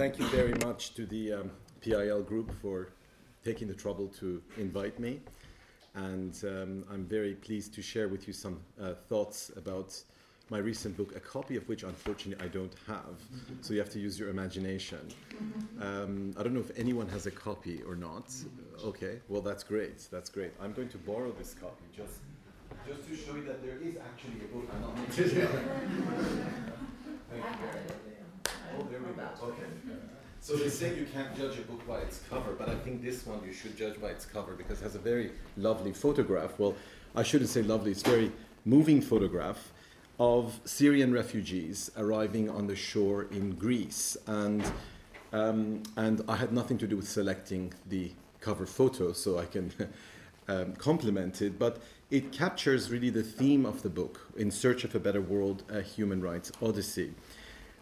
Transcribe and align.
thank 0.00 0.18
you 0.18 0.26
very 0.28 0.54
much 0.64 0.94
to 0.94 1.04
the 1.04 1.30
um, 1.30 1.50
PIL 1.82 2.22
group 2.22 2.50
for 2.62 2.88
taking 3.44 3.68
the 3.68 3.74
trouble 3.74 4.08
to 4.08 4.42
invite 4.56 4.98
me. 4.98 5.20
And 5.94 6.34
um, 6.44 6.84
I'm 6.90 7.04
very 7.04 7.34
pleased 7.34 7.74
to 7.74 7.82
share 7.82 8.08
with 8.08 8.26
you 8.26 8.32
some 8.32 8.62
uh, 8.80 8.94
thoughts 9.10 9.52
about 9.58 9.94
my 10.48 10.56
recent 10.56 10.96
book, 10.96 11.14
a 11.16 11.20
copy 11.20 11.54
of 11.56 11.68
which 11.68 11.82
unfortunately 11.82 12.42
I 12.42 12.48
don't 12.48 12.72
have. 12.86 13.20
So 13.60 13.74
you 13.74 13.80
have 13.80 13.90
to 13.90 13.98
use 13.98 14.18
your 14.18 14.30
imagination. 14.30 15.06
Um, 15.82 16.32
I 16.38 16.44
don't 16.44 16.54
know 16.54 16.60
if 16.60 16.72
anyone 16.78 17.10
has 17.10 17.26
a 17.26 17.30
copy 17.30 17.82
or 17.82 17.94
not. 17.94 18.32
Okay, 18.82 19.18
well, 19.28 19.42
that's 19.42 19.62
great. 19.62 20.08
That's 20.10 20.30
great. 20.30 20.52
I'm 20.62 20.72
going 20.72 20.88
to 20.88 20.98
borrow 20.98 21.30
this 21.32 21.52
copy 21.52 21.84
just, 21.94 22.20
just 22.88 23.06
to 23.06 23.14
show 23.14 23.36
you 23.36 23.44
that 23.44 23.62
there 23.62 23.76
is 23.76 23.96
actually 23.98 24.46
a 24.46 24.48
book. 24.48 24.66
I'm 24.72 24.80
not 24.80 24.96
Thank 27.30 27.44
you. 27.44 28.09
Oh, 28.80 28.86
there 28.90 29.00
we 29.00 29.12
go. 29.12 29.48
Okay. 29.48 29.62
So 30.42 30.56
they 30.56 30.70
say 30.70 30.96
you 30.98 31.04
can't 31.12 31.36
judge 31.36 31.58
a 31.58 31.60
book 31.60 31.86
by 31.86 31.98
its 31.98 32.22
cover, 32.30 32.52
but 32.52 32.70
I 32.70 32.74
think 32.76 33.02
this 33.02 33.26
one 33.26 33.42
you 33.44 33.52
should 33.52 33.76
judge 33.76 34.00
by 34.00 34.08
its 34.08 34.24
cover 34.24 34.54
because 34.54 34.80
it 34.80 34.84
has 34.84 34.94
a 34.94 34.98
very 34.98 35.32
lovely 35.58 35.92
photograph. 35.92 36.58
Well, 36.58 36.74
I 37.14 37.22
shouldn't 37.22 37.50
say 37.50 37.60
lovely, 37.60 37.90
it's 37.90 38.00
very 38.00 38.32
moving 38.64 39.02
photograph 39.02 39.70
of 40.18 40.58
Syrian 40.64 41.12
refugees 41.12 41.90
arriving 41.98 42.48
on 42.48 42.68
the 42.68 42.74
shore 42.74 43.24
in 43.30 43.50
Greece. 43.52 44.16
And, 44.26 44.64
um, 45.34 45.82
and 45.98 46.22
I 46.26 46.36
had 46.36 46.54
nothing 46.54 46.78
to 46.78 46.86
do 46.86 46.96
with 46.96 47.08
selecting 47.08 47.74
the 47.90 48.10
cover 48.40 48.64
photo, 48.64 49.12
so 49.12 49.38
I 49.38 49.44
can 49.44 49.70
um, 50.48 50.72
compliment 50.76 51.42
it. 51.42 51.58
But 51.58 51.82
it 52.10 52.32
captures 52.32 52.90
really 52.90 53.10
the 53.10 53.22
theme 53.22 53.66
of 53.66 53.82
the 53.82 53.90
book, 53.90 54.32
In 54.36 54.50
Search 54.50 54.84
of 54.84 54.94
a 54.94 54.98
Better 54.98 55.20
World, 55.20 55.64
a 55.68 55.82
Human 55.82 56.22
Rights 56.22 56.50
Odyssey. 56.62 57.12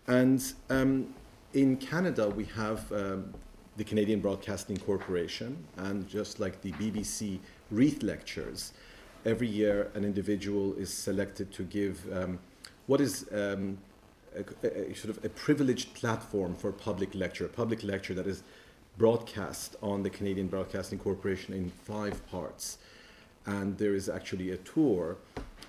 And 0.09 0.43
um, 0.71 1.15
in 1.53 1.77
Canada, 1.77 2.31
we 2.31 2.47
have 2.47 2.91
um, 2.93 3.35
the 3.77 3.85
Canadian 3.85 4.21
Broadcasting 4.21 4.79
Corporation, 4.79 5.63
and 5.77 6.09
just 6.09 6.41
like 6.41 6.63
the 6.63 6.73
BBC 6.73 7.39
Reith 7.71 8.03
Lectures, 8.03 8.73
every 9.27 9.47
year 9.47 9.91
an 9.95 10.05
individual 10.05 10.73
is 10.75 10.93
selected 10.93 11.53
to 11.53 11.63
give 11.65 12.01
um, 12.11 12.39
what 12.87 13.03
is 13.03 13.27
um, 13.33 13.77
a, 14.35 14.67
a, 14.67 14.95
sort 14.95 15.15
of 15.15 15.23
a 15.27 15.29
privileged 15.29 15.93
platform 15.93 16.55
for 16.55 16.73
public 16.73 17.15
lecture, 17.15 17.45
a 17.45 17.49
public 17.49 17.83
lecture 17.83 18.15
that 18.15 18.27
is 18.27 18.43
broadcast 18.97 19.77
on 19.83 20.03
the 20.03 20.11
Canadian 20.11 20.47
Broadcasting 20.47 20.99
Corporation 20.99 21.53
in 21.53 21.71
five 21.85 22.27
parts. 22.31 22.79
And 23.45 23.77
there 23.77 23.95
is 23.95 24.09
actually 24.09 24.53
a 24.53 24.57
tour 24.57 25.19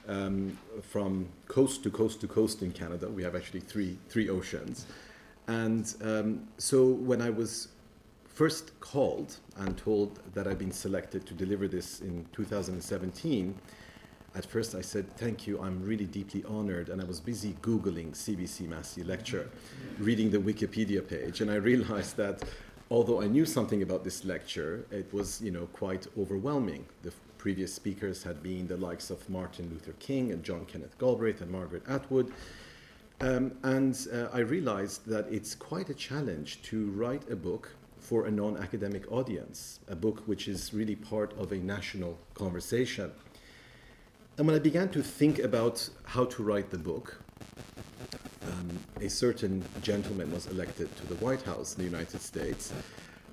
um, 0.10 0.58
from 0.82 1.28
coast 1.48 1.84
to 1.84 1.90
coast 1.90 2.20
to 2.22 2.28
coast 2.28 2.62
in 2.62 2.72
Canada. 2.72 3.08
We 3.08 3.24
have 3.24 3.36
actually 3.36 3.62
three, 3.62 3.98
three 4.10 4.28
oceans. 4.30 4.86
And 5.48 5.94
um, 6.04 6.48
so 6.58 6.86
when 6.86 7.22
I 7.22 7.30
was 7.30 7.70
first 8.26 8.78
called 8.80 9.38
and 9.58 9.78
told 9.78 10.20
that 10.34 10.48
I'd 10.48 10.60
been 10.60 10.72
selected 10.72 11.26
to 11.28 11.34
deliver 11.34 11.68
this 11.68 12.02
in 12.02 12.26
2017, 12.34 13.56
at 14.36 14.46
first 14.46 14.76
I 14.76 14.82
said, 14.82 15.10
Thank 15.18 15.48
you, 15.48 15.62
I'm 15.62 15.84
really 15.84 16.06
deeply 16.06 16.44
honored. 16.48 16.90
And 16.90 17.02
I 17.02 17.06
was 17.06 17.20
busy 17.20 17.56
Googling 17.62 18.12
CBC 18.12 18.68
Massey 18.68 19.04
lecture, 19.04 19.50
reading 19.98 20.30
the 20.30 20.38
Wikipedia 20.38 21.08
page, 21.08 21.42
and 21.42 21.50
I 21.50 21.56
realized 21.56 22.18
that 22.18 22.44
although 22.92 23.22
I 23.22 23.28
knew 23.28 23.46
something 23.46 23.82
about 23.82 24.04
this 24.04 24.26
lecture, 24.26 24.86
it 24.92 25.12
was 25.14 25.42
you 25.42 25.52
know, 25.52 25.68
quite 25.74 26.08
overwhelming. 26.18 26.86
The 27.04 27.12
previous 27.40 27.74
speakers 27.74 28.22
had 28.22 28.44
been 28.44 28.68
the 28.68 28.78
likes 28.78 29.10
of 29.10 29.28
Martin 29.30 29.70
Luther 29.72 29.94
King 29.94 30.32
and 30.32 30.44
John 30.44 30.66
Kenneth 30.66 30.98
Galbraith 31.00 31.42
and 31.42 31.50
Margaret 31.50 31.82
Atwood. 31.88 32.32
Um, 33.22 33.54
and 33.64 33.98
uh, 34.14 34.28
I 34.32 34.40
realized 34.40 35.08
that 35.08 35.26
it's 35.32 35.56
quite 35.56 35.90
a 35.90 35.94
challenge 35.94 36.62
to 36.64 36.92
write 36.92 37.24
a 37.32 37.36
book 37.36 37.72
for 37.98 38.26
a 38.28 38.32
non 38.32 38.58
academic 38.58 39.10
audience, 39.12 39.80
a 39.88 39.96
book 39.96 40.22
which 40.26 40.48
is 40.48 40.74
really 40.74 40.96
part 40.96 41.34
of 41.38 41.52
a 41.52 41.56
national 41.58 42.20
conversation. 42.34 43.12
And 44.38 44.46
when 44.46 44.56
I 44.56 44.60
began 44.60 44.90
to 44.90 45.02
think 45.02 45.40
about 45.40 45.90
how 46.04 46.26
to 46.26 46.44
write 46.44 46.70
the 46.70 46.78
book, 46.78 47.22
um, 48.44 48.80
a 49.02 49.10
certain 49.10 49.64
gentleman 49.82 50.32
was 50.32 50.48
elected 50.48 50.94
to 50.98 51.08
the 51.08 51.16
White 51.16 51.42
House 51.44 51.76
in 51.76 51.80
the 51.80 51.90
United 51.90 52.22
States, 52.22 52.74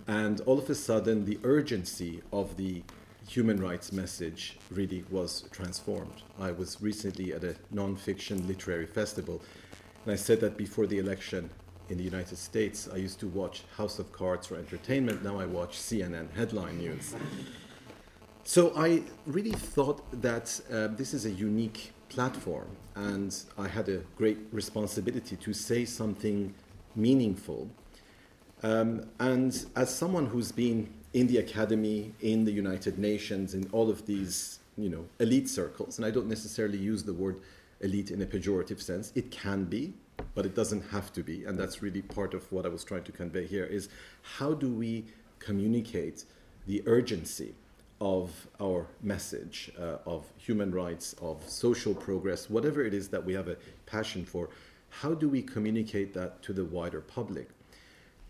and 0.06 0.40
all 0.42 0.58
of 0.58 0.70
a 0.70 0.74
sudden 0.74 1.24
the 1.24 1.38
urgency 1.42 2.22
of 2.32 2.56
the 2.56 2.82
human 3.28 3.60
rights 3.60 3.92
message 3.92 4.58
really 4.70 5.04
was 5.10 5.44
transformed. 5.50 6.22
I 6.40 6.52
was 6.52 6.80
recently 6.80 7.32
at 7.32 7.44
a 7.44 7.56
non-fiction 7.70 8.46
literary 8.46 8.86
festival 8.86 9.42
and 10.04 10.12
I 10.12 10.16
said 10.16 10.40
that 10.40 10.56
before 10.56 10.86
the 10.86 10.98
election 10.98 11.50
in 11.88 11.98
the 11.98 12.04
United 12.04 12.38
States, 12.38 12.88
I 12.92 12.96
used 12.96 13.18
to 13.20 13.28
watch 13.28 13.64
House 13.76 13.98
of 13.98 14.12
Cards 14.12 14.46
for 14.46 14.56
entertainment. 14.56 15.24
Now 15.24 15.40
I 15.40 15.46
watch 15.46 15.78
CNN 15.78 16.32
headline 16.34 16.78
news. 16.78 17.14
So 18.44 18.72
I 18.76 19.02
really 19.26 19.50
thought 19.50 20.00
that 20.22 20.60
uh, 20.72 20.88
this 20.88 21.12
is 21.12 21.26
a 21.26 21.30
unique 21.30 21.92
platform, 22.08 22.68
and 22.94 23.36
I 23.58 23.66
had 23.66 23.88
a 23.88 23.98
great 24.16 24.38
responsibility 24.52 25.34
to 25.36 25.52
say 25.52 25.84
something 25.84 26.54
meaningful. 26.94 27.68
Um, 28.62 29.08
and 29.18 29.66
as 29.74 29.92
someone 29.92 30.26
who's 30.26 30.52
been 30.52 30.88
in 31.16 31.26
the 31.28 31.38
academy, 31.38 32.12
in 32.20 32.44
the 32.44 32.52
United 32.52 32.98
Nations, 32.98 33.54
in 33.54 33.66
all 33.72 33.88
of 33.88 34.04
these, 34.04 34.58
you 34.76 34.90
know, 34.90 35.06
elite 35.18 35.48
circles, 35.48 35.96
and 35.96 36.04
I 36.04 36.10
don't 36.10 36.28
necessarily 36.28 36.76
use 36.76 37.04
the 37.04 37.14
word 37.14 37.40
elite 37.80 38.10
in 38.10 38.20
a 38.20 38.26
pejorative 38.26 38.82
sense. 38.82 39.12
It 39.14 39.30
can 39.30 39.64
be, 39.64 39.94
but 40.34 40.44
it 40.44 40.54
doesn't 40.54 40.82
have 40.90 41.14
to 41.14 41.22
be. 41.22 41.46
And 41.46 41.58
that's 41.58 41.80
really 41.80 42.02
part 42.02 42.34
of 42.34 42.52
what 42.52 42.66
I 42.66 42.68
was 42.68 42.84
trying 42.84 43.04
to 43.04 43.12
convey 43.12 43.46
here 43.46 43.64
is 43.64 43.88
how 44.38 44.52
do 44.52 44.68
we 44.68 45.06
communicate 45.38 46.24
the 46.66 46.82
urgency 46.84 47.54
of 47.98 48.46
our 48.60 48.86
message 49.02 49.72
uh, 49.80 49.96
of 50.04 50.26
human 50.36 50.70
rights, 50.70 51.14
of 51.22 51.42
social 51.48 51.94
progress, 51.94 52.50
whatever 52.50 52.84
it 52.84 52.92
is 52.92 53.08
that 53.08 53.24
we 53.24 53.32
have 53.32 53.48
a 53.48 53.56
passion 53.86 54.22
for, 54.22 54.50
how 54.90 55.14
do 55.14 55.30
we 55.30 55.40
communicate 55.40 56.12
that 56.12 56.42
to 56.42 56.52
the 56.52 56.66
wider 56.66 57.00
public? 57.00 57.48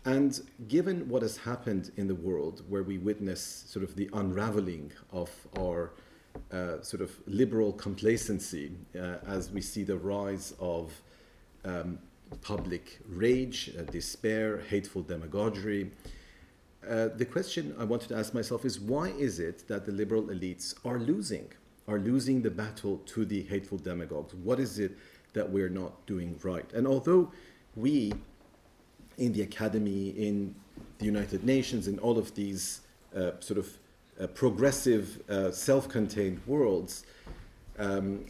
And 0.07 0.39
given 0.69 1.09
what 1.09 1.21
has 1.21 1.35
happened 1.35 1.91
in 1.97 2.07
the 2.07 2.15
world, 2.15 2.63
where 2.69 2.81
we 2.81 2.97
witness 2.97 3.65
sort 3.67 3.83
of 3.83 3.93
the 3.97 4.09
unraveling 4.13 4.93
of 5.11 5.29
our 5.59 5.91
uh, 6.49 6.81
sort 6.81 7.01
of 7.01 7.11
liberal 7.27 7.73
complacency 7.73 8.71
uh, 8.95 9.17
as 9.27 9.51
we 9.51 9.59
see 9.59 9.83
the 9.83 9.97
rise 9.97 10.53
of 10.61 10.93
um, 11.65 11.99
public 12.39 12.99
rage, 13.09 13.75
uh, 13.77 13.81
despair, 13.81 14.61
hateful 14.69 15.01
demagoguery. 15.01 15.91
Uh, 16.89 17.09
the 17.17 17.25
question 17.25 17.75
I 17.77 17.83
wanted 17.83 18.07
to 18.07 18.15
ask 18.15 18.33
myself 18.33 18.63
is 18.63 18.79
why 18.79 19.09
is 19.09 19.39
it 19.39 19.67
that 19.67 19.85
the 19.85 19.91
liberal 19.91 20.23
elites 20.23 20.73
are 20.85 20.99
losing, 20.99 21.51
are 21.85 21.99
losing 21.99 22.41
the 22.41 22.51
battle 22.51 23.01
to 23.07 23.25
the 23.25 23.43
hateful 23.43 23.77
demagogues? 23.77 24.35
What 24.35 24.61
is 24.61 24.79
it 24.79 24.97
that 25.33 25.51
we're 25.51 25.67
not 25.67 26.05
doing 26.05 26.39
right? 26.43 26.71
And 26.71 26.87
although 26.87 27.33
we 27.75 28.13
in 29.17 29.33
the 29.33 29.41
academy, 29.41 30.09
in 30.09 30.55
the 30.99 31.05
United 31.05 31.43
Nations, 31.43 31.87
in 31.87 31.99
all 31.99 32.17
of 32.17 32.33
these 32.35 32.81
uh, 33.15 33.31
sort 33.39 33.57
of 33.57 33.69
uh, 34.19 34.27
progressive, 34.27 35.21
uh, 35.29 35.51
self 35.51 35.87
contained 35.87 36.41
worlds 36.45 37.05
um, 37.77 38.25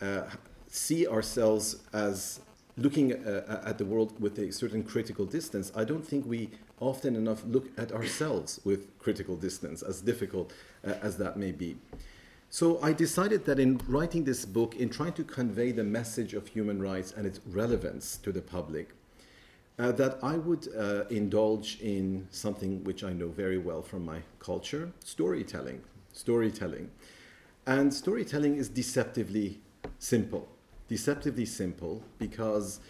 uh, 0.00 0.22
see 0.68 1.06
ourselves 1.06 1.82
as 1.92 2.40
looking 2.76 3.12
at 3.12 3.78
the 3.78 3.84
world 3.84 4.20
with 4.20 4.36
a 4.40 4.52
certain 4.52 4.82
critical 4.82 5.24
distance, 5.24 5.70
I 5.76 5.84
don't 5.84 6.04
think 6.04 6.26
we 6.26 6.50
often 6.80 7.14
enough 7.14 7.44
look 7.46 7.68
at 7.78 7.92
ourselves 7.92 8.60
with 8.64 8.98
critical 8.98 9.36
distance, 9.36 9.82
as 9.82 10.00
difficult 10.00 10.52
as 10.82 11.16
that 11.18 11.36
may 11.36 11.52
be. 11.52 11.76
So 12.50 12.80
I 12.82 12.92
decided 12.92 13.44
that 13.44 13.60
in 13.60 13.80
writing 13.86 14.24
this 14.24 14.44
book, 14.44 14.74
in 14.74 14.88
trying 14.88 15.12
to 15.14 15.24
convey 15.24 15.70
the 15.70 15.84
message 15.84 16.34
of 16.34 16.48
human 16.48 16.82
rights 16.82 17.12
and 17.16 17.26
its 17.26 17.38
relevance 17.46 18.16
to 18.18 18.32
the 18.32 18.42
public, 18.42 18.90
uh, 19.78 19.92
that 19.92 20.18
I 20.22 20.36
would 20.36 20.68
uh, 20.76 21.04
indulge 21.10 21.80
in 21.80 22.26
something 22.30 22.84
which 22.84 23.02
I 23.02 23.12
know 23.12 23.28
very 23.28 23.58
well 23.58 23.82
from 23.82 24.04
my 24.04 24.20
culture 24.38 24.92
storytelling. 25.04 25.82
Storytelling. 26.12 26.90
And 27.66 27.92
storytelling 27.92 28.56
is 28.56 28.68
deceptively 28.68 29.60
simple. 29.98 30.48
Deceptively 30.88 31.46
simple 31.46 32.02
because 32.18 32.80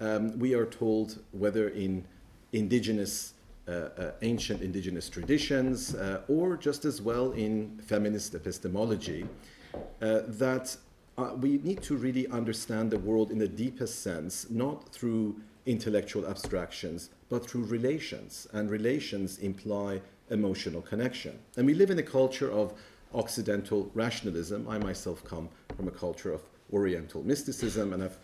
um, 0.00 0.38
we 0.38 0.54
are 0.54 0.66
told, 0.66 1.18
whether 1.32 1.70
in 1.70 2.04
indigenous, 2.52 3.34
uh, 3.66 3.70
uh 3.70 4.10
ancient 4.22 4.62
indigenous 4.62 5.08
traditions, 5.08 5.94
uh, 5.94 6.22
or 6.28 6.56
just 6.56 6.84
as 6.84 7.02
well 7.02 7.32
in 7.32 7.80
feminist 7.84 8.34
epistemology, 8.34 9.26
uh, 10.00 10.20
that 10.28 10.76
we 11.40 11.58
need 11.58 11.82
to 11.82 11.96
really 11.96 12.28
understand 12.28 12.92
the 12.92 12.98
world 12.98 13.32
in 13.32 13.38
the 13.38 13.48
deepest 13.48 14.02
sense, 14.02 14.48
not 14.50 14.88
through 14.92 15.34
intellectual 15.68 16.26
abstractions, 16.26 17.10
but 17.28 17.48
through 17.48 17.64
relations. 17.64 18.48
And 18.52 18.70
relations 18.70 19.38
imply 19.38 20.00
emotional 20.30 20.80
connection. 20.80 21.38
And 21.56 21.66
we 21.66 21.74
live 21.74 21.90
in 21.90 21.98
a 21.98 22.02
culture 22.02 22.50
of 22.50 22.72
Occidental 23.14 23.90
rationalism. 23.94 24.68
I 24.68 24.78
myself 24.78 25.24
come 25.24 25.48
from 25.76 25.88
a 25.88 25.90
culture 25.90 26.32
of 26.32 26.42
Oriental 26.72 27.22
mysticism, 27.22 27.92
and 27.92 28.02
I've 28.02 28.18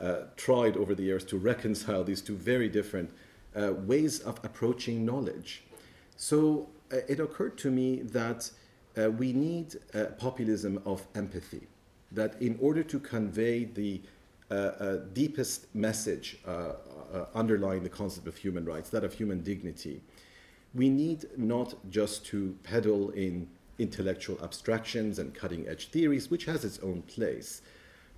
uh, 0.00 0.26
tried 0.36 0.76
over 0.78 0.94
the 0.94 1.02
years 1.02 1.24
to 1.24 1.36
reconcile 1.36 2.04
these 2.04 2.22
two 2.22 2.36
very 2.36 2.68
different 2.68 3.10
uh, 3.54 3.72
ways 3.72 4.20
of 4.20 4.40
approaching 4.42 5.04
knowledge. 5.04 5.64
So 6.16 6.68
uh, 6.92 6.98
it 7.08 7.20
occurred 7.20 7.58
to 7.58 7.70
me 7.70 7.96
that 8.02 8.50
uh, 8.96 9.10
we 9.10 9.32
need 9.32 9.76
a 9.92 10.06
populism 10.06 10.80
of 10.86 11.06
empathy, 11.14 11.66
that 12.12 12.40
in 12.40 12.58
order 12.60 12.82
to 12.82 12.98
convey 12.98 13.64
the 13.64 14.00
uh, 14.50 14.54
uh, 14.54 14.96
deepest 15.12 15.72
message 15.76 16.38
uh, 16.44 16.72
underlying 17.34 17.82
the 17.82 17.88
concept 17.88 18.26
of 18.26 18.36
human 18.36 18.64
rights, 18.64 18.90
that 18.90 19.04
of 19.04 19.14
human 19.14 19.42
dignity, 19.42 20.00
we 20.74 20.88
need 20.88 21.26
not 21.36 21.74
just 21.90 22.24
to 22.26 22.56
peddle 22.62 23.10
in 23.10 23.48
intellectual 23.78 24.38
abstractions 24.42 25.18
and 25.18 25.34
cutting 25.34 25.66
edge 25.66 25.88
theories, 25.88 26.30
which 26.30 26.44
has 26.44 26.64
its 26.64 26.78
own 26.80 27.02
place, 27.02 27.62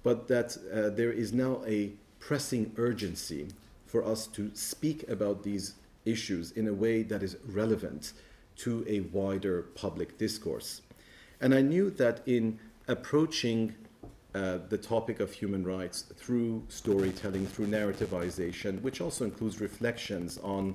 but 0.03 0.29
that 0.29 0.57
uh, 0.73 0.91
there 0.91 1.13
is 1.13 1.33
now 1.33 1.63
a 1.67 1.93
pressing 2.19 2.73
urgency 2.77 3.49
for 3.87 4.05
us 4.05 4.27
to 4.27 4.51
speak 4.55 5.09
about 5.09 5.43
these 5.43 5.75
issues 6.05 6.51
in 6.53 6.67
a 6.69 6.73
way 6.73 7.03
that 7.03 7.23
is 7.23 7.37
relevant 7.47 8.13
to 8.57 8.85
a 8.89 9.01
wider 9.01 9.63
public 9.75 10.19
discourse. 10.19 10.83
And 11.41 11.55
I 11.55 11.63
knew 11.63 11.91
that 11.91 12.21
in 12.27 12.59
approaching 12.89 13.75
uh, 14.35 14.59
the 14.69 14.79
topic 14.79 15.21
of 15.21 15.33
human 15.33 15.65
rights 15.65 16.03
through 16.17 16.65
storytelling, 16.69 17.47
through 17.47 17.67
narrativization, 17.67 18.81
which 18.81 19.01
also 19.01 19.25
includes 19.25 19.61
reflections 19.61 20.39
on 20.39 20.75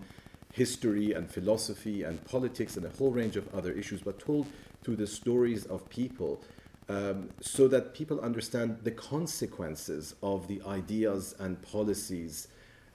history 0.53 1.13
and 1.13 1.29
philosophy 1.29 2.03
and 2.03 2.23
politics 2.25 2.77
and 2.77 2.85
a 2.85 2.89
whole 2.89 3.11
range 3.11 3.35
of 3.35 3.53
other 3.53 3.71
issues, 3.71 4.01
but 4.01 4.19
told 4.19 4.47
through 4.83 4.95
the 4.95 5.07
stories 5.07 5.65
of 5.65 5.87
people 5.89 6.41
um, 6.89 7.29
so 7.41 7.67
that 7.67 7.93
people 7.93 8.19
understand 8.21 8.77
the 8.83 8.91
consequences 8.91 10.15
of 10.23 10.47
the 10.47 10.61
ideas 10.65 11.35
and 11.39 11.61
policies 11.61 12.47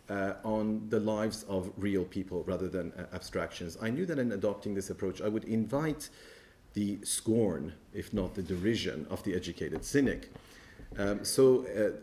uh, 0.08 0.34
on 0.44 0.88
the 0.88 1.00
lives 1.00 1.44
of 1.48 1.70
real 1.76 2.04
people 2.04 2.42
rather 2.44 2.68
than 2.68 2.92
uh, 2.92 3.06
abstractions. 3.14 3.76
I 3.80 3.90
knew 3.90 4.06
that 4.06 4.18
in 4.18 4.32
adopting 4.32 4.74
this 4.74 4.90
approach, 4.90 5.20
I 5.20 5.28
would 5.28 5.44
invite 5.44 6.08
the 6.74 6.98
scorn, 7.02 7.74
if 7.92 8.12
not 8.12 8.34
the 8.34 8.42
derision, 8.42 9.06
of 9.10 9.22
the 9.24 9.34
educated 9.34 9.84
cynic. 9.84 10.30
Um, 10.98 11.24
so 11.24 11.66
uh, 11.66 11.98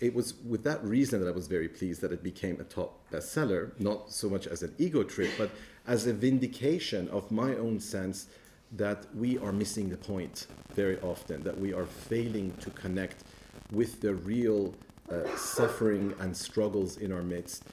it 0.00 0.14
was 0.14 0.34
with 0.46 0.64
that 0.64 0.84
reason 0.84 1.20
that 1.20 1.28
I 1.28 1.32
was 1.32 1.46
very 1.46 1.68
pleased 1.68 2.00
that 2.02 2.12
it 2.12 2.22
became 2.22 2.60
a 2.60 2.64
top 2.64 3.10
bestseller, 3.10 3.78
not 3.80 4.10
so 4.10 4.28
much 4.28 4.46
as 4.46 4.62
an 4.62 4.74
ego 4.78 5.02
trip, 5.02 5.30
but 5.38 5.50
as 5.86 6.06
a 6.06 6.12
vindication 6.12 7.08
of 7.08 7.30
my 7.30 7.54
own 7.54 7.80
sense 7.80 8.26
that 8.72 9.06
we 9.14 9.38
are 9.38 9.52
missing 9.52 9.88
the 9.88 9.96
point 9.96 10.46
very 10.74 10.98
often, 11.00 11.42
that 11.42 11.58
we 11.58 11.72
are 11.72 11.86
failing 11.86 12.52
to 12.60 12.70
connect 12.70 13.24
with 13.70 14.00
the 14.00 14.14
real 14.14 14.74
uh, 15.10 15.36
suffering 15.36 16.14
and 16.20 16.36
struggles 16.36 16.96
in 16.96 17.12
our 17.12 17.22
midst, 17.22 17.64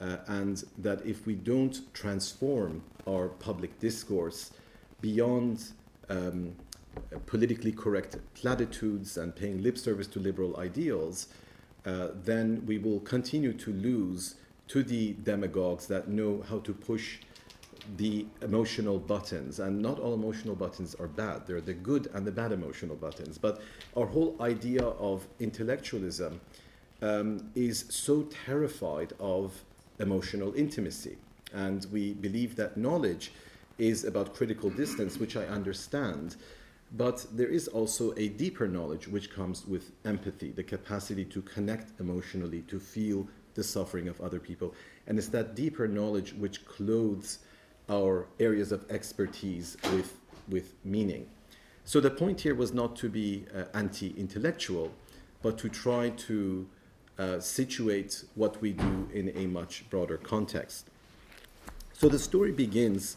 uh, 0.00 0.16
and 0.26 0.64
that 0.78 1.04
if 1.06 1.26
we 1.26 1.34
don't 1.34 1.92
transform 1.94 2.82
our 3.06 3.28
public 3.28 3.78
discourse 3.78 4.52
beyond 5.00 5.72
um, 6.08 6.54
politically 7.26 7.72
correct 7.72 8.16
platitudes 8.34 9.16
and 9.16 9.34
paying 9.34 9.62
lip 9.62 9.78
service 9.78 10.06
to 10.08 10.18
liberal 10.18 10.56
ideals, 10.58 11.28
uh, 11.86 12.08
then 12.24 12.62
we 12.66 12.78
will 12.78 13.00
continue 13.00 13.52
to 13.52 13.72
lose 13.72 14.34
to 14.68 14.82
the 14.82 15.14
demagogues 15.22 15.86
that 15.86 16.08
know 16.08 16.44
how 16.48 16.58
to 16.58 16.72
push 16.72 17.18
the 17.96 18.26
emotional 18.42 18.98
buttons. 18.98 19.60
And 19.60 19.80
not 19.80 19.98
all 19.98 20.14
emotional 20.14 20.54
buttons 20.54 20.94
are 20.96 21.08
bad, 21.08 21.46
they're 21.46 21.60
the 21.60 21.74
good 21.74 22.08
and 22.12 22.26
the 22.26 22.32
bad 22.32 22.52
emotional 22.52 22.96
buttons. 22.96 23.38
But 23.38 23.62
our 23.96 24.06
whole 24.06 24.36
idea 24.40 24.84
of 24.84 25.26
intellectualism 25.40 26.40
um, 27.00 27.50
is 27.54 27.84
so 27.88 28.22
terrified 28.46 29.12
of 29.18 29.62
emotional 29.98 30.54
intimacy. 30.54 31.16
And 31.54 31.86
we 31.90 32.12
believe 32.12 32.56
that 32.56 32.76
knowledge 32.76 33.32
is 33.78 34.04
about 34.04 34.34
critical 34.34 34.70
distance, 34.70 35.18
which 35.18 35.36
I 35.36 35.46
understand. 35.46 36.36
But 36.96 37.26
there 37.32 37.48
is 37.48 37.68
also 37.68 38.14
a 38.16 38.28
deeper 38.28 38.66
knowledge 38.66 39.08
which 39.08 39.30
comes 39.30 39.66
with 39.66 39.92
empathy, 40.04 40.52
the 40.52 40.62
capacity 40.62 41.24
to 41.26 41.42
connect 41.42 42.00
emotionally, 42.00 42.62
to 42.62 42.80
feel 42.80 43.28
the 43.54 43.62
suffering 43.62 44.08
of 44.08 44.20
other 44.20 44.40
people. 44.40 44.74
And 45.06 45.18
it's 45.18 45.28
that 45.28 45.54
deeper 45.54 45.86
knowledge 45.86 46.32
which 46.32 46.64
clothes 46.64 47.40
our 47.90 48.26
areas 48.40 48.72
of 48.72 48.90
expertise 48.90 49.76
with, 49.92 50.18
with 50.48 50.74
meaning. 50.84 51.28
So 51.84 52.00
the 52.00 52.10
point 52.10 52.40
here 52.40 52.54
was 52.54 52.72
not 52.72 52.96
to 52.96 53.08
be 53.08 53.46
uh, 53.54 53.64
anti 53.74 54.14
intellectual, 54.16 54.92
but 55.42 55.58
to 55.58 55.68
try 55.68 56.10
to 56.10 56.66
uh, 57.18 57.40
situate 57.40 58.24
what 58.34 58.60
we 58.60 58.72
do 58.72 59.08
in 59.12 59.32
a 59.36 59.46
much 59.46 59.88
broader 59.90 60.18
context. 60.18 60.90
So 61.92 62.08
the 62.08 62.18
story 62.18 62.52
begins, 62.52 63.16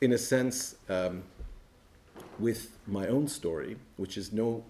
in 0.00 0.12
a 0.12 0.18
sense, 0.18 0.76
um, 0.88 1.24
with 2.38 2.76
my 2.86 3.06
own 3.08 3.28
story, 3.28 3.76
which 3.96 4.16
is 4.16 4.32
no 4.32 4.64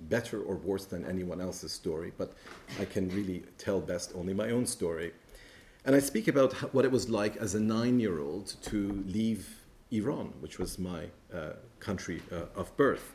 better 0.00 0.40
or 0.40 0.56
worse 0.56 0.84
than 0.84 1.04
anyone 1.04 1.40
else's 1.40 1.72
story, 1.72 2.12
but 2.16 2.32
I 2.80 2.84
can 2.84 3.08
really 3.10 3.42
tell 3.58 3.80
best 3.80 4.12
only 4.14 4.34
my 4.34 4.50
own 4.50 4.66
story. 4.66 5.12
And 5.84 5.96
I 5.96 6.00
speak 6.00 6.28
about 6.28 6.52
what 6.74 6.84
it 6.84 6.92
was 6.92 7.08
like 7.08 7.36
as 7.36 7.54
a 7.54 7.60
nine 7.60 7.98
year 7.98 8.20
old 8.20 8.54
to 8.62 9.04
leave 9.06 9.62
Iran, 9.90 10.34
which 10.40 10.58
was 10.58 10.78
my 10.78 11.04
uh, 11.34 11.52
country 11.80 12.22
uh, 12.30 12.46
of 12.54 12.76
birth. 12.76 13.14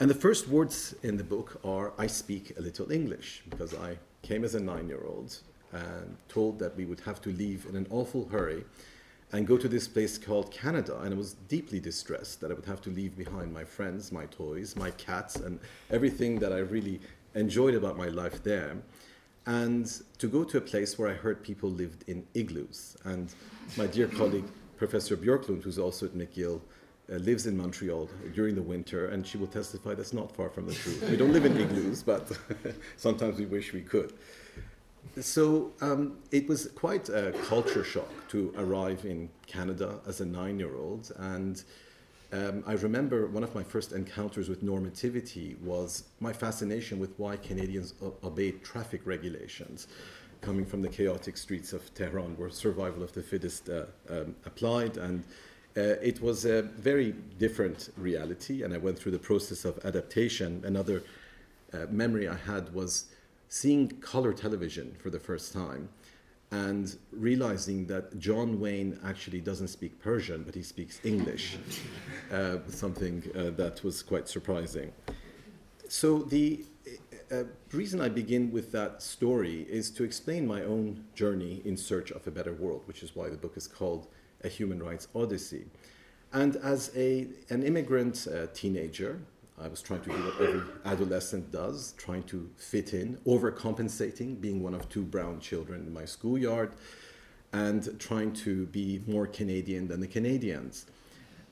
And 0.00 0.08
the 0.08 0.14
first 0.14 0.48
words 0.48 0.94
in 1.02 1.16
the 1.16 1.24
book 1.24 1.60
are 1.64 1.92
I 1.98 2.06
speak 2.06 2.58
a 2.58 2.62
little 2.62 2.90
English, 2.90 3.42
because 3.48 3.74
I 3.74 3.98
came 4.22 4.44
as 4.44 4.54
a 4.54 4.60
nine 4.60 4.88
year 4.88 5.04
old 5.06 5.38
and 5.72 6.16
told 6.28 6.58
that 6.58 6.76
we 6.76 6.84
would 6.84 7.00
have 7.00 7.20
to 7.22 7.30
leave 7.30 7.66
in 7.68 7.76
an 7.76 7.86
awful 7.90 8.28
hurry 8.28 8.64
and 9.32 9.46
go 9.46 9.56
to 9.56 9.68
this 9.68 9.88
place 9.88 10.18
called 10.18 10.50
Canada. 10.50 10.98
And 11.00 11.14
I 11.14 11.16
was 11.16 11.34
deeply 11.48 11.80
distressed 11.80 12.40
that 12.40 12.50
I 12.50 12.54
would 12.54 12.66
have 12.66 12.82
to 12.82 12.90
leave 12.90 13.16
behind 13.16 13.52
my 13.52 13.64
friends, 13.64 14.12
my 14.12 14.26
toys, 14.26 14.76
my 14.76 14.90
cats, 14.92 15.36
and 15.36 15.58
everything 15.90 16.38
that 16.40 16.52
I 16.52 16.58
really 16.58 17.00
enjoyed 17.34 17.74
about 17.74 17.96
my 17.96 18.08
life 18.08 18.42
there. 18.42 18.76
And 19.46 19.90
to 20.18 20.28
go 20.28 20.44
to 20.44 20.58
a 20.58 20.60
place 20.60 20.98
where 20.98 21.08
I 21.08 21.14
heard 21.14 21.42
people 21.42 21.70
lived 21.70 22.04
in 22.08 22.26
igloos. 22.34 22.96
And 23.04 23.34
my 23.76 23.86
dear 23.86 24.06
colleague, 24.06 24.46
Professor 24.76 25.16
Björklund, 25.16 25.62
who's 25.62 25.78
also 25.78 26.06
at 26.06 26.12
McGill, 26.12 26.60
uh, 27.10 27.16
lives 27.16 27.46
in 27.46 27.56
Montreal 27.56 28.08
during 28.34 28.54
the 28.54 28.62
winter, 28.62 29.08
and 29.08 29.26
she 29.26 29.38
will 29.38 29.48
testify 29.48 29.94
that's 29.94 30.12
not 30.12 30.30
far 30.36 30.50
from 30.50 30.66
the 30.66 30.74
truth. 30.74 31.08
We 31.10 31.16
don't 31.16 31.32
live 31.32 31.44
in 31.44 31.56
igloos, 31.56 32.02
but 32.02 32.30
sometimes 32.96 33.38
we 33.38 33.46
wish 33.46 33.72
we 33.72 33.80
could 33.80 34.12
so 35.20 35.72
um, 35.80 36.18
it 36.30 36.48
was 36.48 36.68
quite 36.74 37.08
a 37.08 37.32
culture 37.46 37.84
shock 37.84 38.10
to 38.28 38.52
arrive 38.56 39.04
in 39.04 39.28
Canada 39.46 40.00
as 40.06 40.20
a 40.20 40.26
nine 40.26 40.58
year 40.58 40.76
old. 40.76 41.12
And 41.18 41.62
um, 42.32 42.64
I 42.66 42.72
remember 42.72 43.26
one 43.26 43.44
of 43.44 43.54
my 43.54 43.62
first 43.62 43.92
encounters 43.92 44.48
with 44.48 44.64
normativity 44.64 45.60
was 45.60 46.04
my 46.20 46.32
fascination 46.32 46.98
with 46.98 47.12
why 47.18 47.36
Canadians 47.36 47.94
o- 48.02 48.14
obeyed 48.24 48.64
traffic 48.64 49.02
regulations 49.04 49.86
coming 50.40 50.64
from 50.64 50.82
the 50.82 50.88
chaotic 50.88 51.36
streets 51.36 51.72
of 51.72 51.94
Tehran, 51.94 52.36
where 52.36 52.50
survival 52.50 53.02
of 53.02 53.12
the 53.12 53.22
fittest 53.22 53.68
uh, 53.68 53.84
um, 54.08 54.34
applied. 54.44 54.96
And 54.96 55.24
uh, 55.76 55.80
it 56.02 56.20
was 56.20 56.44
a 56.44 56.62
very 56.62 57.12
different 57.38 57.90
reality, 57.96 58.62
and 58.62 58.74
I 58.74 58.78
went 58.78 58.98
through 58.98 59.12
the 59.12 59.18
process 59.18 59.64
of 59.64 59.78
adaptation. 59.84 60.62
Another 60.64 61.04
uh, 61.72 61.86
memory 61.90 62.28
I 62.28 62.36
had 62.36 62.72
was 62.74 63.11
seeing 63.52 63.86
color 64.00 64.32
television 64.32 64.96
for 64.98 65.10
the 65.10 65.18
first 65.18 65.52
time 65.52 65.86
and 66.52 66.96
realizing 67.12 67.84
that 67.86 68.18
John 68.18 68.58
Wayne 68.58 68.98
actually 69.04 69.42
doesn't 69.42 69.68
speak 69.68 70.00
Persian, 70.00 70.42
but 70.42 70.54
he 70.54 70.62
speaks 70.62 70.98
English, 71.04 71.58
uh, 72.32 72.56
something 72.68 73.22
uh, 73.36 73.50
that 73.50 73.84
was 73.84 74.02
quite 74.02 74.26
surprising. 74.26 74.90
So, 75.86 76.20
the 76.20 76.64
uh, 77.30 77.44
reason 77.72 78.00
I 78.00 78.08
begin 78.08 78.50
with 78.50 78.72
that 78.72 79.02
story 79.02 79.66
is 79.68 79.90
to 79.90 80.02
explain 80.02 80.46
my 80.46 80.62
own 80.62 81.04
journey 81.14 81.60
in 81.66 81.76
search 81.76 82.10
of 82.10 82.26
a 82.26 82.30
better 82.30 82.54
world, 82.54 82.84
which 82.86 83.02
is 83.02 83.14
why 83.14 83.28
the 83.28 83.36
book 83.36 83.58
is 83.58 83.66
called 83.66 84.06
A 84.44 84.48
Human 84.48 84.82
Rights 84.82 85.08
Odyssey. 85.14 85.66
And 86.32 86.56
as 86.56 86.90
a, 86.96 87.26
an 87.50 87.62
immigrant 87.62 88.26
uh, 88.26 88.46
teenager, 88.54 89.20
I 89.60 89.68
was 89.68 89.82
trying 89.82 90.00
to 90.02 90.10
do 90.10 90.16
what 90.16 90.40
every 90.40 90.62
adolescent 90.84 91.52
does, 91.52 91.94
trying 91.96 92.24
to 92.24 92.50
fit 92.56 92.94
in, 92.94 93.16
overcompensating, 93.26 94.40
being 94.40 94.62
one 94.62 94.74
of 94.74 94.88
two 94.88 95.02
brown 95.02 95.40
children 95.40 95.86
in 95.86 95.92
my 95.92 96.04
schoolyard, 96.04 96.72
and 97.52 97.98
trying 98.00 98.32
to 98.32 98.66
be 98.66 99.02
more 99.06 99.26
Canadian 99.26 99.88
than 99.88 100.00
the 100.00 100.06
Canadians. 100.08 100.86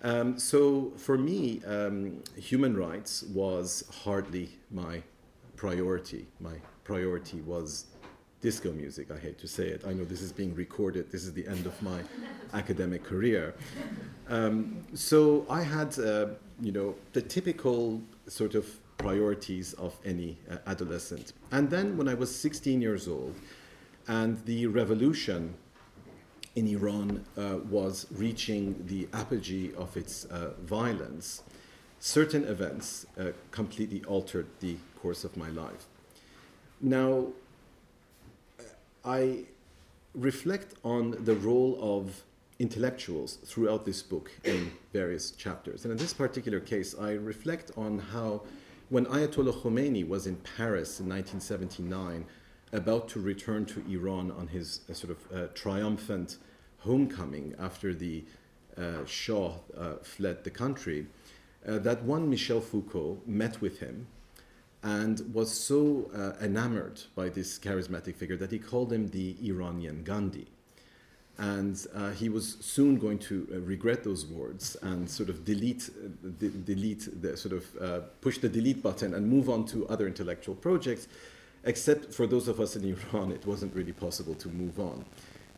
Um, 0.02 0.38
so 0.38 0.92
for 0.96 1.18
me, 1.18 1.62
um, 1.66 2.22
human 2.36 2.76
rights 2.76 3.22
was 3.24 3.84
hardly 4.02 4.48
my 4.70 5.02
priority. 5.56 6.26
My 6.40 6.54
priority 6.84 7.42
was 7.42 7.84
disco 8.40 8.72
music. 8.72 9.10
I 9.10 9.18
hate 9.18 9.38
to 9.38 9.48
say 9.48 9.64
it. 9.64 9.84
I 9.86 9.92
know 9.92 10.04
this 10.04 10.22
is 10.22 10.32
being 10.32 10.54
recorded. 10.54 11.10
This 11.10 11.24
is 11.24 11.32
the 11.32 11.46
end 11.46 11.66
of 11.66 11.80
my 11.82 12.00
academic 12.54 13.04
career. 13.04 13.54
Um, 14.28 14.84
so 14.94 15.46
I 15.50 15.62
had, 15.62 15.98
uh, 15.98 16.28
you 16.60 16.72
know, 16.72 16.94
the 17.12 17.22
typical 17.22 18.00
sort 18.26 18.54
of 18.54 18.66
priorities 18.96 19.72
of 19.74 19.96
any 20.04 20.38
uh, 20.50 20.56
adolescent. 20.66 21.32
And 21.52 21.70
then 21.70 21.96
when 21.96 22.08
I 22.08 22.14
was 22.14 22.34
16 22.34 22.80
years 22.80 23.08
old, 23.08 23.34
and 24.08 24.44
the 24.44 24.66
revolution 24.66 25.54
in 26.56 26.66
Iran 26.66 27.24
uh, 27.36 27.58
was 27.68 28.06
reaching 28.10 28.84
the 28.86 29.08
apogee 29.12 29.72
of 29.76 29.96
its 29.96 30.24
uh, 30.24 30.52
violence, 30.62 31.42
certain 32.00 32.44
events 32.44 33.06
uh, 33.18 33.28
completely 33.50 34.02
altered 34.04 34.46
the 34.60 34.76
course 35.00 35.24
of 35.24 35.36
my 35.36 35.48
life. 35.50 35.86
Now, 36.80 37.28
I 39.04 39.44
reflect 40.14 40.74
on 40.84 41.16
the 41.24 41.34
role 41.34 41.78
of 41.80 42.22
intellectuals 42.58 43.38
throughout 43.44 43.84
this 43.86 44.02
book 44.02 44.30
in 44.44 44.70
various 44.92 45.30
chapters. 45.30 45.84
And 45.84 45.92
in 45.92 45.98
this 45.98 46.12
particular 46.12 46.60
case, 46.60 46.94
I 46.98 47.12
reflect 47.12 47.70
on 47.76 47.98
how, 47.98 48.42
when 48.90 49.06
Ayatollah 49.06 49.62
Khomeini 49.62 50.06
was 50.06 50.26
in 50.26 50.36
Paris 50.36 51.00
in 51.00 51.08
1979, 51.08 52.26
about 52.72 53.08
to 53.08 53.20
return 53.20 53.64
to 53.66 53.82
Iran 53.88 54.30
on 54.32 54.48
his 54.48 54.80
uh, 54.88 54.94
sort 54.94 55.12
of 55.12 55.32
uh, 55.32 55.46
triumphant 55.54 56.36
homecoming 56.78 57.54
after 57.58 57.94
the 57.94 58.24
uh, 58.76 59.04
Shah 59.06 59.54
uh, 59.76 59.94
fled 60.02 60.44
the 60.44 60.50
country, 60.50 61.06
uh, 61.66 61.78
that 61.78 62.02
one 62.04 62.28
Michel 62.28 62.60
Foucault 62.60 63.18
met 63.26 63.60
with 63.60 63.80
him 63.80 64.06
and 64.82 65.20
was 65.34 65.52
so 65.52 66.10
uh, 66.14 66.42
enamored 66.42 67.02
by 67.14 67.28
this 67.28 67.58
charismatic 67.58 68.16
figure 68.16 68.36
that 68.36 68.50
he 68.50 68.58
called 68.58 68.92
him 68.92 69.08
the 69.08 69.36
Iranian 69.42 70.02
Gandhi. 70.02 70.46
And 71.36 71.86
uh, 71.94 72.10
he 72.10 72.28
was 72.28 72.58
soon 72.60 72.98
going 72.98 73.18
to 73.20 73.48
uh, 73.52 73.60
regret 73.60 74.04
those 74.04 74.26
words 74.26 74.76
and 74.82 75.08
sort 75.08 75.30
of 75.30 75.44
delete, 75.44 75.88
uh, 75.88 76.28
de- 76.38 76.48
delete 76.48 77.22
the 77.22 77.36
sort 77.36 77.54
of 77.54 77.76
uh, 77.80 78.00
push 78.20 78.38
the 78.38 78.48
delete 78.48 78.82
button 78.82 79.14
and 79.14 79.26
move 79.26 79.48
on 79.48 79.64
to 79.66 79.88
other 79.88 80.06
intellectual 80.06 80.54
projects. 80.54 81.08
Except 81.64 82.12
for 82.12 82.26
those 82.26 82.48
of 82.48 82.58
us 82.60 82.76
in 82.76 82.84
Iran, 83.12 83.32
it 83.32 83.46
wasn't 83.46 83.74
really 83.74 83.92
possible 83.92 84.34
to 84.34 84.48
move 84.48 84.78
on. 84.78 85.04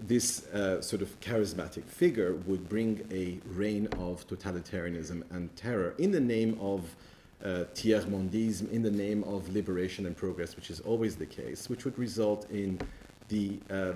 This 0.00 0.46
uh, 0.46 0.80
sort 0.80 1.02
of 1.02 1.18
charismatic 1.20 1.84
figure 1.84 2.34
would 2.46 2.68
bring 2.68 3.06
a 3.12 3.38
reign 3.46 3.86
of 3.98 4.26
totalitarianism 4.26 5.22
and 5.30 5.54
terror 5.56 5.94
in 5.98 6.10
the 6.10 6.20
name 6.20 6.58
of 6.60 6.96
uh, 7.44 7.64
tiers-mondisme 7.74 8.70
in 8.70 8.82
the 8.82 8.90
name 8.90 9.24
of 9.24 9.52
liberation 9.52 10.06
and 10.06 10.16
progress, 10.16 10.56
which 10.56 10.70
is 10.70 10.80
always 10.80 11.16
the 11.16 11.26
case, 11.26 11.68
which 11.68 11.84
would 11.84 11.98
result 11.98 12.48
in 12.50 12.80
the 13.28 13.58
uh, 13.70 13.92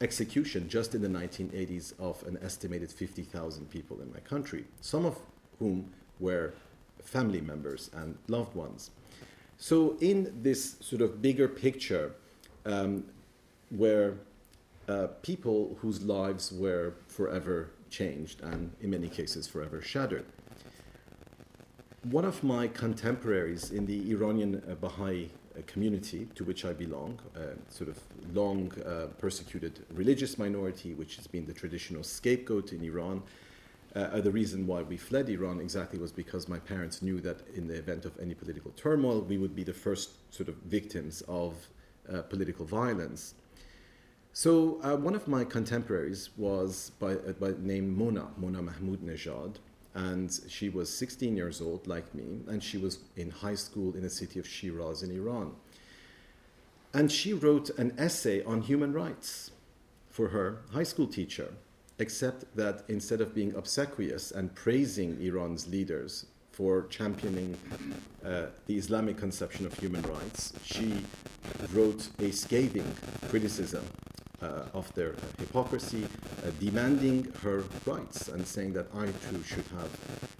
execution 0.00 0.68
just 0.68 0.94
in 0.94 1.02
the 1.02 1.08
1980s 1.08 1.92
of 2.00 2.22
an 2.26 2.38
estimated 2.42 2.90
50,000 2.90 3.70
people 3.70 4.00
in 4.00 4.12
my 4.12 4.20
country, 4.20 4.64
some 4.80 5.04
of 5.04 5.18
whom 5.58 5.90
were 6.20 6.54
family 7.02 7.40
members 7.40 7.90
and 7.94 8.16
loved 8.28 8.54
ones. 8.54 8.90
So, 9.56 9.96
in 10.00 10.32
this 10.42 10.76
sort 10.80 11.02
of 11.02 11.20
bigger 11.20 11.48
picture, 11.48 12.14
um, 12.64 13.04
where 13.70 14.14
uh, 14.88 15.08
people 15.22 15.76
whose 15.80 16.02
lives 16.02 16.52
were 16.52 16.94
forever 17.08 17.70
changed 17.90 18.40
and, 18.42 18.72
in 18.80 18.90
many 18.90 19.08
cases, 19.08 19.46
forever 19.48 19.82
shattered 19.82 20.26
one 22.10 22.24
of 22.24 22.42
my 22.42 22.66
contemporaries 22.68 23.70
in 23.70 23.84
the 23.84 24.10
Iranian 24.10 24.62
uh, 24.70 24.74
Baha'i 24.76 25.28
uh, 25.56 25.60
community 25.66 26.26
to 26.36 26.44
which 26.44 26.64
I 26.64 26.72
belong, 26.72 27.18
uh, 27.36 27.40
sort 27.68 27.90
of 27.90 27.98
long 28.32 28.72
uh, 28.82 29.08
persecuted 29.18 29.84
religious 29.92 30.38
minority, 30.38 30.94
which 30.94 31.16
has 31.16 31.26
been 31.26 31.44
the 31.44 31.52
traditional 31.52 32.02
scapegoat 32.02 32.72
in 32.72 32.82
Iran. 32.82 33.22
Uh, 33.94 34.20
the 34.20 34.30
reason 34.30 34.66
why 34.66 34.82
we 34.82 34.96
fled 34.96 35.28
Iran 35.28 35.60
exactly 35.60 35.98
was 35.98 36.12
because 36.12 36.48
my 36.48 36.58
parents 36.58 37.02
knew 37.02 37.20
that 37.20 37.40
in 37.54 37.66
the 37.66 37.74
event 37.74 38.04
of 38.04 38.18
any 38.20 38.34
political 38.34 38.70
turmoil, 38.72 39.20
we 39.22 39.36
would 39.36 39.54
be 39.54 39.64
the 39.64 39.74
first 39.74 40.10
sort 40.32 40.48
of 40.48 40.54
victims 40.56 41.22
of 41.26 41.54
uh, 42.10 42.22
political 42.22 42.64
violence. 42.64 43.34
So 44.32 44.78
one 44.98 45.16
of 45.16 45.26
my 45.26 45.42
contemporaries 45.44 46.30
was 46.36 46.92
by, 47.00 47.16
by 47.16 47.54
name 47.58 47.96
Mona, 47.96 48.28
Mona 48.36 48.62
Mahmudnizhad, 48.62 49.56
and 49.98 50.38
she 50.48 50.68
was 50.68 50.88
16 50.96 51.36
years 51.36 51.60
old, 51.60 51.88
like 51.88 52.14
me, 52.14 52.42
and 52.46 52.62
she 52.62 52.78
was 52.78 53.00
in 53.16 53.30
high 53.30 53.56
school 53.56 53.96
in 53.96 54.02
the 54.02 54.10
city 54.10 54.38
of 54.38 54.46
Shiraz 54.46 55.02
in 55.02 55.10
Iran. 55.10 55.56
And 56.94 57.10
she 57.10 57.32
wrote 57.32 57.70
an 57.78 57.92
essay 57.98 58.44
on 58.44 58.62
human 58.62 58.92
rights 58.92 59.50
for 60.08 60.28
her 60.28 60.60
high 60.72 60.84
school 60.84 61.08
teacher, 61.08 61.52
except 61.98 62.44
that 62.54 62.84
instead 62.88 63.20
of 63.20 63.34
being 63.34 63.52
obsequious 63.56 64.30
and 64.30 64.54
praising 64.54 65.20
Iran's 65.20 65.66
leaders 65.66 66.26
for 66.52 66.86
championing 66.86 67.56
uh, 68.24 68.46
the 68.66 68.78
Islamic 68.78 69.16
conception 69.16 69.66
of 69.66 69.74
human 69.74 70.02
rights, 70.02 70.52
she 70.62 71.04
wrote 71.72 72.08
a 72.20 72.30
scathing 72.30 72.88
criticism 73.28 73.84
of 74.40 74.92
their 74.94 75.14
hypocrisy, 75.38 76.04
uh, 76.44 76.50
demanding 76.60 77.32
her 77.42 77.64
rights 77.86 78.28
and 78.28 78.46
saying 78.46 78.72
that 78.74 78.86
I 78.94 79.06
too 79.28 79.42
should 79.42 79.66
have 79.78 79.90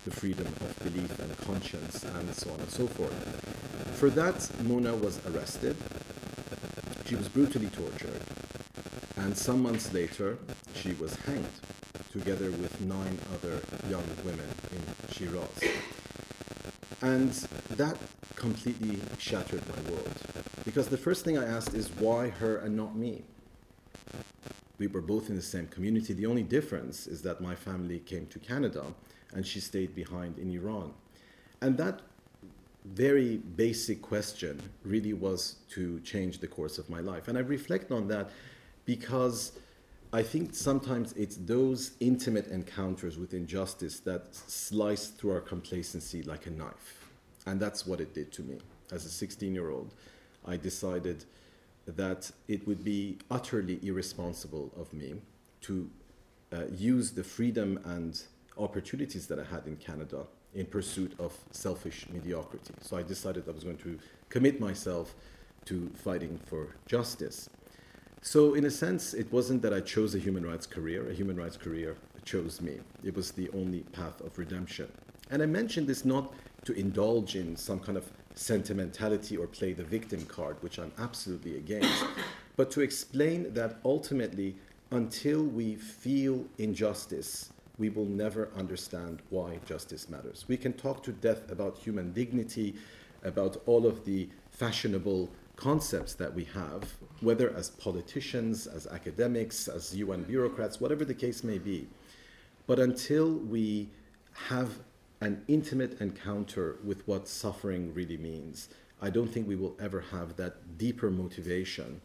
the 0.05 0.11
freedom 0.11 0.47
of 0.47 0.79
belief 0.83 1.19
and 1.19 1.37
conscience 1.39 2.05
and 2.05 2.35
so 2.35 2.51
on 2.53 2.61
and 2.61 2.71
so 2.71 2.87
forth. 2.87 3.15
For 3.99 4.11
that, 4.11 4.49
Mona 4.63 4.95
was 4.95 5.25
arrested. 5.27 5.77
She 7.07 7.17
was 7.17 7.29
brutally 7.29 7.69
tortured. 7.69 8.23
And 9.17 9.37
some 9.37 9.63
months 9.63 9.93
later, 9.93 10.39
she 10.75 10.93
was 10.93 11.17
hanged 11.17 11.51
together 12.13 12.51
with 12.53 12.81
nine 12.81 13.19
other 13.35 13.61
young 13.91 14.05
women 14.25 14.49
in 14.73 15.13
Shiraz. 15.13 15.49
And 17.03 17.33
that 17.77 17.97
completely 18.37 19.01
shattered 19.19 19.63
my 19.69 19.91
world. 19.91 20.13
Because 20.65 20.89
the 20.89 20.97
first 20.97 21.25
thing 21.25 21.37
I 21.37 21.45
asked 21.45 21.75
is 21.75 21.91
why 21.99 22.29
her 22.29 22.59
and 22.59 22.77
not 22.77 22.95
me? 22.95 23.25
We 24.79 24.87
were 24.87 25.01
both 25.01 25.29
in 25.29 25.37
the 25.37 25.43
same 25.43 25.67
community. 25.67 26.15
The 26.15 26.27
only 26.27 26.43
difference 26.43 27.07
is 27.07 27.23
that 27.23 27.41
my 27.41 27.55
family 27.55 27.99
came 28.01 28.27
to 28.27 28.39
Canada 28.39 28.85
and 29.35 29.47
she 29.47 29.61
stayed 29.61 29.95
behind 29.95 30.39
in 30.39 30.51
Iran. 30.51 30.93
And 31.61 31.77
that 31.79 32.01
very 32.85 33.37
basic 33.37 34.01
question 34.01 34.63
really 34.85 35.13
was 35.13 35.57
to 35.71 36.01
change 36.01 36.39
the 36.39 36.47
course 36.47 36.79
of 36.79 36.89
my 36.89 37.01
life. 37.01 37.29
And 37.29 37.37
I 37.37 37.43
reflect 37.43 37.91
on 37.91 38.09
that 38.09 38.31
because 38.85 39.53
I 40.13 40.23
think 40.23 40.55
sometimes 40.55 41.13
it's 41.13 41.37
those 41.37 41.93
intimate 42.01 42.47
encounters 42.47 43.19
with 43.19 43.35
injustice 43.35 44.01
that 44.01 44.35
slice 44.35 45.09
through 45.09 45.33
our 45.33 45.41
complacency 45.41 46.23
like 46.23 46.47
a 46.47 46.51
knife. 46.51 47.07
And 47.47 47.61
that's 47.61 47.87
what 47.87 48.01
it 48.01 48.15
did 48.15 48.33
to 48.33 48.43
me. 48.43 48.59
As 48.91 49.05
a 49.05 49.11
16 49.11 49.55
year 49.55 49.71
old, 49.71 49.93
I 50.47 50.57
decided 50.57 51.25
that 51.97 52.31
it 52.49 52.67
would 52.67 52.85
be 52.85 53.19
utterly 53.31 53.79
irresponsible 53.83 54.71
of 54.79 54.93
me 54.93 55.15
to 55.63 55.91
uh, 56.53 56.65
use 56.71 57.13
the 57.13 57.25
freedom 57.25 57.81
and 57.85 58.23
opportunities 58.59 59.27
that 59.27 59.39
I 59.39 59.45
had 59.45 59.67
in 59.67 59.77
Canada 59.77 60.27
in 60.55 60.67
pursuit 60.67 61.13
of 61.19 61.37
selfish 61.51 62.07
mediocrity. 62.11 62.75
So 62.81 62.97
I 62.97 63.03
decided 63.03 63.45
I 63.49 63.53
was 63.53 63.65
going 63.65 63.77
to 63.79 63.99
commit 64.29 64.61
myself 64.61 65.15
to 65.67 65.91
fighting 65.95 66.39
for 66.47 66.69
justice. 66.87 67.51
So, 68.21 68.55
in 68.55 68.65
a 68.65 68.71
sense, 68.71 69.15
it 69.15 69.31
wasn't 69.33 69.63
that 69.63 69.73
I 69.73 69.81
chose 69.81 70.15
a 70.15 70.19
human 70.19 70.45
rights 70.45 70.67
career, 70.67 71.09
a 71.09 71.15
human 71.15 71.37
rights 71.37 71.57
career 71.57 71.97
chose 72.25 72.61
me. 72.61 72.81
It 73.05 73.15
was 73.15 73.31
the 73.31 73.49
only 73.51 73.81
path 73.93 74.21
of 74.21 74.37
redemption. 74.39 74.91
And 75.31 75.43
I 75.43 75.47
mentioned 75.47 75.87
this 75.87 76.05
not 76.05 76.33
to 76.65 76.73
indulge 76.73 77.37
in 77.37 77.57
some 77.57 77.79
kind 77.79 77.97
of 77.97 78.11
sentimentality 78.39 79.37
or 79.37 79.47
play 79.47 79.73
the 79.73 79.83
victim 79.83 80.25
card, 80.27 80.57
which 80.63 80.79
I'm 80.79 80.93
absolutely 80.99 81.57
against, 81.57 82.05
but 82.57 82.71
to 82.73 82.81
explain 82.81 83.53
that 83.55 83.79
ultimately, 83.85 84.57
until 84.91 85.43
we 85.43 85.75
feel 85.75 86.47
injustice, 86.57 87.53
we 87.79 87.89
will 87.91 88.07
never 88.07 88.49
understand 88.57 89.23
why 89.31 89.59
justice 89.67 90.09
matters. 90.09 90.45
We 90.49 90.57
can 90.57 90.73
talk 90.73 91.03
to 91.05 91.13
death 91.13 91.51
about 91.51 91.79
human 91.79 92.13
dignity, 92.13 92.75
about 93.25 93.61
all 93.67 93.87
of 93.87 94.05
the 94.05 94.29
fashionable 94.51 95.31
concepts 95.57 96.15
that 96.15 96.33
we 96.33 96.45
have, 96.45 96.95
whether 97.21 97.55
as 97.55 97.71
politicians, 97.71 98.67
as 98.67 98.87
academics, 98.87 99.67
as 99.69 99.95
UN 99.97 100.23
bureaucrats, 100.23 100.81
whatever 100.81 101.05
the 101.05 101.15
case 101.15 101.43
may 101.43 101.59
be. 101.59 101.89
But 102.67 102.79
until 102.79 103.33
we 103.33 103.89
have 104.49 104.79
an 105.21 105.43
intimate 105.49 106.01
encounter 106.01 106.79
with 106.85 107.07
what 107.09 107.29
suffering 107.29 107.93
really 107.95 108.17
means, 108.17 108.69
I 109.01 109.11
don't 109.11 109.29
think 109.29 109.49
we 109.49 109.57
will 109.57 109.77
ever 109.81 110.01
have 110.01 110.37
that 110.37 110.79
deeper 110.79 111.11
motivation 111.11 112.01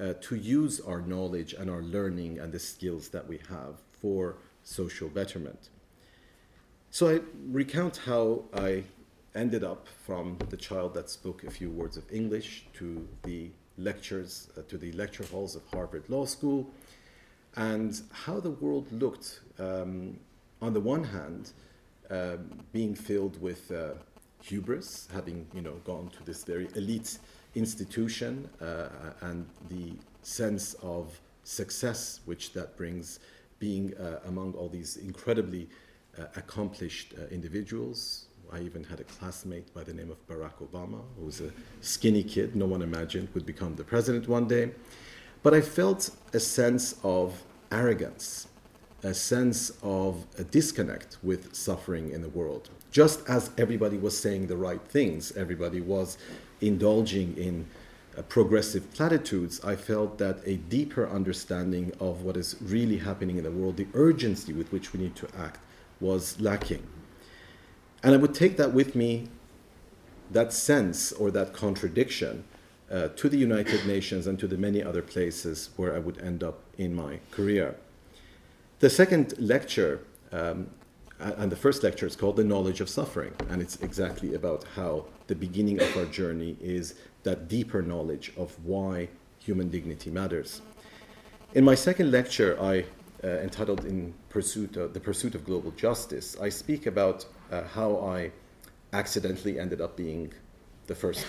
uh, 0.00 0.14
to 0.20 0.36
use 0.36 0.80
our 0.80 1.00
knowledge 1.00 1.52
and 1.54 1.68
our 1.70 1.82
learning 1.82 2.38
and 2.38 2.52
the 2.52 2.58
skills 2.58 3.08
that 3.08 3.26
we 3.26 3.40
have 3.48 3.76
for 4.00 4.36
social 4.62 5.08
betterment. 5.08 5.70
So 6.90 7.08
I 7.08 7.20
recount 7.48 7.98
how 7.98 8.44
I 8.54 8.84
ended 9.34 9.62
up 9.62 9.86
from 10.06 10.38
the 10.48 10.56
child 10.56 10.94
that 10.94 11.10
spoke 11.10 11.44
a 11.44 11.50
few 11.50 11.70
words 11.70 11.96
of 11.96 12.04
English 12.12 12.66
to 12.74 13.06
the 13.22 13.50
lectures, 13.76 14.48
uh, 14.56 14.62
to 14.68 14.78
the 14.78 14.92
lecture 14.92 15.24
halls 15.24 15.54
of 15.54 15.62
Harvard 15.72 16.04
Law 16.08 16.24
School, 16.24 16.70
and 17.56 18.00
how 18.12 18.40
the 18.40 18.50
world 18.50 18.90
looked. 18.92 19.40
Um, 19.58 20.18
on 20.60 20.72
the 20.72 20.80
one 20.80 21.04
hand, 21.04 21.52
um, 22.10 22.50
being 22.72 22.94
filled 22.94 23.40
with 23.40 23.70
uh, 23.70 23.90
hubris, 24.42 25.08
having 25.12 25.46
you 25.54 25.62
know 25.62 25.74
gone 25.84 26.10
to 26.10 26.24
this 26.24 26.44
very 26.44 26.68
elite 26.74 27.18
institution, 27.54 28.48
uh, 28.60 28.88
and 29.22 29.46
the 29.68 29.92
sense 30.22 30.74
of 30.82 31.20
success 31.44 32.20
which 32.26 32.52
that 32.52 32.76
brings 32.76 33.20
being 33.58 33.94
uh, 33.96 34.20
among 34.26 34.52
all 34.54 34.68
these 34.68 34.96
incredibly 34.98 35.68
uh, 36.18 36.24
accomplished 36.36 37.14
uh, 37.18 37.26
individuals. 37.28 38.26
I 38.52 38.60
even 38.60 38.82
had 38.84 39.00
a 39.00 39.04
classmate 39.04 39.72
by 39.74 39.82
the 39.82 39.92
name 39.92 40.10
of 40.10 40.26
Barack 40.26 40.56
Obama, 40.62 41.00
who 41.18 41.26
was 41.26 41.40
a 41.40 41.50
skinny 41.80 42.22
kid, 42.22 42.56
no 42.56 42.66
one 42.66 42.82
imagined 42.82 43.28
would 43.34 43.44
become 43.44 43.76
the 43.76 43.84
president 43.84 44.26
one 44.26 44.48
day. 44.48 44.70
But 45.42 45.54
I 45.54 45.60
felt 45.60 46.10
a 46.32 46.40
sense 46.40 46.94
of 47.02 47.42
arrogance, 47.70 48.48
a 49.02 49.14
sense 49.14 49.70
of 49.82 50.26
a 50.38 50.44
disconnect 50.44 51.18
with 51.22 51.54
suffering 51.54 52.10
in 52.10 52.22
the 52.22 52.28
world. 52.28 52.68
Just 52.90 53.28
as 53.28 53.50
everybody 53.56 53.96
was 53.96 54.18
saying 54.18 54.46
the 54.46 54.56
right 54.56 54.80
things, 54.88 55.32
everybody 55.36 55.80
was 55.80 56.18
indulging 56.60 57.36
in 57.36 57.66
uh, 58.16 58.22
progressive 58.22 58.92
platitudes, 58.92 59.62
I 59.64 59.76
felt 59.76 60.18
that 60.18 60.40
a 60.44 60.56
deeper 60.56 61.08
understanding 61.08 61.92
of 62.00 62.22
what 62.22 62.36
is 62.36 62.56
really 62.60 62.98
happening 62.98 63.38
in 63.38 63.44
the 63.44 63.50
world, 63.50 63.76
the 63.76 63.86
urgency 63.94 64.52
with 64.52 64.72
which 64.72 64.92
we 64.92 65.00
need 65.00 65.14
to 65.16 65.28
act, 65.38 65.60
was 66.00 66.40
lacking. 66.40 66.84
And 68.02 68.14
I 68.14 68.16
would 68.16 68.34
take 68.34 68.56
that 68.56 68.72
with 68.72 68.96
me, 68.96 69.28
that 70.30 70.52
sense 70.52 71.12
or 71.12 71.30
that 71.30 71.52
contradiction, 71.52 72.44
uh, 72.90 73.08
to 73.08 73.28
the 73.28 73.36
United 73.36 73.86
Nations 73.86 74.26
and 74.26 74.38
to 74.38 74.48
the 74.48 74.56
many 74.56 74.82
other 74.82 75.02
places 75.02 75.70
where 75.76 75.94
I 75.94 75.98
would 75.98 76.18
end 76.20 76.42
up 76.42 76.60
in 76.76 76.94
my 76.94 77.20
career. 77.30 77.76
The 78.80 78.88
second 78.88 79.34
lecture, 79.38 80.02
um, 80.30 80.68
and 81.18 81.50
the 81.50 81.56
first 81.56 81.82
lecture 81.82 82.06
is 82.06 82.14
called 82.14 82.36
The 82.36 82.44
Knowledge 82.44 82.80
of 82.80 82.88
Suffering, 82.88 83.32
and 83.48 83.60
it's 83.60 83.74
exactly 83.82 84.34
about 84.34 84.64
how 84.76 85.06
the 85.26 85.34
beginning 85.34 85.82
of 85.82 85.96
our 85.96 86.04
journey 86.04 86.56
is 86.60 86.94
that 87.24 87.48
deeper 87.48 87.82
knowledge 87.82 88.32
of 88.36 88.54
why 88.64 89.08
human 89.40 89.68
dignity 89.68 90.10
matters. 90.10 90.62
In 91.54 91.64
my 91.64 91.74
second 91.74 92.12
lecture, 92.12 92.56
I 92.60 92.84
uh, 93.24 93.40
entitled 93.40 93.84
"In 93.84 94.14
Pursuit 94.28 94.76
of, 94.76 94.94
The 94.94 95.00
Pursuit 95.00 95.34
of 95.34 95.44
Global 95.44 95.72
Justice," 95.72 96.36
I 96.40 96.48
speak 96.48 96.86
about 96.86 97.26
uh, 97.50 97.64
how 97.64 97.96
I 97.96 98.30
accidentally 98.92 99.58
ended 99.58 99.80
up 99.80 99.96
being 99.96 100.32
the 100.86 100.94
first 100.94 101.26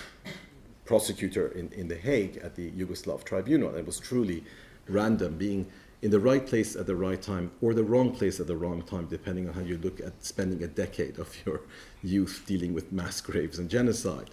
prosecutor 0.86 1.48
in, 1.54 1.72
in 1.72 1.88
The 1.88 1.98
Hague 1.98 2.38
at 2.44 2.54
the 2.56 2.70
Yugoslav 2.70 3.24
tribunal. 3.24 3.74
It 3.74 3.88
was 3.88 4.00
truly 4.00 4.44
random, 4.88 5.36
being 5.36 5.66
in 6.02 6.12
the 6.12 6.20
right 6.20 6.46
place 6.46 6.76
at 6.76 6.86
the 6.86 6.96
right 6.96 7.22
time 7.22 7.52
or 7.62 7.74
the 7.74 7.84
wrong 7.84 8.12
place 8.12 8.40
at 8.40 8.48
the 8.48 8.56
wrong 8.56 8.82
time, 8.82 9.06
depending 9.08 9.48
on 9.48 9.54
how 9.54 9.62
you 9.62 9.78
look 9.80 10.00
at 10.00 10.24
spending 10.24 10.64
a 10.64 10.68
decade 10.68 11.20
of 11.20 11.36
your 11.46 11.62
youth 12.02 12.44
dealing 12.46 12.74
with 12.74 12.92
mass 12.92 13.20
graves 13.22 13.60
and 13.60 13.70
genocide. 13.70 14.30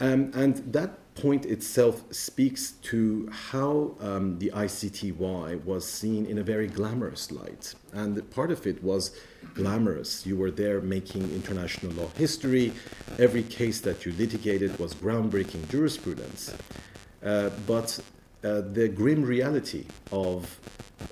Um, 0.00 0.32
and 0.34 0.56
that 0.72 0.98
point 1.14 1.46
itself 1.46 2.02
speaks 2.12 2.72
to 2.82 3.28
how 3.30 3.94
um, 4.00 4.38
the 4.38 4.50
ICTY 4.54 5.64
was 5.64 5.86
seen 5.86 6.26
in 6.26 6.38
a 6.38 6.42
very 6.42 6.66
glamorous 6.66 7.30
light. 7.30 7.74
And 7.92 8.28
part 8.30 8.50
of 8.50 8.66
it 8.66 8.82
was 8.82 9.16
glamorous. 9.54 10.26
You 10.26 10.36
were 10.36 10.50
there 10.50 10.80
making 10.80 11.22
international 11.32 11.92
law 11.92 12.08
history. 12.16 12.72
Every 13.18 13.42
case 13.44 13.80
that 13.82 14.04
you 14.04 14.12
litigated 14.12 14.78
was 14.78 14.94
groundbreaking 14.94 15.68
jurisprudence. 15.68 16.54
Uh, 17.22 17.50
but 17.66 18.00
uh, 18.44 18.60
the 18.60 18.88
grim 18.88 19.22
reality 19.22 19.86
of 20.10 20.58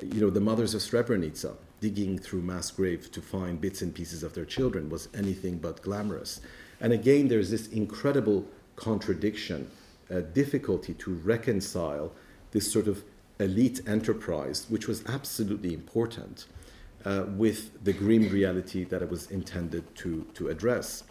you 0.02 0.20
know, 0.20 0.30
the 0.30 0.40
mothers 0.40 0.74
of 0.74 0.80
Srebrenica 0.80 1.54
digging 1.80 2.18
through 2.18 2.42
mass 2.42 2.70
graves 2.70 3.08
to 3.08 3.22
find 3.22 3.60
bits 3.60 3.82
and 3.82 3.94
pieces 3.94 4.22
of 4.22 4.34
their 4.34 4.44
children 4.44 4.88
was 4.90 5.08
anything 5.14 5.58
but 5.58 5.82
glamorous. 5.82 6.40
And 6.80 6.92
again, 6.92 7.28
there's 7.28 7.50
this 7.50 7.68
incredible 7.68 8.46
contradiction, 8.76 9.70
uh, 10.10 10.20
difficulty 10.20 10.94
to 10.94 11.14
reconcile 11.14 12.12
this 12.52 12.70
sort 12.70 12.86
of 12.86 13.02
elite 13.38 13.80
enterprise, 13.86 14.66
which 14.68 14.86
was 14.86 15.04
absolutely 15.06 15.72
important, 15.72 16.46
uh, 17.04 17.24
with 17.28 17.82
the 17.84 17.92
grim 17.92 18.28
reality 18.28 18.84
that 18.84 19.02
it 19.02 19.10
was 19.10 19.30
intended 19.30 19.94
to, 19.96 20.26
to 20.34 20.48
address. 20.48 21.04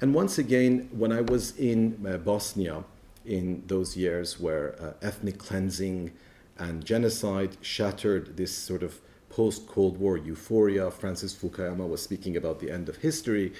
And 0.00 0.14
once 0.14 0.38
again, 0.38 0.88
when 0.92 1.12
I 1.12 1.20
was 1.20 1.56
in 1.58 2.04
uh, 2.06 2.16
Bosnia 2.18 2.84
in 3.28 3.62
those 3.66 3.96
years 3.96 4.40
where 4.40 4.74
uh, 4.80 4.92
ethnic 5.02 5.38
cleansing 5.38 6.12
and 6.58 6.84
genocide 6.84 7.56
shattered 7.60 8.36
this 8.36 8.54
sort 8.54 8.82
of 8.82 9.00
post 9.28 9.66
Cold 9.68 9.98
War 9.98 10.16
euphoria, 10.16 10.90
Francis 10.90 11.34
Fukuyama 11.34 11.88
was 11.88 12.02
speaking 12.02 12.36
about 12.36 12.58
the 12.58 12.70
end 12.70 12.88
of 12.88 12.96
history. 12.96 13.52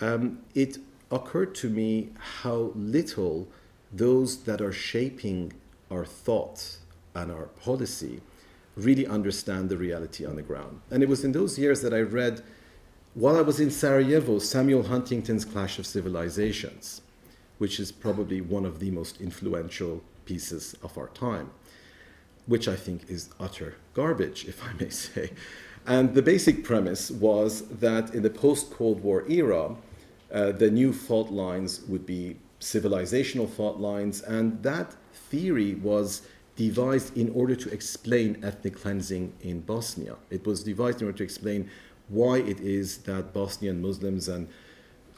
Um, 0.00 0.40
it 0.54 0.78
occurred 1.10 1.54
to 1.56 1.68
me 1.68 2.10
how 2.42 2.72
little 2.74 3.48
those 3.92 4.38
that 4.44 4.60
are 4.60 4.72
shaping 4.72 5.52
our 5.90 6.04
thoughts 6.04 6.78
and 7.14 7.30
our 7.30 7.46
policy 7.46 8.20
really 8.76 9.06
understand 9.06 9.68
the 9.68 9.76
reality 9.76 10.26
on 10.26 10.36
the 10.36 10.42
ground. 10.42 10.80
And 10.90 11.02
it 11.02 11.08
was 11.08 11.24
in 11.24 11.32
those 11.32 11.58
years 11.58 11.80
that 11.82 11.94
I 11.94 12.00
read, 12.00 12.42
while 13.14 13.36
I 13.36 13.42
was 13.42 13.60
in 13.60 13.70
Sarajevo, 13.70 14.38
Samuel 14.38 14.82
Huntington's 14.82 15.44
Clash 15.44 15.78
of 15.78 15.86
Civilizations, 15.86 17.00
which 17.58 17.80
is 17.80 17.92
probably 17.92 18.40
one 18.40 18.64
of 18.64 18.78
the 18.78 18.90
most 18.90 19.20
influential 19.20 20.02
pieces 20.24 20.74
of 20.82 20.96
our 20.98 21.08
time, 21.08 21.50
which 22.46 22.68
I 22.68 22.76
think 22.76 23.08
is 23.08 23.30
utter 23.40 23.76
garbage, 23.94 24.44
if 24.46 24.62
I 24.64 24.72
may 24.74 24.90
say. 24.90 25.30
And 25.86 26.14
the 26.14 26.22
basic 26.22 26.64
premise 26.64 27.10
was 27.10 27.62
that 27.68 28.14
in 28.14 28.22
the 28.22 28.30
post 28.30 28.70
Cold 28.72 29.00
War 29.00 29.24
era, 29.28 29.76
uh, 30.32 30.52
the 30.52 30.70
new 30.70 30.92
fault 30.92 31.30
lines 31.30 31.82
would 31.88 32.04
be 32.04 32.36
civilizational 32.60 33.48
fault 33.48 33.78
lines, 33.78 34.20
and 34.22 34.62
that 34.62 34.96
theory 35.12 35.74
was 35.74 36.22
devised 36.56 37.16
in 37.16 37.30
order 37.30 37.54
to 37.54 37.70
explain 37.70 38.42
ethnic 38.42 38.80
cleansing 38.80 39.32
in 39.42 39.60
Bosnia. 39.60 40.16
It 40.30 40.46
was 40.46 40.64
devised 40.64 41.00
in 41.00 41.06
order 41.06 41.18
to 41.18 41.24
explain 41.24 41.70
why 42.08 42.38
it 42.38 42.60
is 42.60 42.98
that 42.98 43.32
Bosnian 43.32 43.82
Muslims 43.82 44.28
and 44.28 44.48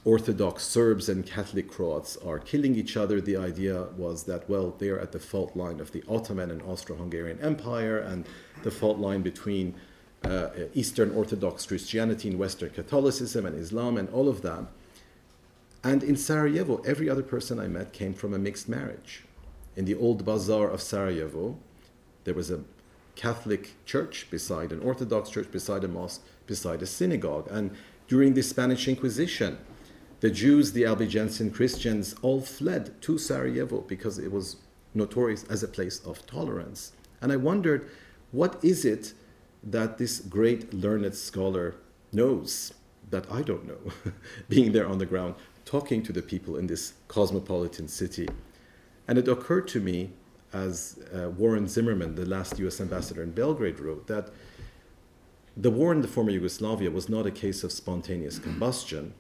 Orthodox 0.09 0.65
Serbs 0.65 1.11
and 1.11 1.27
Catholic 1.27 1.69
Croats 1.69 2.17
are 2.25 2.39
killing 2.39 2.75
each 2.75 2.97
other. 2.97 3.21
The 3.21 3.37
idea 3.37 3.89
was 3.99 4.23
that, 4.23 4.49
well, 4.49 4.75
they 4.79 4.89
are 4.89 4.99
at 4.99 5.13
the 5.13 5.19
fault 5.19 5.55
line 5.55 5.81
of 5.81 5.93
the 5.93 6.03
Ottoman 6.09 6.51
and 6.51 6.63
Austro 6.63 6.97
Hungarian 6.97 7.39
Empire 7.43 7.99
and 7.99 8.27
the 8.63 8.71
fault 8.71 8.97
line 8.97 9.21
between 9.21 9.75
uh, 10.25 10.49
Eastern 10.73 11.15
Orthodox 11.15 11.67
Christianity 11.67 12.31
and 12.31 12.39
Western 12.39 12.71
Catholicism 12.71 13.45
and 13.45 13.55
Islam 13.55 13.99
and 13.99 14.09
all 14.09 14.31
of 14.31 14.41
that. 14.41 14.65
And 15.85 16.03
in 16.03 16.17
Sarajevo, 16.17 16.79
every 16.87 17.11
other 17.11 17.23
person 17.23 17.61
I 17.61 17.69
met 17.69 17.93
came 17.93 18.15
from 18.15 18.33
a 18.33 18.39
mixed 18.39 18.67
marriage. 18.67 19.25
In 19.77 19.85
the 19.85 19.95
old 19.95 20.25
bazaar 20.25 20.71
of 20.71 20.81
Sarajevo, 20.81 21.59
there 22.25 22.33
was 22.33 22.51
a 22.51 22.61
Catholic 23.15 23.75
church 23.85 24.27
beside 24.31 24.73
an 24.73 24.81
Orthodox 24.81 25.29
church, 25.29 25.53
beside 25.53 25.85
a 25.85 25.89
mosque, 25.89 26.23
beside 26.47 26.81
a 26.81 26.87
synagogue. 26.87 27.47
And 27.51 27.73
during 28.07 28.33
the 28.33 28.43
Spanish 28.43 28.89
Inquisition, 28.89 29.59
the 30.21 30.31
Jews, 30.31 30.73
the 30.73 30.85
Albigensian 30.85 31.51
Christians, 31.51 32.15
all 32.23 32.41
fled 32.41 33.01
to 33.03 33.19
Sarajevo 33.19 33.83
because 33.83 34.19
it 34.19 34.33
was 34.33 34.57
notorious 34.95 35.45
as 35.45 35.63
a 35.63 35.69
place 35.69 36.01
of 36.01 36.27
tolerance. 36.27 36.93
And 37.21 37.33
I 37.33 37.37
wondered, 37.37 37.89
what 38.33 38.63
is 38.63 38.85
it 38.85 39.13
that 39.63 39.99
this 39.99 40.21
great 40.21 40.73
learned 40.73 41.15
scholar 41.15 41.77
knows 42.13 42.73
that 43.11 43.31
I 43.31 43.43
don't 43.43 43.67
know, 43.67 44.13
being 44.49 44.73
there 44.73 44.89
on 44.89 44.99
the 44.99 45.07
ground? 45.07 45.35
talking 45.69 46.03
to 46.03 46.13
the 46.15 46.23
people 46.23 46.57
in 46.57 46.67
this 46.67 46.95
cosmopolitan 47.09 47.89
city. 47.89 48.27
And 49.07 49.19
it 49.19 49.29
occurred 49.29 49.69
to 49.69 49.81
me, 49.81 50.11
as 50.55 50.99
uh, 51.15 51.29
Warren 51.29 51.69
Zimmerman, 51.69 52.15
the 52.15 52.25
last 52.25 52.59
US 52.59 52.81
ambassador 52.81 53.23
in 53.23 53.33
Belgrade, 53.33 53.79
wrote, 53.79 54.07
that 54.07 54.31
the 55.59 55.71
war 55.71 55.93
in 55.93 56.01
the 56.01 56.09
former 56.09 56.31
Yugoslavia 56.31 56.91
was 56.91 57.11
not 57.11 57.27
a 57.27 57.31
case 57.31 57.65
of 57.65 57.71
spontaneous 57.71 58.39
combustion. 58.39 59.13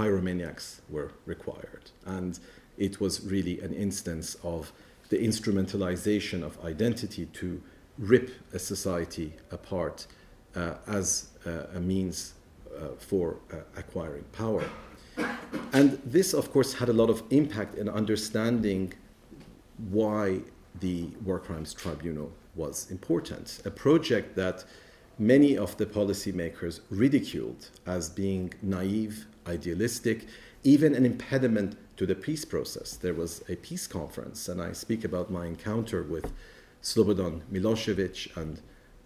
Pyromaniacs 0.00 0.80
were 0.88 1.12
required. 1.26 1.90
And 2.06 2.38
it 2.78 3.00
was 3.00 3.22
really 3.26 3.60
an 3.60 3.74
instance 3.74 4.36
of 4.42 4.72
the 5.10 5.18
instrumentalization 5.18 6.42
of 6.42 6.52
identity 6.64 7.26
to 7.40 7.60
rip 7.98 8.30
a 8.54 8.58
society 8.58 9.34
apart 9.50 10.06
uh, 10.56 10.74
as 10.86 11.28
uh, 11.46 11.78
a 11.78 11.80
means 11.80 12.32
uh, 12.74 12.88
for 12.98 13.36
uh, 13.52 13.56
acquiring 13.76 14.24
power. 14.32 14.64
And 15.72 16.00
this, 16.04 16.32
of 16.32 16.50
course, 16.50 16.72
had 16.72 16.88
a 16.88 16.94
lot 16.94 17.10
of 17.10 17.22
impact 17.30 17.74
in 17.74 17.88
understanding 17.88 18.94
why 19.90 20.40
the 20.80 21.08
War 21.26 21.38
Crimes 21.38 21.74
Tribunal 21.74 22.32
was 22.54 22.90
important. 22.90 23.60
A 23.66 23.70
project 23.70 24.34
that 24.36 24.64
many 25.18 25.58
of 25.58 25.76
the 25.76 25.84
policymakers 25.84 26.80
ridiculed 26.88 27.68
as 27.86 28.08
being 28.08 28.54
naive, 28.62 29.26
idealistic, 29.50 30.26
even 30.64 30.94
an 30.94 31.04
impediment 31.04 31.76
to 31.96 32.06
the 32.06 32.14
peace 32.14 32.44
process. 32.44 32.96
There 32.96 33.14
was 33.14 33.42
a 33.48 33.56
peace 33.56 33.86
conference, 33.86 34.48
and 34.48 34.60
I 34.62 34.72
speak 34.72 35.04
about 35.04 35.30
my 35.30 35.46
encounter 35.46 36.02
with 36.02 36.32
Slobodan 36.82 37.42
Milosevic 37.52 38.36
and 38.36 38.60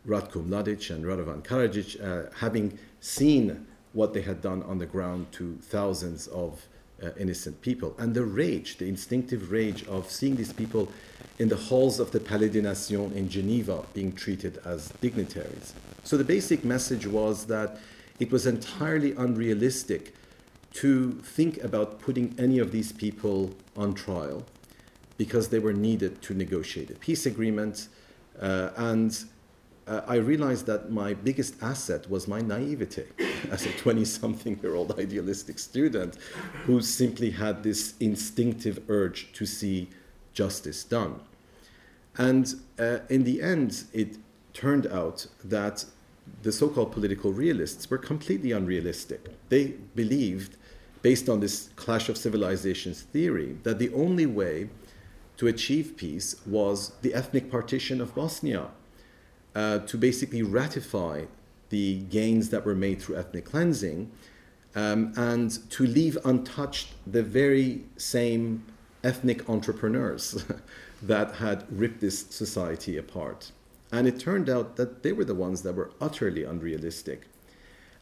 Ratko 0.07 0.46
Mladic 0.46 0.90
and 0.94 1.04
Radovan 1.04 1.42
Karadzic, 1.42 1.90
uh, 2.00 2.30
having 2.38 2.78
seen 3.00 3.66
what 3.92 4.12
they 4.12 4.22
had 4.22 4.40
done 4.42 4.62
on 4.64 4.78
the 4.78 4.87
ground 4.87 5.26
to 5.33 5.57
thousands 5.62 6.26
of 6.28 6.66
uh, 7.02 7.11
innocent 7.18 7.61
people. 7.61 7.94
And 7.98 8.14
the 8.14 8.24
rage, 8.24 8.76
the 8.78 8.88
instinctive 8.88 9.50
rage 9.50 9.87
of 9.87 10.11
seeing 10.11 10.37
these 10.37 10.52
people 10.52 10.90
in 11.38 11.48
the 11.48 11.57
halls 11.57 11.98
of 12.00 12.11
the 12.11 12.20
Palais 12.20 12.48
des 12.48 12.62
Nations 12.62 13.14
in 13.16 13.28
Geneva 13.28 13.85
being 13.94 14.12
treated 14.12 14.61
as 14.64 14.88
dignitaries. 15.00 15.74
So 16.04 16.16
the 16.16 16.24
basic 16.24 16.64
message 16.64 17.07
was 17.07 17.46
that 17.46 17.78
it 18.20 18.30
was 18.30 18.46
entirely 18.46 19.12
unrealistic 19.12 20.14
to 20.74 21.12
think 21.22 21.62
about 21.62 22.00
putting 22.00 22.34
any 22.38 22.58
of 22.58 22.72
these 22.72 22.92
people 22.92 23.54
on 23.76 23.94
trial 23.94 24.44
because 25.16 25.48
they 25.48 25.58
were 25.58 25.72
needed 25.72 26.20
to 26.22 26.34
negotiate 26.34 26.90
a 26.90 26.94
peace 26.94 27.26
agreement. 27.26 27.88
Uh, 28.40 28.70
and 28.76 29.24
uh, 29.87 30.00
I 30.06 30.16
realized 30.16 30.66
that 30.66 30.90
my 30.90 31.14
biggest 31.14 31.62
asset 31.62 32.10
was 32.10 32.26
my 32.26 32.40
naivete 32.40 33.06
as 33.50 33.66
a 33.66 33.72
20 33.72 34.04
something 34.04 34.58
year 34.62 34.74
old 34.74 34.98
idealistic 34.98 35.58
student 35.58 36.16
who 36.64 36.80
simply 36.80 37.30
had 37.30 37.62
this 37.62 37.94
instinctive 38.00 38.82
urge 38.88 39.32
to 39.34 39.46
see 39.46 39.88
justice 40.32 40.82
done. 40.82 41.20
And 42.16 42.54
uh, 42.78 42.98
in 43.08 43.24
the 43.24 43.42
end, 43.42 43.84
it 43.92 44.16
turned 44.52 44.87
out 44.87 45.26
that 45.44 45.84
the 46.42 46.52
so 46.52 46.68
called 46.68 46.92
political 46.92 47.32
realists 47.32 47.88
were 47.90 47.98
completely 47.98 48.52
unrealistic. 48.52 49.28
They 49.48 49.74
believed 49.94 50.56
based 51.04 51.28
on 51.28 51.40
this 51.40 51.68
clash 51.76 52.08
of 52.08 52.16
civilizations 52.16 53.02
theory, 53.02 53.58
that 53.62 53.78
the 53.78 53.92
only 53.92 54.24
way 54.24 54.70
to 55.36 55.46
achieve 55.46 55.98
peace 55.98 56.34
was 56.46 56.92
the 57.02 57.12
ethnic 57.12 57.50
partition 57.50 58.00
of 58.00 58.14
Bosnia, 58.14 58.68
uh, 59.54 59.80
to 59.80 59.98
basically 59.98 60.42
ratify 60.42 61.26
the 61.68 61.96
gains 62.08 62.48
that 62.48 62.64
were 62.64 62.74
made 62.74 63.02
through 63.02 63.16
ethnic 63.16 63.44
cleansing, 63.44 64.10
um, 64.74 65.12
and 65.14 65.70
to 65.70 65.86
leave 65.86 66.16
untouched 66.24 66.94
the 67.06 67.22
very 67.22 67.84
same 67.98 68.64
ethnic 69.02 69.46
entrepreneurs 69.46 70.46
that 71.02 71.34
had 71.34 71.66
ripped 71.70 72.00
this 72.00 72.20
society 72.30 72.96
apart. 72.96 73.52
And 73.92 74.08
it 74.08 74.18
turned 74.18 74.48
out 74.48 74.76
that 74.76 75.02
they 75.02 75.12
were 75.12 75.26
the 75.26 75.34
ones 75.34 75.60
that 75.64 75.74
were 75.74 75.90
utterly 76.00 76.44
unrealistic. 76.44 77.26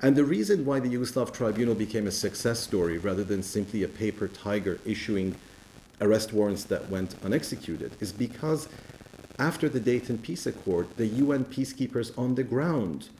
And 0.03 0.17
the 0.17 0.25
reason 0.25 0.65
why 0.65 0.81
the 0.81 0.89
Yugoslav 0.89 1.33
tribunal 1.33 1.77
became 1.77 2.09
a 2.09 2.11
success 2.11 2.59
story 2.59 2.99
rather 2.99 3.23
than 3.23 3.41
simply 3.43 3.85
a 3.85 3.89
paper 3.89 4.27
tiger 4.27 4.81
issuing 4.85 5.37
arrest 6.01 6.33
warrants 6.33 6.65
that 6.65 6.91
went 6.91 7.15
unexecuted 7.25 7.93
is 8.01 8.13
because 8.13 8.69
after 9.39 9.69
the 9.69 9.79
Dayton 9.79 10.19
Peace 10.19 10.45
Accord, 10.47 10.89
the 10.97 11.07
UN 11.07 11.45
peacekeepers 11.45 12.17
on 12.19 12.35
the 12.35 12.43
ground 12.43 13.11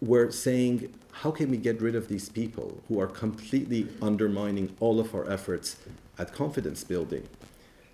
were 0.00 0.32
saying, 0.32 0.92
How 1.12 1.30
can 1.30 1.50
we 1.50 1.56
get 1.56 1.80
rid 1.80 1.94
of 1.94 2.08
these 2.08 2.28
people 2.28 2.82
who 2.88 3.00
are 3.00 3.06
completely 3.06 3.88
undermining 4.02 4.74
all 4.80 4.98
of 4.98 5.14
our 5.14 5.30
efforts 5.30 5.76
at 6.18 6.32
confidence 6.32 6.82
building? 6.82 7.28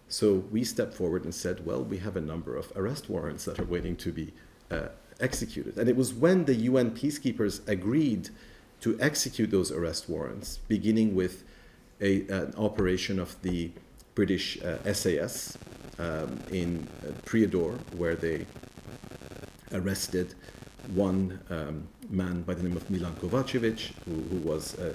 So 0.08 0.44
we 0.50 0.64
stepped 0.64 0.94
forward 0.94 1.24
and 1.24 1.34
said, 1.34 1.66
Well, 1.66 1.84
we 1.84 1.98
have 1.98 2.16
a 2.16 2.22
number 2.22 2.56
of 2.56 2.72
arrest 2.74 3.10
warrants 3.10 3.44
that 3.44 3.60
are 3.60 3.64
waiting 3.64 3.96
to 3.96 4.12
be 4.12 4.32
uh, 4.70 4.88
executed. 5.20 5.76
And 5.76 5.88
it 5.88 5.96
was 5.96 6.14
when 6.14 6.44
the 6.44 6.54
UN 6.54 6.90
peacekeepers 6.92 7.66
agreed 7.68 8.30
to 8.80 8.96
execute 9.00 9.50
those 9.50 9.72
arrest 9.72 10.08
warrants, 10.08 10.58
beginning 10.68 11.14
with 11.14 11.44
a, 12.00 12.22
an 12.28 12.54
operation 12.56 13.18
of 13.18 13.40
the 13.42 13.70
British 14.14 14.60
uh, 14.62 14.92
SAS 14.92 15.58
um, 15.98 16.40
in 16.50 16.88
uh, 17.02 17.10
Prijedor, 17.24 17.78
where 17.96 18.14
they 18.14 18.46
arrested 19.72 20.34
one 20.94 21.38
um, 21.50 21.86
man 22.08 22.42
by 22.42 22.54
the 22.54 22.62
name 22.62 22.76
of 22.76 22.88
Milan 22.88 23.14
Kovacevic, 23.16 23.92
who, 24.04 24.14
who 24.30 24.36
was 24.48 24.78
a, 24.78 24.94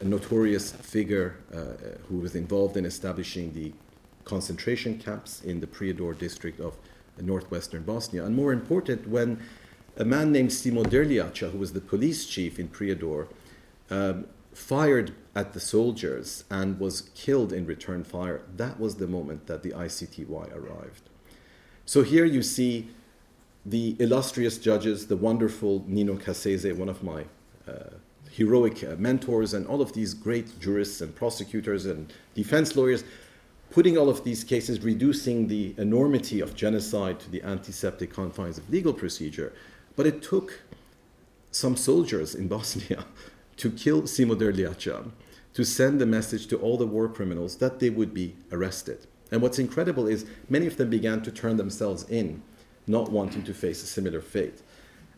a, 0.00 0.04
notorious 0.04 0.72
figure 0.72 1.36
uh, 1.54 1.98
who 2.08 2.18
was 2.18 2.34
involved 2.34 2.76
in 2.76 2.84
establishing 2.84 3.52
the 3.52 3.72
concentration 4.24 4.98
camps 4.98 5.42
in 5.42 5.60
the 5.60 5.66
Prijedor 5.66 6.18
district 6.18 6.60
of 6.60 6.76
northwestern 7.20 7.82
Bosnia. 7.82 8.24
And 8.24 8.34
more 8.34 8.52
important, 8.52 9.08
when 9.08 9.40
a 9.96 10.04
man 10.04 10.32
named 10.32 10.50
Simo 10.50 10.84
Drljača, 10.84 11.50
who 11.50 11.58
was 11.58 11.72
the 11.72 11.80
police 11.80 12.26
chief 12.26 12.58
in 12.58 12.68
Prijedor, 12.68 13.28
um, 13.90 14.26
fired 14.54 15.14
at 15.34 15.52
the 15.52 15.60
soldiers 15.60 16.44
and 16.50 16.78
was 16.78 17.10
killed 17.14 17.52
in 17.52 17.66
return 17.66 18.04
fire, 18.04 18.42
that 18.56 18.78
was 18.78 18.96
the 18.96 19.06
moment 19.06 19.46
that 19.46 19.62
the 19.62 19.70
ICTY 19.70 20.54
arrived. 20.54 21.08
So 21.84 22.02
here 22.02 22.24
you 22.24 22.42
see 22.42 22.88
the 23.64 23.96
illustrious 23.98 24.58
judges, 24.58 25.06
the 25.06 25.16
wonderful 25.16 25.84
Nino 25.86 26.16
Cassese, 26.16 26.74
one 26.76 26.88
of 26.88 27.02
my 27.02 27.24
uh, 27.68 27.94
heroic 28.30 28.82
uh, 28.82 28.96
mentors, 28.96 29.54
and 29.54 29.66
all 29.66 29.80
of 29.80 29.92
these 29.92 30.14
great 30.14 30.58
jurists 30.58 31.00
and 31.00 31.14
prosecutors 31.14 31.86
and 31.86 32.12
defense 32.34 32.76
lawyers 32.76 33.04
putting 33.72 33.96
all 33.96 34.10
of 34.10 34.22
these 34.22 34.44
cases, 34.44 34.80
reducing 34.82 35.48
the 35.48 35.74
enormity 35.78 36.40
of 36.40 36.54
genocide 36.54 37.18
to 37.18 37.30
the 37.30 37.42
antiseptic 37.42 38.12
confines 38.12 38.58
of 38.58 38.68
legal 38.68 38.92
procedure. 38.92 39.52
But 39.96 40.06
it 40.06 40.22
took 40.22 40.60
some 41.50 41.76
soldiers 41.76 42.34
in 42.34 42.48
Bosnia 42.54 43.06
to 43.56 43.70
kill 43.70 44.02
Simo 44.02 44.36
Drljača, 44.36 45.10
to 45.54 45.64
send 45.64 46.00
the 46.00 46.06
message 46.06 46.46
to 46.48 46.58
all 46.58 46.76
the 46.76 46.86
war 46.86 47.08
criminals 47.08 47.56
that 47.56 47.80
they 47.80 47.90
would 47.90 48.12
be 48.12 48.36
arrested. 48.50 49.06
And 49.30 49.40
what's 49.40 49.58
incredible 49.58 50.06
is 50.06 50.26
many 50.50 50.66
of 50.66 50.76
them 50.76 50.90
began 50.90 51.22
to 51.22 51.32
turn 51.32 51.56
themselves 51.56 52.08
in, 52.10 52.42
not 52.86 53.10
wanting 53.10 53.42
to 53.44 53.54
face 53.54 53.82
a 53.82 53.86
similar 53.86 54.20
fate. 54.20 54.60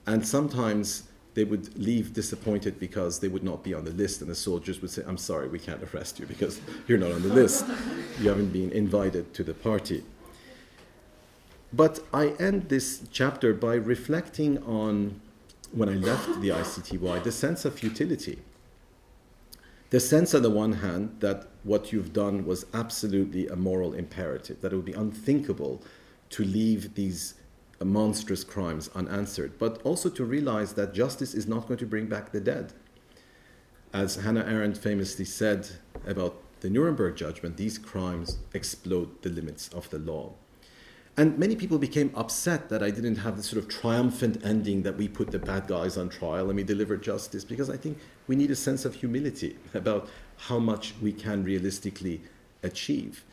And 0.07 0.27
sometimes 0.27 1.05
they 1.35 1.45
would 1.45 1.77
leave 1.77 2.13
disappointed 2.13 2.79
because 2.79 3.19
they 3.19 3.29
would 3.29 3.43
not 3.43 3.63
be 3.63 3.75
on 3.75 3.85
the 3.85 3.91
list, 3.91 4.21
and 4.21 4.31
the 4.31 4.35
soldiers 4.35 4.81
would 4.81 4.91
say, 4.91 5.03
I'm 5.07 5.19
sorry, 5.19 5.49
we 5.49 5.59
can't 5.59 5.83
arrest 5.83 6.19
you 6.19 6.27
because 6.27 6.61
you're 6.89 6.99
not 6.99 7.13
on 7.13 7.23
the 7.23 7.35
list. 7.35 7.67
You 8.21 8.29
haven't 8.29 8.53
been 8.53 8.71
invited 8.71 9.35
to 9.35 9.45
the 9.45 9.55
party. 9.55 10.05
But 11.73 12.01
I 12.13 12.29
end 12.39 12.69
this 12.69 13.03
chapter 13.11 13.53
by 13.53 13.75
reflecting 13.75 14.63
on 14.63 15.21
when 15.73 15.89
I 15.89 15.95
left 15.95 16.41
the 16.41 16.51
ICTY, 16.51 17.25
the 17.25 17.33
sense 17.33 17.65
of 17.65 17.75
futility. 17.75 18.39
The 19.91 19.99
sense, 19.99 20.35
on 20.35 20.43
the 20.43 20.51
one 20.51 20.75
hand, 20.75 21.17
that 21.21 21.49
what 21.65 21.93
you've 21.93 22.13
done 22.13 22.47
was 22.47 22.67
absolutely 22.73 23.49
a 23.49 23.57
moral 23.57 23.93
imperative, 23.93 24.61
that 24.61 24.73
it 24.73 24.77
would 24.77 24.85
be 24.85 24.93
unthinkable 24.93 25.83
to 26.31 26.45
leave 26.45 26.95
these 26.95 27.35
monstrous 27.83 28.45
crimes 28.45 28.91
unanswered, 28.95 29.59
but 29.59 29.81
also 29.83 30.09
to 30.11 30.25
realize 30.25 30.75
that 30.75 30.95
justice 30.95 31.35
is 31.35 31.47
not 31.47 31.67
going 31.67 31.79
to 31.79 31.87
bring 31.87 32.07
back 32.07 32.31
the 32.33 32.41
dead. 32.41 32.73
As 33.93 34.17
Hannah 34.17 34.45
Arendt 34.45 34.77
famously 34.77 35.25
said 35.25 35.69
about 36.07 36.37
the 36.61 36.71
Nuremberg 36.71 37.17
judgment, 37.17 37.57
these 37.57 37.79
crimes 37.79 38.39
explode 38.53 39.23
the 39.23 39.29
limits 39.31 39.69
of 39.69 39.89
the 39.91 39.99
law. 39.99 40.33
And 41.17 41.39
many 41.39 41.55
people 41.55 41.79
became 41.79 42.11
upset 42.17 42.69
that 42.71 42.83
I 42.83 42.91
didn't 42.91 43.17
have 43.17 43.37
this 43.37 43.47
sort 43.47 43.63
of 43.63 43.69
triumphant 43.69 44.45
ending 44.45 44.83
that 44.83 44.97
we 44.97 45.07
put 45.07 45.31
the 45.31 45.39
bad 45.39 45.69
guys 45.69 45.97
on 45.97 46.09
trial 46.09 46.49
and 46.49 46.57
we 46.57 46.65
delivered 46.65 47.03
justice, 47.03 47.45
because 47.45 47.71
I 47.71 47.77
think 47.77 47.99
we 48.27 48.35
need 48.35 48.51
a 48.51 48.57
sense 48.57 48.85
of 48.85 48.97
humility 48.97 49.57
about 49.75 50.09
how 50.37 50.59
much 50.59 50.95
we 51.01 51.13
can 51.13 51.45
realistically 51.45 52.21
achieve. 52.65 53.25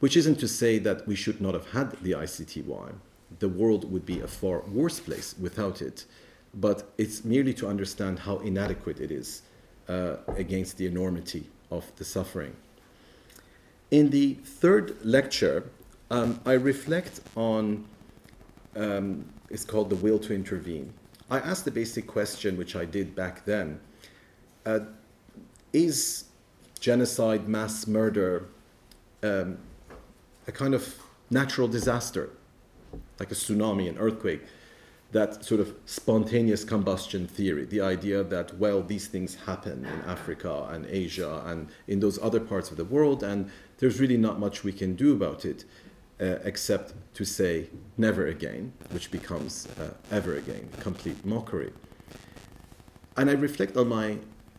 Which 0.00 0.16
isn't 0.16 0.40
to 0.40 0.48
say 0.48 0.78
that 0.78 1.06
we 1.06 1.14
should 1.14 1.40
not 1.40 1.54
have 1.54 1.70
had 1.70 1.92
the 2.02 2.12
ICTY, 2.12 2.94
the 3.38 3.48
world 3.48 3.90
would 3.90 4.04
be 4.04 4.20
a 4.20 4.26
far 4.26 4.60
worse 4.62 5.00
place 5.00 5.34
without 5.38 5.80
it. 5.80 6.04
But 6.54 6.92
it's 6.98 7.24
merely 7.24 7.54
to 7.54 7.68
understand 7.68 8.18
how 8.18 8.38
inadequate 8.38 9.00
it 9.00 9.10
is 9.10 9.42
uh, 9.88 10.16
against 10.36 10.78
the 10.78 10.86
enormity 10.86 11.46
of 11.70 11.90
the 11.96 12.04
suffering. 12.04 12.56
In 13.90 14.10
the 14.10 14.34
third 14.34 14.96
lecture, 15.04 15.70
um, 16.10 16.40
I 16.44 16.52
reflect 16.54 17.20
on, 17.36 17.84
um, 18.76 19.24
it's 19.48 19.64
called 19.64 19.90
the 19.90 19.96
will 19.96 20.18
to 20.20 20.34
intervene. 20.34 20.92
I 21.30 21.38
asked 21.38 21.64
the 21.64 21.70
basic 21.70 22.06
question, 22.08 22.56
which 22.56 22.74
I 22.74 22.84
did 22.84 23.14
back 23.14 23.44
then 23.44 23.80
uh, 24.66 24.80
Is 25.72 26.24
genocide, 26.80 27.48
mass 27.48 27.86
murder, 27.86 28.46
um, 29.22 29.58
a 30.48 30.52
kind 30.52 30.74
of 30.74 30.96
natural 31.30 31.68
disaster 31.68 32.30
like 33.18 33.30
a 33.30 33.34
tsunami, 33.34 33.88
an 33.88 33.98
earthquake, 33.98 34.42
that 35.12 35.44
sort 35.44 35.60
of 35.60 35.74
spontaneous 35.86 36.62
combustion 36.64 37.26
theory, 37.26 37.64
the 37.64 37.80
idea 37.80 38.22
that, 38.22 38.56
well, 38.58 38.82
these 38.82 39.08
things 39.08 39.34
happen 39.34 39.84
in 39.84 40.10
Africa 40.10 40.68
and 40.70 40.86
Asia 40.86 41.42
and 41.46 41.68
in 41.88 42.00
those 42.00 42.18
other 42.22 42.38
parts 42.38 42.70
of 42.70 42.76
the 42.76 42.84
world, 42.84 43.22
and 43.22 43.50
there's 43.78 43.98
really 43.98 44.16
not 44.16 44.38
much 44.38 44.62
we 44.62 44.72
can 44.72 44.94
do 44.94 45.12
about 45.12 45.44
it 45.44 45.64
uh, 46.20 46.36
except 46.44 46.92
to 47.14 47.24
say 47.24 47.66
never 47.96 48.26
again, 48.26 48.72
which 48.90 49.10
becomes 49.10 49.66
uh, 49.80 49.90
ever 50.12 50.36
again, 50.36 50.68
complete 50.80 51.24
mockery. 51.24 51.72
And 53.16 53.28
I 53.28 53.32
reflect 53.32 53.76
on 53.76 53.88
my 53.88 54.18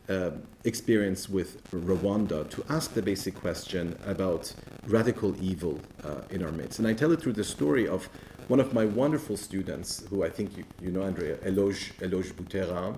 uh, 0.09 0.31
experience 0.63 1.29
with 1.29 1.63
Rwanda 1.71 2.49
to 2.49 2.63
ask 2.69 2.93
the 2.93 3.01
basic 3.01 3.35
question 3.35 3.97
about 4.05 4.53
radical 4.87 5.35
evil 5.41 5.79
uh, 6.03 6.21
in 6.29 6.43
our 6.43 6.51
midst. 6.51 6.79
And 6.79 6.87
I 6.87 6.93
tell 6.93 7.11
it 7.11 7.21
through 7.21 7.33
the 7.33 7.43
story 7.43 7.87
of 7.87 8.09
one 8.47 8.59
of 8.59 8.73
my 8.73 8.85
wonderful 8.85 9.37
students, 9.37 10.03
who 10.09 10.23
I 10.23 10.29
think 10.29 10.57
you, 10.57 10.65
you 10.81 10.91
know, 10.91 11.03
Andrea, 11.03 11.37
Eloge, 11.45 11.93
Eloge 12.01 12.33
Butera, 12.33 12.97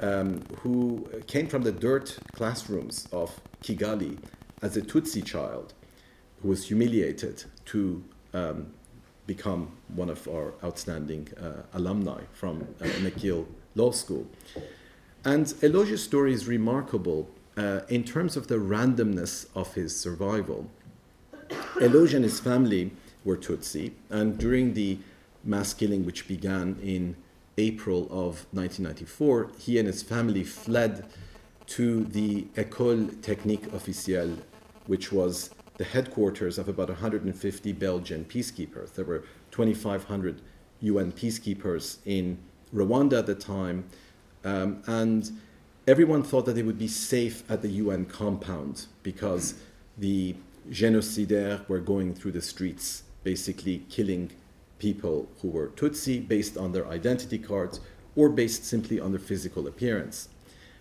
um, 0.00 0.42
who 0.58 1.08
came 1.26 1.46
from 1.46 1.62
the 1.62 1.72
dirt 1.72 2.18
classrooms 2.32 3.08
of 3.12 3.40
Kigali 3.62 4.18
as 4.62 4.76
a 4.76 4.82
Tutsi 4.82 5.24
child 5.24 5.74
who 6.42 6.48
was 6.48 6.68
humiliated 6.68 7.44
to 7.66 8.02
um, 8.32 8.72
become 9.26 9.70
one 9.94 10.10
of 10.10 10.26
our 10.28 10.54
outstanding 10.64 11.28
uh, 11.40 11.62
alumni 11.74 12.22
from 12.32 12.62
uh, 12.80 12.84
McGill 13.04 13.46
Law 13.74 13.90
School. 13.90 14.26
And 15.24 15.52
Eloge's 15.62 16.02
story 16.02 16.32
is 16.32 16.46
remarkable 16.46 17.28
uh, 17.56 17.80
in 17.88 18.04
terms 18.04 18.36
of 18.36 18.46
the 18.46 18.54
randomness 18.54 19.46
of 19.54 19.74
his 19.74 19.94
survival. 19.94 20.70
Eloge 21.80 22.14
and 22.14 22.24
his 22.24 22.40
family 22.40 22.92
were 23.24 23.36
Tutsi, 23.36 23.92
and 24.08 24.38
during 24.38 24.72
the 24.72 24.98
mass 25.44 25.74
killing 25.74 26.06
which 26.06 26.26
began 26.26 26.78
in 26.82 27.16
April 27.58 28.04
of 28.04 28.46
1994, 28.52 29.50
he 29.58 29.78
and 29.78 29.86
his 29.86 30.02
family 30.02 30.42
fled 30.42 31.06
to 31.66 32.04
the 32.04 32.42
École 32.54 33.20
Technique 33.20 33.70
Officielle, 33.72 34.38
which 34.86 35.12
was 35.12 35.50
the 35.76 35.84
headquarters 35.84 36.58
of 36.58 36.68
about 36.68 36.88
150 36.88 37.72
Belgian 37.74 38.24
peacekeepers. 38.24 38.94
There 38.94 39.04
were 39.04 39.24
2,500 39.50 40.40
UN 40.80 41.12
peacekeepers 41.12 41.98
in 42.06 42.38
Rwanda 42.74 43.18
at 43.18 43.26
the 43.26 43.34
time, 43.34 43.84
um, 44.44 44.82
and 44.86 45.30
everyone 45.86 46.22
thought 46.22 46.46
that 46.46 46.54
they 46.54 46.62
would 46.62 46.78
be 46.78 46.88
safe 46.88 47.42
at 47.50 47.62
the 47.62 47.68
UN 47.68 48.06
compound 48.06 48.86
because 49.02 49.54
the 49.98 50.34
genocidaires 50.70 51.68
were 51.68 51.80
going 51.80 52.14
through 52.14 52.32
the 52.32 52.42
streets, 52.42 53.02
basically 53.24 53.84
killing 53.88 54.30
people 54.78 55.28
who 55.42 55.48
were 55.48 55.68
Tutsi 55.68 56.26
based 56.26 56.56
on 56.56 56.72
their 56.72 56.86
identity 56.86 57.38
cards 57.38 57.80
or 58.16 58.28
based 58.28 58.64
simply 58.64 58.98
on 58.98 59.12
their 59.12 59.20
physical 59.20 59.66
appearance. 59.66 60.28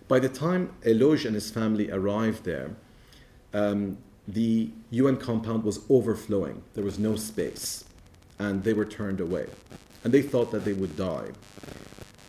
By 0.07 0.19
the 0.19 0.29
time 0.29 0.73
Eloge 0.83 1.25
and 1.25 1.35
his 1.35 1.51
family 1.51 1.91
arrived 1.91 2.43
there, 2.43 2.75
um, 3.53 3.97
the 4.27 4.69
UN 4.91 5.17
compound 5.17 5.63
was 5.63 5.81
overflowing. 5.89 6.63
There 6.73 6.83
was 6.83 6.99
no 6.99 7.15
space, 7.15 7.83
and 8.37 8.63
they 8.63 8.73
were 8.73 8.85
turned 8.85 9.19
away. 9.19 9.47
And 10.03 10.13
they 10.13 10.21
thought 10.21 10.51
that 10.51 10.65
they 10.65 10.73
would 10.73 10.95
die. 10.95 11.29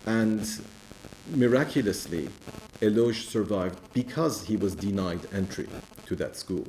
And 0.07 0.41
miraculously, 1.31 2.29
Eloge 2.83 3.27
survived 3.27 3.79
because 3.93 4.45
he 4.45 4.57
was 4.57 4.75
denied 4.75 5.21
entry 5.33 5.69
to 6.07 6.17
that 6.17 6.37
school. 6.37 6.67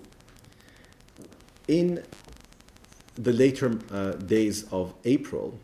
In 1.68 2.04
the 3.16 3.34
later 3.34 3.80
uh, 3.92 4.12
days 4.12 4.66
of 4.72 4.94
April, 5.06 5.60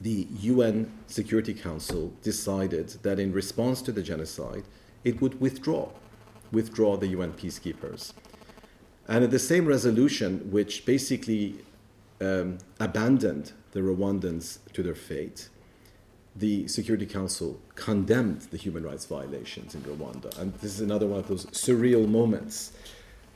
the 0.00 0.26
UN 0.40 0.92
Security 1.06 1.54
Council 1.54 2.12
decided 2.22 2.88
that 3.02 3.18
in 3.18 3.32
response 3.32 3.80
to 3.82 3.92
the 3.92 4.02
genocide, 4.02 4.64
it 5.04 5.20
would 5.20 5.40
withdraw, 5.40 5.88
withdraw 6.50 6.96
the 6.96 7.08
UN 7.08 7.32
peacekeepers. 7.32 8.12
And 9.08 9.24
at 9.24 9.30
the 9.30 9.38
same 9.38 9.66
resolution, 9.66 10.50
which 10.50 10.84
basically 10.84 11.56
um, 12.20 12.58
abandoned 12.80 13.52
the 13.72 13.80
Rwandans 13.80 14.58
to 14.72 14.82
their 14.82 14.94
fate, 14.94 15.48
the 16.36 16.66
Security 16.66 17.06
Council 17.06 17.60
condemned 17.74 18.42
the 18.50 18.56
human 18.56 18.84
rights 18.84 19.04
violations 19.04 19.74
in 19.74 19.82
Rwanda. 19.82 20.36
And 20.38 20.54
this 20.54 20.72
is 20.72 20.80
another 20.80 21.06
one 21.06 21.20
of 21.20 21.28
those 21.28 21.46
surreal 21.46 22.08
moments 22.08 22.72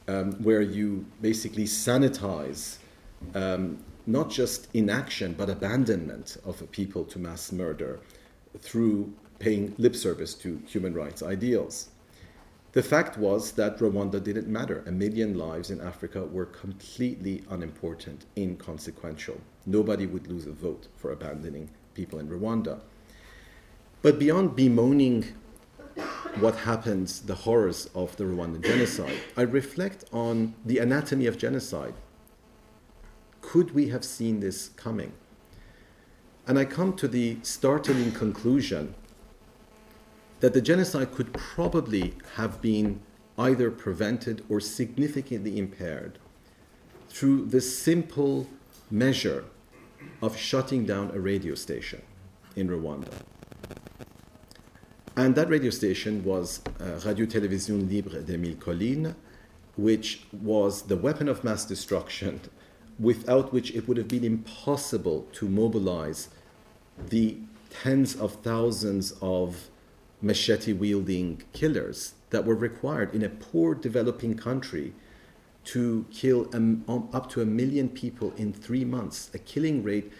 um, 0.08 0.32
where 0.42 0.62
you 0.62 1.04
basically 1.20 1.64
sanitize 1.64 2.78
um, 3.34 3.78
not 4.06 4.30
just 4.30 4.68
inaction 4.74 5.34
but 5.34 5.50
abandonment 5.50 6.36
of 6.44 6.70
people 6.70 7.04
to 7.04 7.18
mass 7.18 7.52
murder 7.52 8.00
through 8.60 9.12
paying 9.38 9.74
lip 9.78 9.94
service 9.94 10.32
to 10.34 10.60
human 10.66 10.94
rights 10.94 11.22
ideals. 11.22 11.88
The 12.72 12.82
fact 12.82 13.16
was 13.16 13.52
that 13.52 13.78
Rwanda 13.78 14.22
didn't 14.22 14.48
matter. 14.48 14.84
A 14.86 14.92
million 14.92 15.36
lives 15.38 15.70
in 15.70 15.80
Africa 15.80 16.24
were 16.24 16.46
completely 16.46 17.42
unimportant, 17.48 18.26
inconsequential. 18.36 19.40
Nobody 19.64 20.06
would 20.06 20.26
lose 20.26 20.46
a 20.46 20.52
vote 20.52 20.88
for 20.96 21.10
abandoning 21.10 21.70
people 21.96 22.18
in 22.18 22.28
Rwanda. 22.28 22.78
But 24.02 24.18
beyond 24.18 24.54
bemoaning 24.54 25.24
what 26.38 26.54
happened, 26.70 27.08
the 27.24 27.34
horrors 27.34 27.88
of 27.94 28.16
the 28.18 28.24
Rwandan 28.24 28.62
genocide, 28.62 29.18
I 29.36 29.42
reflect 29.42 30.04
on 30.12 30.54
the 30.64 30.78
anatomy 30.78 31.26
of 31.26 31.38
genocide. 31.38 31.94
Could 33.40 33.74
we 33.74 33.88
have 33.88 34.04
seen 34.04 34.40
this 34.40 34.68
coming? 34.76 35.12
And 36.46 36.58
I 36.58 36.64
come 36.66 36.92
to 36.96 37.08
the 37.08 37.38
startling 37.42 38.12
conclusion 38.12 38.94
that 40.40 40.52
the 40.52 40.60
genocide 40.60 41.12
could 41.12 41.32
probably 41.32 42.14
have 42.34 42.60
been 42.60 43.00
either 43.38 43.70
prevented 43.70 44.44
or 44.48 44.60
significantly 44.60 45.58
impaired 45.58 46.18
through 47.08 47.46
the 47.46 47.60
simple 47.60 48.46
measure 48.90 49.44
of 50.22 50.36
shutting 50.36 50.86
down 50.86 51.10
a 51.14 51.20
radio 51.20 51.54
station 51.54 52.02
in 52.54 52.68
Rwanda. 52.68 53.12
And 55.16 55.34
that 55.34 55.48
radio 55.48 55.70
station 55.70 56.24
was 56.24 56.60
uh, 56.80 57.00
Radio 57.04 57.26
Télévision 57.26 57.88
Libre 57.88 58.20
des 58.22 58.36
Mille 58.36 58.56
Collines, 58.56 59.14
which 59.76 60.26
was 60.32 60.82
the 60.82 60.96
weapon 60.96 61.28
of 61.28 61.42
mass 61.42 61.64
destruction, 61.64 62.40
without 62.98 63.52
which 63.52 63.74
it 63.74 63.88
would 63.88 63.96
have 63.96 64.08
been 64.08 64.24
impossible 64.24 65.26
to 65.32 65.48
mobilize 65.48 66.28
the 67.08 67.36
tens 67.70 68.14
of 68.16 68.34
thousands 68.42 69.12
of 69.20 69.68
machete 70.22 70.72
wielding 70.72 71.42
killers 71.52 72.14
that 72.30 72.44
were 72.44 72.54
required 72.54 73.14
in 73.14 73.22
a 73.22 73.28
poor 73.28 73.74
developing 73.74 74.34
country 74.34 74.92
to 75.66 76.06
kill 76.12 76.48
um, 76.54 76.84
up 77.12 77.28
to 77.30 77.42
a 77.42 77.44
million 77.44 77.88
people 77.88 78.32
in 78.36 78.52
three 78.52 78.84
months, 78.84 79.30
a 79.34 79.38
killing 79.38 79.82
rate 79.82 80.12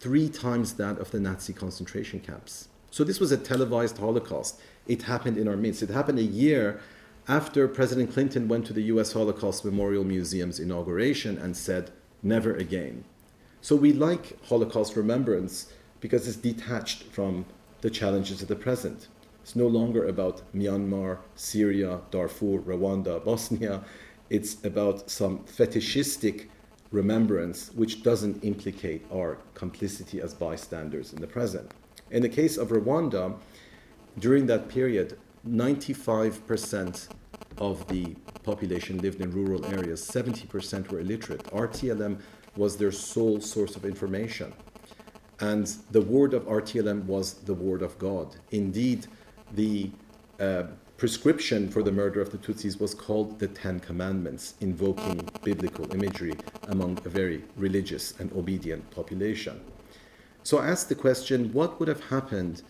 three 0.00 0.28
times 0.28 0.74
that 0.74 0.98
of 0.98 1.10
the 1.10 1.20
Nazi 1.20 1.52
concentration 1.52 2.20
camps. 2.20 2.68
So 2.90 3.04
this 3.04 3.20
was 3.20 3.32
a 3.32 3.36
televised 3.36 3.98
Holocaust. 3.98 4.60
It 4.86 5.02
happened 5.02 5.36
in 5.36 5.48
our 5.48 5.56
midst. 5.56 5.82
It 5.82 5.90
happened 5.90 6.18
a 6.18 6.22
year 6.22 6.80
after 7.26 7.66
President 7.68 8.12
Clinton 8.12 8.48
went 8.48 8.66
to 8.66 8.72
the 8.72 8.82
US 8.84 9.12
Holocaust 9.12 9.64
Memorial 9.64 10.04
Museum's 10.04 10.60
inauguration 10.60 11.38
and 11.38 11.56
said, 11.56 11.90
never 12.22 12.54
again. 12.54 13.04
So 13.60 13.76
we 13.76 13.92
like 13.92 14.42
Holocaust 14.44 14.96
remembrance 14.96 15.72
because 16.00 16.28
it's 16.28 16.36
detached 16.36 17.04
from 17.04 17.46
the 17.80 17.90
challenges 17.90 18.42
of 18.42 18.48
the 18.48 18.56
present. 18.56 19.08
It's 19.42 19.56
no 19.56 19.66
longer 19.66 20.06
about 20.06 20.42
Myanmar, 20.54 21.18
Syria, 21.34 22.00
Darfur, 22.10 22.58
Rwanda, 22.60 23.24
Bosnia. 23.24 23.84
It's 24.30 24.64
about 24.64 25.10
some 25.10 25.44
fetishistic 25.44 26.50
remembrance 26.90 27.70
which 27.74 28.02
doesn't 28.02 28.42
implicate 28.44 29.04
our 29.12 29.38
complicity 29.54 30.20
as 30.20 30.32
bystanders 30.32 31.12
in 31.12 31.20
the 31.20 31.26
present. 31.26 31.72
In 32.10 32.22
the 32.22 32.28
case 32.28 32.56
of 32.56 32.68
Rwanda, 32.68 33.36
during 34.18 34.46
that 34.46 34.68
period, 34.68 35.18
95% 35.48 37.08
of 37.58 37.86
the 37.88 38.14
population 38.42 38.98
lived 38.98 39.20
in 39.20 39.30
rural 39.30 39.64
areas, 39.66 40.00
70% 40.08 40.90
were 40.90 41.00
illiterate. 41.00 41.42
RTLM 41.44 42.20
was 42.56 42.76
their 42.76 42.92
sole 42.92 43.40
source 43.40 43.76
of 43.76 43.84
information. 43.84 44.52
And 45.40 45.66
the 45.90 46.00
word 46.00 46.32
of 46.32 46.44
RTLM 46.44 47.04
was 47.06 47.34
the 47.34 47.54
word 47.54 47.82
of 47.82 47.98
God. 47.98 48.36
Indeed, 48.52 49.06
the 49.54 49.90
uh, 50.38 50.64
prescription 50.96 51.68
for 51.68 51.82
the 51.82 51.90
murder 51.90 52.20
of 52.20 52.30
the 52.30 52.38
Tutsis 52.38 52.80
was 52.80 52.94
called 52.94 53.38
the 53.38 53.48
Ten 53.48 53.80
Commandments, 53.80 54.54
invoking 54.60 55.28
biblical 55.42 55.92
imagery 55.92 56.34
among 56.68 56.98
a 57.04 57.08
very 57.08 57.42
religious 57.56 58.14
and 58.20 58.32
obedient 58.32 58.88
population. 58.90 59.60
So 60.44 60.58
I 60.58 60.68
asked 60.68 60.88
the 60.88 60.94
question 60.94 61.52
what 61.52 61.80
would 61.80 61.88
have 61.88 62.04
happened 62.04 62.62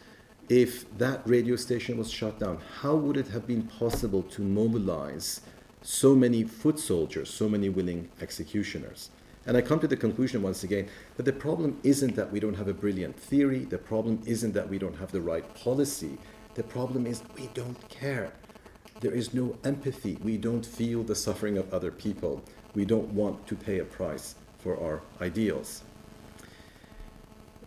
if 0.49 0.87
that 0.99 1.23
radio 1.27 1.57
station 1.57 1.99
was 1.99 2.11
shut 2.11 2.39
down? 2.39 2.61
How 2.81 2.95
would 2.95 3.17
it 3.17 3.29
have 3.29 3.47
been 3.47 3.63
possible 3.63 4.23
to 4.23 4.43
mobilize 4.43 5.41
so 5.83 6.15
many 6.15 6.45
foot 6.45 6.79
soldiers, 6.79 7.29
so 7.29 7.49
many 7.49 7.69
willing 7.69 8.09
executioners? 8.21 9.11
And 9.47 9.57
I 9.57 9.61
come 9.61 9.81
to 9.81 9.87
the 9.87 9.97
conclusion 9.97 10.41
once 10.43 10.65
again 10.65 10.89
that 11.17 11.25
the 11.25 11.33
problem 11.33 11.79
isn't 11.83 12.17
that 12.17 12.33
we 12.33 12.41
don't 12.41 12.55
have 12.55 12.69
a 12.69 12.75
brilliant 12.75 13.19
theory, 13.19 13.61
the 13.67 13.79
problem 13.79 14.23
isn't 14.25 14.55
that 14.55 14.69
we 14.69 14.79
don't 14.79 14.97
have 14.97 15.13
the 15.13 15.21
right 15.21 15.55
policy, 15.55 16.17
the 16.55 16.63
problem 16.63 17.07
is 17.07 17.23
we 17.37 17.49
don't 17.55 17.89
care. 17.89 18.33
There 19.01 19.13
is 19.13 19.35
no 19.35 19.57
empathy. 19.65 20.19
We 20.23 20.37
don't 20.37 20.65
feel 20.65 21.03
the 21.03 21.15
suffering 21.15 21.59
of 21.59 21.73
other 21.75 21.91
people. 21.91 22.43
We 22.75 22.85
don't 22.85 23.09
want 23.13 23.47
to 23.49 23.57
pay 23.57 23.81
a 23.81 23.85
price 23.85 24.37
for 24.59 24.81
our 24.81 25.03
ideals. 25.21 25.83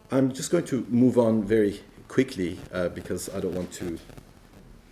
I'm 0.10 0.32
just 0.32 0.52
going 0.52 0.66
to 0.66 0.86
move 0.90 1.18
on 1.18 1.44
very 1.44 1.82
quickly 2.08 2.58
uh, 2.74 2.90
because 2.90 3.30
I 3.34 3.42
don't 3.42 3.54
want 3.54 3.72
to 3.74 4.00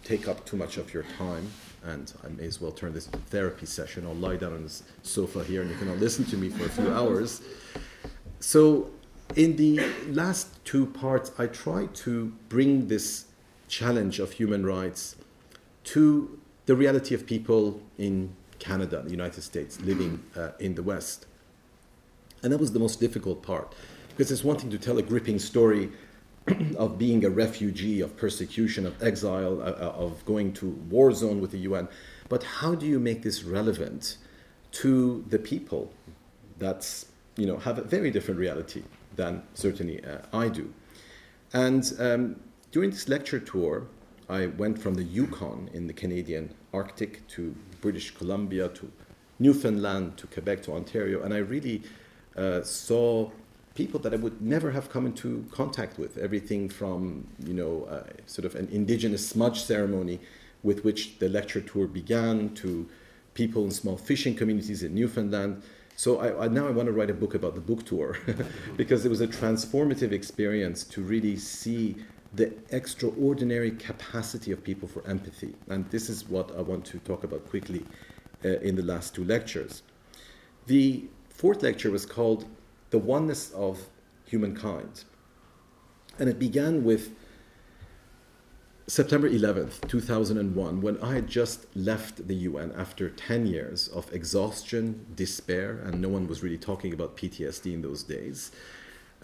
take 0.03 0.27
up 0.27 0.45
too 0.45 0.57
much 0.57 0.77
of 0.77 0.93
your 0.93 1.03
time. 1.17 1.49
And 1.83 2.11
I 2.23 2.27
may 2.29 2.45
as 2.45 2.59
well 2.59 2.71
turn 2.71 2.93
this 2.93 3.05
into 3.05 3.19
therapy 3.19 3.65
session. 3.65 4.05
I'll 4.05 4.13
lie 4.15 4.35
down 4.35 4.53
on 4.53 4.63
this 4.63 4.83
sofa 5.03 5.43
here 5.43 5.61
and 5.61 5.71
you 5.71 5.77
can 5.77 5.87
all 5.87 5.95
listen 5.95 6.25
to 6.25 6.37
me 6.37 6.49
for 6.49 6.65
a 6.65 6.69
few 6.69 6.91
hours. 6.93 7.41
So, 8.39 8.91
in 9.35 9.55
the 9.55 9.79
last 10.07 10.63
two 10.65 10.85
parts, 10.85 11.31
I 11.37 11.47
try 11.47 11.87
to 11.87 12.31
bring 12.49 12.87
this 12.87 13.25
challenge 13.79 14.19
of 14.19 14.31
human 14.31 14.65
rights 14.65 15.17
to 15.83 16.39
the 16.65 16.75
reality 16.75 17.13
of 17.13 17.25
people 17.25 17.81
in 17.97 18.33
Canada, 18.57 19.01
the 19.03 19.11
United 19.11 19.41
States, 19.41 19.81
living 19.81 20.23
uh, 20.37 20.51
in 20.59 20.75
the 20.75 20.83
West. 20.83 21.25
And 22.41 22.53
that 22.53 22.57
was 22.57 22.71
the 22.71 22.79
most 22.79 23.01
difficult 23.01 23.43
part. 23.43 23.75
Because 24.09 24.31
it's 24.31 24.45
one 24.45 24.57
thing 24.57 24.69
to 24.69 24.77
tell 24.77 24.97
a 24.97 25.01
gripping 25.01 25.39
story 25.39 25.91
of 26.77 26.97
being 26.97 27.25
a 27.25 27.29
refugee, 27.29 27.99
of 27.99 28.15
persecution, 28.15 28.85
of 28.85 28.93
exile, 29.03 29.61
uh, 29.61 29.65
uh 29.65 30.05
of 30.05 30.23
going 30.25 30.53
to 30.53 30.67
war 30.93 31.11
zone 31.11 31.41
with 31.41 31.51
the 31.51 31.61
UN. 31.69 31.89
But 32.29 32.43
how 32.43 32.75
do 32.75 32.85
you 32.85 32.99
make 32.99 33.23
this 33.23 33.43
relevant 33.43 34.17
to 34.83 35.25
the 35.33 35.39
people 35.51 35.91
that 36.59 36.81
you 37.35 37.45
know, 37.45 37.57
have 37.57 37.77
a 37.77 37.85
very 37.95 38.09
different 38.09 38.39
reality 38.39 38.83
than 39.17 39.43
certainly 39.53 39.97
uh, 40.05 40.19
I 40.43 40.47
do? 40.47 40.73
And 41.51 41.83
um, 41.99 42.35
during 42.75 42.89
this 42.89 43.07
lecture 43.07 43.39
tour, 43.39 43.87
I 44.27 44.47
went 44.47 44.77
from 44.77 44.95
the 44.95 45.03
Yukon 45.03 45.69
in 45.73 45.87
the 45.87 45.93
Canadian 45.93 46.53
Arctic 46.73 47.25
to 47.29 47.55
British 47.79 48.11
Columbia 48.13 48.67
to 48.67 48.91
Newfoundland 49.39 50.17
to 50.17 50.27
Quebec 50.27 50.63
to 50.63 50.73
Ontario, 50.73 51.23
and 51.23 51.33
I 51.33 51.37
really 51.37 51.83
uh, 52.35 52.63
saw 52.63 53.31
people 53.75 53.97
that 54.01 54.13
I 54.13 54.17
would 54.17 54.41
never 54.41 54.71
have 54.71 54.89
come 54.89 55.05
into 55.05 55.45
contact 55.51 55.97
with. 55.97 56.17
Everything 56.17 56.67
from 56.67 57.25
you 57.47 57.53
know 57.53 57.85
uh, 57.85 58.03
sort 58.25 58.43
of 58.43 58.55
an 58.55 58.67
indigenous 58.73 59.25
smudge 59.25 59.63
ceremony 59.63 60.19
with 60.61 60.83
which 60.83 61.17
the 61.19 61.29
lecture 61.29 61.61
tour 61.61 61.87
began 61.87 62.53
to 62.55 62.85
people 63.35 63.63
in 63.63 63.71
small 63.71 63.95
fishing 63.95 64.35
communities 64.35 64.83
in 64.83 64.93
Newfoundland. 64.93 65.63
So 65.95 66.19
I, 66.19 66.43
I, 66.43 66.47
now 66.49 66.67
I 66.67 66.71
want 66.71 66.87
to 66.87 66.91
write 66.91 67.09
a 67.09 67.13
book 67.13 67.35
about 67.35 67.55
the 67.55 67.61
book 67.61 67.85
tour 67.85 68.17
because 68.75 69.05
it 69.05 69.09
was 69.09 69.21
a 69.21 69.27
transformative 69.27 70.11
experience 70.11 70.83
to 70.83 71.01
really 71.01 71.37
see 71.37 71.95
the 72.35 72.53
extraordinary 72.69 73.71
capacity 73.71 74.51
of 74.51 74.63
people 74.63 74.87
for 74.87 75.07
empathy. 75.07 75.53
And 75.69 75.89
this 75.89 76.09
is 76.09 76.27
what 76.27 76.55
I 76.57 76.61
want 76.61 76.85
to 76.85 76.99
talk 76.99 77.23
about 77.23 77.47
quickly 77.49 77.85
uh, 78.43 78.59
in 78.59 78.75
the 78.75 78.83
last 78.83 79.15
two 79.15 79.23
lectures. 79.23 79.83
The 80.67 81.05
fourth 81.29 81.63
lecture 81.63 81.91
was 81.91 82.05
called 82.05 82.45
The 82.89 82.97
Oneness 82.97 83.51
of 83.51 83.87
Humankind. 84.25 85.05
And 86.19 86.29
it 86.29 86.39
began 86.39 86.83
with 86.83 87.15
September 88.87 89.29
11th, 89.29 89.87
2001, 89.87 90.81
when 90.81 91.01
I 91.01 91.15
had 91.15 91.27
just 91.27 91.65
left 91.75 92.27
the 92.27 92.35
UN 92.35 92.71
after 92.77 93.09
10 93.09 93.47
years 93.47 93.87
of 93.87 94.11
exhaustion, 94.13 95.05
despair, 95.15 95.79
and 95.83 95.99
no 95.99 96.09
one 96.09 96.27
was 96.27 96.43
really 96.43 96.57
talking 96.57 96.93
about 96.93 97.17
PTSD 97.17 97.73
in 97.73 97.81
those 97.81 98.03
days. 98.03 98.51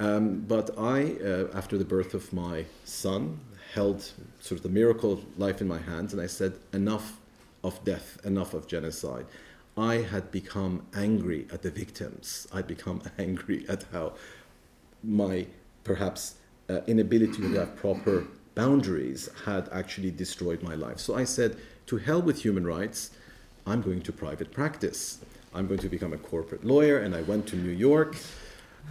Um, 0.02 0.46
but 0.48 0.72
I, 0.80 1.14
uh, 1.24 1.48
after 1.54 1.78
the 1.78 1.86
birth 1.86 2.16
of 2.16 2.34
my 2.34 2.66
son, 2.86 3.40
held 3.76 4.02
sort 4.40 4.58
of 4.58 4.64
the 4.64 4.70
miracle 4.70 5.14
of 5.14 5.40
life 5.40 5.62
in 5.62 5.68
my 5.68 5.78
hands, 5.78 6.12
and 6.12 6.20
I 6.20 6.26
said, 6.26 6.54
enough 6.74 7.20
of 7.64 7.84
death, 7.86 8.18
enough 8.26 8.56
of 8.56 8.66
genocide. 8.66 9.28
I 9.78 9.98
had 9.98 10.32
become 10.32 10.88
angry 10.96 11.46
at 11.54 11.62
the 11.62 11.70
victims. 11.70 12.48
I'd 12.52 12.66
become 12.66 13.04
angry 13.20 13.64
at 13.70 13.86
how 13.92 14.14
my 15.04 15.46
perhaps 15.84 16.34
uh, 16.68 16.82
inability 16.88 17.44
to 17.44 17.54
have 17.60 17.76
proper 17.76 18.26
boundaries 18.56 19.30
had 19.46 19.70
actually 19.72 20.10
destroyed 20.10 20.64
my 20.64 20.74
life. 20.74 20.98
So 20.98 21.14
I 21.14 21.26
said, 21.26 21.58
to 21.86 21.98
hell 21.98 22.24
with 22.24 22.42
human 22.42 22.66
rights, 22.66 23.12
I'm 23.68 23.84
going 23.84 24.02
to 24.02 24.12
private 24.12 24.52
practice. 24.52 25.20
I'm 25.54 25.68
going 25.68 25.80
to 25.82 25.90
become 25.90 26.12
a 26.12 26.18
corporate 26.18 26.66
lawyer, 26.66 26.98
and 26.98 27.14
I 27.14 27.22
went 27.22 27.46
to 27.50 27.56
New 27.56 27.70
York 27.70 28.16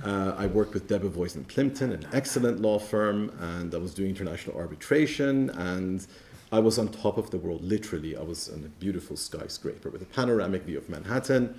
uh, 0.05 0.35
I 0.37 0.47
worked 0.47 0.73
with 0.73 0.89
Debevoise 0.89 1.35
and 1.37 1.47
Plimpton, 1.47 1.93
an 1.93 2.07
excellent 2.13 2.61
law 2.63 2.79
firm, 2.79 3.31
and 3.39 3.75
I 3.75 3.79
was 3.79 3.93
doing 3.93 4.11
international 4.11 4.57
arbitration. 4.57 5.51
And 5.51 6.07
I 6.53 6.59
was 6.59 6.79
on 6.79 6.89
top 6.89 7.19
of 7.19 7.31
the 7.31 7.37
world, 7.37 7.63
literally. 7.63 8.17
I 8.17 8.23
was 8.23 8.49
on 8.49 8.65
a 8.65 8.69
beautiful 8.69 9.17
skyscraper 9.17 9.91
with 9.91 10.03
a 10.03 10.07
panoramic 10.07 10.63
view 10.63 10.79
of 10.79 10.89
Manhattan. 10.89 11.59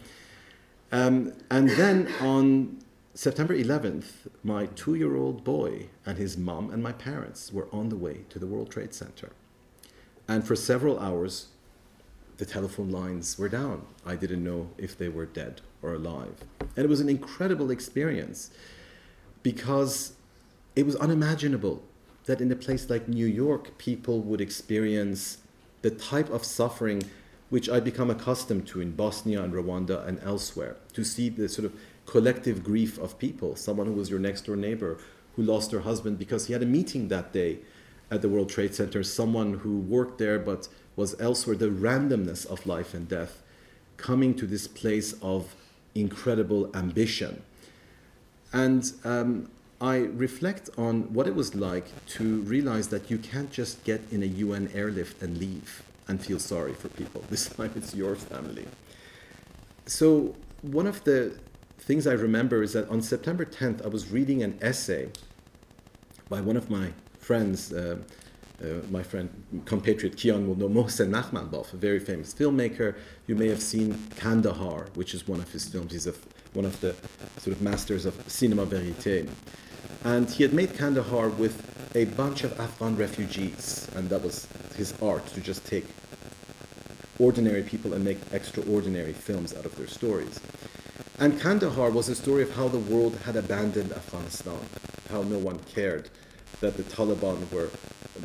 Um, 0.91 1.34
and 1.50 1.70
then 1.70 2.12
on 2.20 2.80
September 3.13 3.56
11th, 3.56 4.28
my 4.44 4.65
two 4.67 4.96
year 4.96 5.15
old 5.15 5.44
boy 5.44 5.88
and 6.06 6.17
his 6.17 6.38
mom 6.38 6.72
and 6.72 6.82
my 6.82 6.91
parents 6.91 7.52
were 7.54 7.67
on 7.72 7.89
the 7.89 7.96
way 7.96 8.26
to 8.30 8.39
the 8.39 8.48
World 8.48 8.72
Trade 8.72 8.94
Center. 8.94 9.32
And 10.28 10.46
for 10.46 10.56
several 10.56 11.00
hours, 11.00 11.48
the 12.38 12.46
telephone 12.46 12.89
lines 12.89 13.38
were 13.38 13.50
down. 13.50 13.86
I 14.06 14.15
didn't 14.15 14.44
know 14.44 14.70
if 14.78 14.98
they 14.98 15.10
were 15.10 15.26
dead 15.26 15.62
or 15.82 15.94
alive. 15.94 16.36
And 16.76 16.86
it 16.86 16.89
was 16.89 17.00
an 17.00 17.10
incredible 17.10 17.72
experience 17.72 18.52
because 19.44 20.13
it 20.76 20.86
was 20.86 20.96
unimaginable 20.96 21.84
that 22.26 22.41
in 22.41 22.52
a 22.52 22.56
place 22.56 22.89
like 22.89 23.08
New 23.08 23.26
York, 23.26 23.78
people 23.78 24.22
would 24.22 24.41
experience 24.41 25.39
the 25.82 25.89
type 25.91 26.30
of 26.30 26.44
suffering 26.44 27.04
which 27.50 27.70
I 27.70 27.82
become 27.82 28.10
accustomed 28.10 28.65
to 28.67 28.80
in 28.80 28.91
Bosnia 28.91 29.44
and 29.44 29.54
Rwanda 29.54 30.08
and 30.08 30.20
elsewhere, 30.24 30.78
to 30.94 31.04
see 31.04 31.28
the 31.28 31.50
sort 31.50 31.65
of 31.65 31.74
collective 32.06 32.63
grief 32.63 32.98
of 32.98 33.20
people, 33.20 33.58
someone 33.58 33.88
who 33.88 33.94
was 33.94 34.10
your 34.10 34.20
next 34.20 34.46
door 34.46 34.56
neighbor 34.56 34.98
who 35.36 35.44
lost 35.44 35.72
her 35.72 35.82
husband 35.82 36.17
because 36.17 36.48
he 36.48 36.54
had 36.54 36.63
a 36.63 36.65
meeting 36.65 37.08
that 37.10 37.34
day 37.34 37.60
at 38.10 38.22
the 38.22 38.30
World 38.30 38.50
Trade 38.50 38.76
Center, 38.76 39.04
someone 39.04 39.60
who 39.60 39.80
worked 39.80 40.17
there 40.17 40.39
but 40.39 40.67
was 40.96 41.20
elsewhere, 41.20 41.56
the 41.56 41.67
randomness 41.67 42.46
of 42.46 42.65
life 42.65 42.94
and 42.94 43.08
death, 43.08 43.41
coming 43.98 44.34
to 44.36 44.46
this 44.46 44.67
place 44.67 45.13
of 45.22 45.56
incredible 45.95 46.69
ambition. 46.75 47.41
And 48.54 48.91
um, 49.04 49.49
I 49.80 49.97
reflect 49.97 50.69
on 50.77 51.13
what 51.13 51.27
it 51.27 51.36
was 51.36 51.56
like 51.56 51.88
to 52.17 52.41
realize 52.41 52.89
that 52.89 53.10
you 53.10 53.17
can't 53.17 53.51
just 53.51 53.84
get 53.84 54.01
in 54.12 54.21
a 54.21 54.27
UN 54.27 54.69
airlift 54.73 55.21
and 55.21 55.38
leave 55.38 55.84
and 56.08 56.23
feel 56.23 56.39
sorry 56.39 56.73
for 56.73 56.89
people. 56.89 57.23
This 57.30 57.47
time 57.49 57.71
it's 57.75 57.95
your 57.95 58.15
family. 58.15 58.67
So, 59.86 60.36
one 60.62 60.86
of 60.86 61.04
the 61.04 61.38
things 61.80 62.06
I 62.06 62.13
remember 62.13 62.62
is 62.62 62.73
that 62.73 62.88
on 62.89 63.01
September 63.01 63.45
10th, 63.45 63.84
I 63.84 63.88
was 63.88 64.12
reading 64.12 64.43
an 64.43 64.60
essay 64.62 65.10
by 66.30 66.41
one 66.41 66.56
of 66.56 66.69
my 66.69 66.93
friends. 67.19 67.73
Uh, 67.73 67.97
Uh, 68.62 68.76
my 68.91 69.02
friend, 69.02 69.30
compatriot 69.65 70.15
Kian 70.15 70.45
will 70.45 70.56
know 70.56 70.69
Mohsen 70.69 71.10
Makhmalbaf, 71.10 71.74
a 71.74 71.78
very 71.78 72.00
famous 72.00 72.32
filmmaker. 72.32 72.95
You 73.26 73.36
may 73.36 73.47
have 73.47 73.62
seen 73.62 73.95
Kandahar, 74.17 74.88
which 74.93 75.15
is 75.15 75.28
one 75.28 75.39
of 75.39 75.52
his 75.52 75.65
films. 75.65 75.93
He's 75.93 76.06
a, 76.06 76.13
one 76.54 76.65
of 76.65 76.80
the 76.80 76.95
sort 77.38 77.56
of 77.56 77.62
masters 77.62 78.06
of 78.06 78.13
cinema 78.30 78.65
verite. 78.65 79.28
And 80.04 80.30
he 80.30 80.43
had 80.43 80.54
made 80.54 80.78
Kandahar 80.78 81.30
with 81.30 81.91
a 81.95 82.06
bunch 82.06 82.43
of 82.43 82.60
Afghan 82.60 82.95
refugees, 82.97 83.89
and 83.95 84.10
that 84.10 84.21
was 84.24 84.47
his 84.76 84.93
art 85.02 85.26
to 85.28 85.41
just 85.41 85.65
take 85.65 85.86
ordinary 87.17 87.63
people 87.63 87.93
and 87.93 88.06
make 88.06 88.19
extraordinary 88.32 89.13
films 89.13 89.56
out 89.56 89.65
of 89.65 89.76
their 89.76 89.88
stories. 89.88 90.39
And 91.19 91.39
Kandahar 91.39 91.89
was 91.89 92.10
a 92.10 92.15
story 92.15 92.43
of 92.43 92.52
how 92.56 92.67
the 92.67 92.80
world 92.80 93.15
had 93.26 93.36
abandoned 93.36 93.91
Afghanistan, 93.91 94.60
how 95.10 95.24
no 95.24 95.39
one 95.39 95.60
cared 95.60 96.10
that 96.62 96.78
the 96.78 96.84
Taliban 96.84 97.52
were 97.52 97.69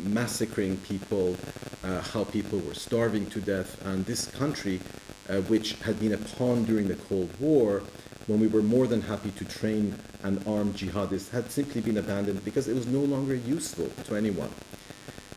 massacring 0.02 0.76
people, 0.78 1.36
uh, 1.82 2.00
how 2.00 2.24
people 2.24 2.58
were 2.60 2.74
starving 2.74 3.26
to 3.30 3.40
death, 3.40 3.84
and 3.86 4.04
this 4.06 4.26
country, 4.26 4.80
uh, 5.28 5.38
which 5.42 5.72
had 5.80 5.98
been 5.98 6.12
a 6.12 6.18
pawn 6.18 6.64
during 6.64 6.86
the 6.86 6.94
Cold 6.94 7.30
War, 7.40 7.82
when 8.26 8.40
we 8.40 8.46
were 8.46 8.62
more 8.62 8.86
than 8.86 9.02
happy 9.02 9.30
to 9.32 9.44
train 9.44 9.96
and 10.22 10.46
arm 10.46 10.72
jihadists, 10.74 11.30
had 11.30 11.50
simply 11.50 11.80
been 11.80 11.96
abandoned 11.96 12.44
because 12.44 12.68
it 12.68 12.74
was 12.74 12.86
no 12.86 13.00
longer 13.00 13.34
useful 13.34 13.88
to 14.04 14.16
anyone. 14.16 14.50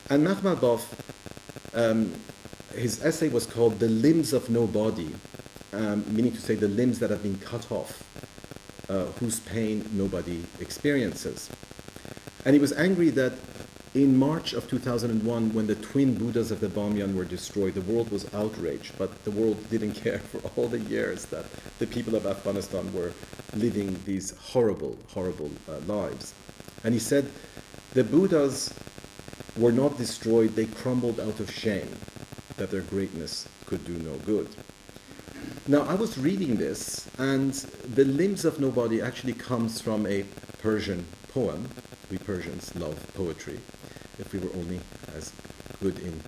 And 0.09 0.25
Makhmalbaf, 0.25 0.81
um, 1.75 2.13
his 2.75 3.03
essay 3.03 3.29
was 3.29 3.45
called 3.45 3.79
The 3.79 3.87
Limbs 3.87 4.33
of 4.33 4.49
Nobody, 4.49 5.13
um, 5.71 6.03
meaning 6.13 6.31
to 6.31 6.41
say 6.41 6.55
the 6.55 6.67
limbs 6.67 6.99
that 6.99 7.11
have 7.11 7.21
been 7.21 7.37
cut 7.37 7.71
off, 7.71 8.03
uh, 8.89 9.05
whose 9.19 9.39
pain 9.41 9.87
nobody 9.93 10.43
experiences. 10.59 11.49
And 12.45 12.53
he 12.53 12.59
was 12.59 12.71
angry 12.73 13.09
that 13.11 13.33
in 13.95 14.17
March 14.17 14.53
of 14.53 14.69
2001, 14.69 15.53
when 15.53 15.67
the 15.67 15.75
twin 15.75 16.13
Buddhas 16.15 16.51
of 16.51 16.59
the 16.59 16.67
Bamyan 16.67 17.15
were 17.15 17.25
destroyed, 17.25 17.73
the 17.73 17.81
world 17.81 18.11
was 18.11 18.31
outraged, 18.33 18.97
but 18.97 19.23
the 19.23 19.31
world 19.31 19.57
didn't 19.71 19.93
care 19.93 20.19
for 20.19 20.39
all 20.55 20.67
the 20.67 20.79
years 20.79 21.25
that 21.25 21.45
the 21.79 21.87
people 21.87 22.15
of 22.15 22.25
Afghanistan 22.25 22.93
were 22.93 23.13
living 23.55 23.99
these 24.05 24.37
horrible, 24.37 24.97
horrible 25.07 25.51
uh, 25.67 25.79
lives. 25.91 26.33
And 26.83 26.93
he 26.93 26.99
said, 26.99 27.29
the 27.93 28.03
Buddhas 28.03 28.73
were 29.57 29.71
not 29.71 29.97
destroyed, 29.97 30.55
they 30.55 30.65
crumbled 30.65 31.19
out 31.19 31.39
of 31.39 31.51
shame 31.51 31.89
that 32.57 32.69
their 32.69 32.81
greatness 32.81 33.47
could 33.65 33.83
do 33.85 33.93
no 33.93 34.13
good. 34.25 34.47
Now, 35.67 35.81
I 35.81 35.95
was 35.95 36.17
reading 36.17 36.57
this, 36.57 37.07
and 37.17 37.53
the 37.53 38.05
limbs 38.05 38.45
of 38.45 38.59
nobody 38.59 39.01
actually 39.01 39.33
comes 39.33 39.81
from 39.81 40.05
a 40.05 40.25
Persian 40.61 41.05
poem. 41.33 41.69
We 42.11 42.17
Persians 42.17 42.75
love 42.75 42.97
poetry 43.13 43.59
if 44.19 44.33
we 44.33 44.39
were 44.39 44.53
only 44.55 44.79
as 45.15 45.31
good 45.81 45.97
in 45.99 46.21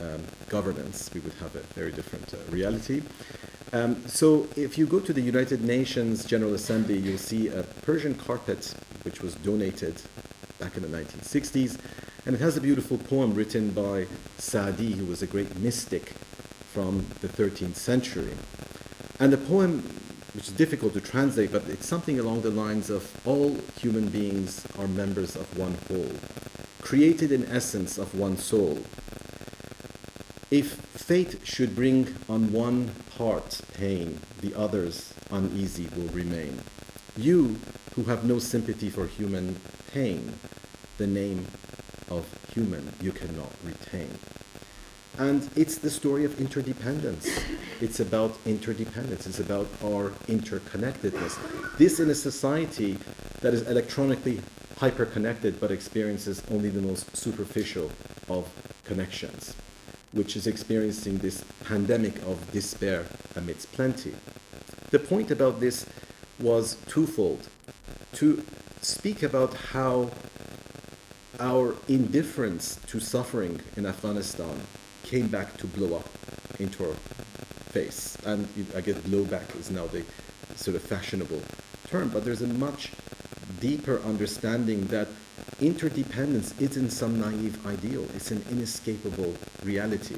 um, 0.00 0.22
governance, 0.48 1.10
we 1.14 1.20
would 1.20 1.34
have 1.34 1.54
a 1.56 1.60
very 1.74 1.92
different 1.92 2.32
uh, 2.34 2.38
reality. 2.50 3.02
Um, 3.72 4.06
so, 4.08 4.48
if 4.56 4.76
you 4.76 4.86
go 4.86 4.98
to 4.98 5.12
the 5.12 5.20
United 5.20 5.62
Nations 5.62 6.24
General 6.24 6.54
Assembly, 6.54 6.98
you'll 6.98 7.18
see 7.18 7.48
a 7.48 7.62
Persian 7.82 8.14
carpet 8.14 8.74
which 9.02 9.22
was 9.22 9.34
donated 9.36 10.02
back 10.58 10.76
in 10.76 10.82
the 10.82 10.88
1960s, 10.88 11.78
and 12.26 12.34
it 12.34 12.40
has 12.40 12.56
a 12.56 12.60
beautiful 12.60 12.98
poem 12.98 13.34
written 13.34 13.70
by 13.70 14.06
Saadi, 14.38 14.92
who 14.92 15.06
was 15.06 15.22
a 15.22 15.26
great 15.26 15.56
mystic 15.58 16.14
from 16.72 17.06
the 17.20 17.28
13th 17.28 17.76
century. 17.76 18.36
And 19.20 19.32
the 19.32 19.38
poem 19.38 19.99
which 20.34 20.48
is 20.48 20.54
difficult 20.54 20.92
to 20.92 21.00
translate, 21.00 21.52
but 21.52 21.68
it's 21.68 21.86
something 21.86 22.18
along 22.18 22.42
the 22.42 22.50
lines 22.50 22.90
of 22.90 23.10
all 23.26 23.56
human 23.78 24.08
beings 24.08 24.66
are 24.78 24.86
members 24.86 25.36
of 25.36 25.58
one 25.58 25.76
whole, 25.88 26.12
created 26.82 27.32
in 27.32 27.44
essence 27.46 27.98
of 27.98 28.14
one 28.14 28.36
soul. 28.36 28.78
If 30.50 30.72
fate 30.72 31.40
should 31.44 31.74
bring 31.74 32.14
on 32.28 32.52
one 32.52 32.90
part 33.16 33.60
pain, 33.74 34.20
the 34.40 34.54
others 34.54 35.14
uneasy 35.30 35.88
will 35.96 36.08
remain. 36.08 36.60
You 37.16 37.56
who 37.94 38.04
have 38.04 38.24
no 38.24 38.38
sympathy 38.38 38.90
for 38.90 39.06
human 39.06 39.56
pain, 39.92 40.34
the 40.98 41.06
name 41.06 41.46
of 42.08 42.26
human 42.52 42.92
you 43.00 43.12
cannot 43.12 43.52
retain. 43.64 44.10
And 45.20 45.50
it's 45.54 45.76
the 45.76 45.90
story 45.90 46.24
of 46.24 46.40
interdependence. 46.40 47.28
It's 47.82 48.00
about 48.00 48.38
interdependence. 48.46 49.26
It's 49.26 49.38
about 49.38 49.68
our 49.84 50.12
interconnectedness. 50.28 51.76
This 51.76 52.00
in 52.00 52.08
a 52.08 52.14
society 52.14 52.96
that 53.42 53.52
is 53.52 53.68
electronically 53.68 54.40
hyper-connected 54.78 55.60
but 55.60 55.70
experiences 55.70 56.42
only 56.50 56.70
the 56.70 56.80
most 56.80 57.14
superficial 57.14 57.92
of 58.30 58.48
connections, 58.84 59.54
which 60.12 60.36
is 60.36 60.46
experiencing 60.46 61.18
this 61.18 61.44
pandemic 61.66 62.16
of 62.22 62.50
despair 62.52 63.04
amidst 63.36 63.70
plenty. 63.72 64.14
The 64.88 65.00
point 65.00 65.30
about 65.30 65.60
this 65.60 65.84
was 66.38 66.78
twofold. 66.88 67.46
To 68.14 68.42
speak 68.80 69.22
about 69.22 69.52
how 69.52 70.12
our 71.38 71.74
indifference 71.88 72.80
to 72.86 73.00
suffering 73.00 73.60
in 73.76 73.84
Afghanistan 73.84 74.62
came 75.10 75.26
back 75.26 75.56
to 75.56 75.66
blow 75.66 75.96
up 75.96 76.08
into 76.60 76.88
our 76.88 76.94
face. 77.74 78.16
And 78.24 78.46
I 78.76 78.80
guess 78.80 78.96
blowback 78.98 79.58
is 79.58 79.70
now 79.70 79.86
the 79.88 80.04
sort 80.54 80.76
of 80.76 80.82
fashionable 80.82 81.42
term, 81.88 82.10
but 82.10 82.24
there's 82.24 82.42
a 82.42 82.46
much 82.46 82.92
deeper 83.58 84.00
understanding 84.04 84.86
that 84.86 85.08
interdependence 85.60 86.54
isn't 86.60 86.90
some 86.90 87.20
naive 87.20 87.66
ideal, 87.66 88.04
it's 88.14 88.30
an 88.30 88.44
inescapable 88.50 89.34
reality. 89.64 90.16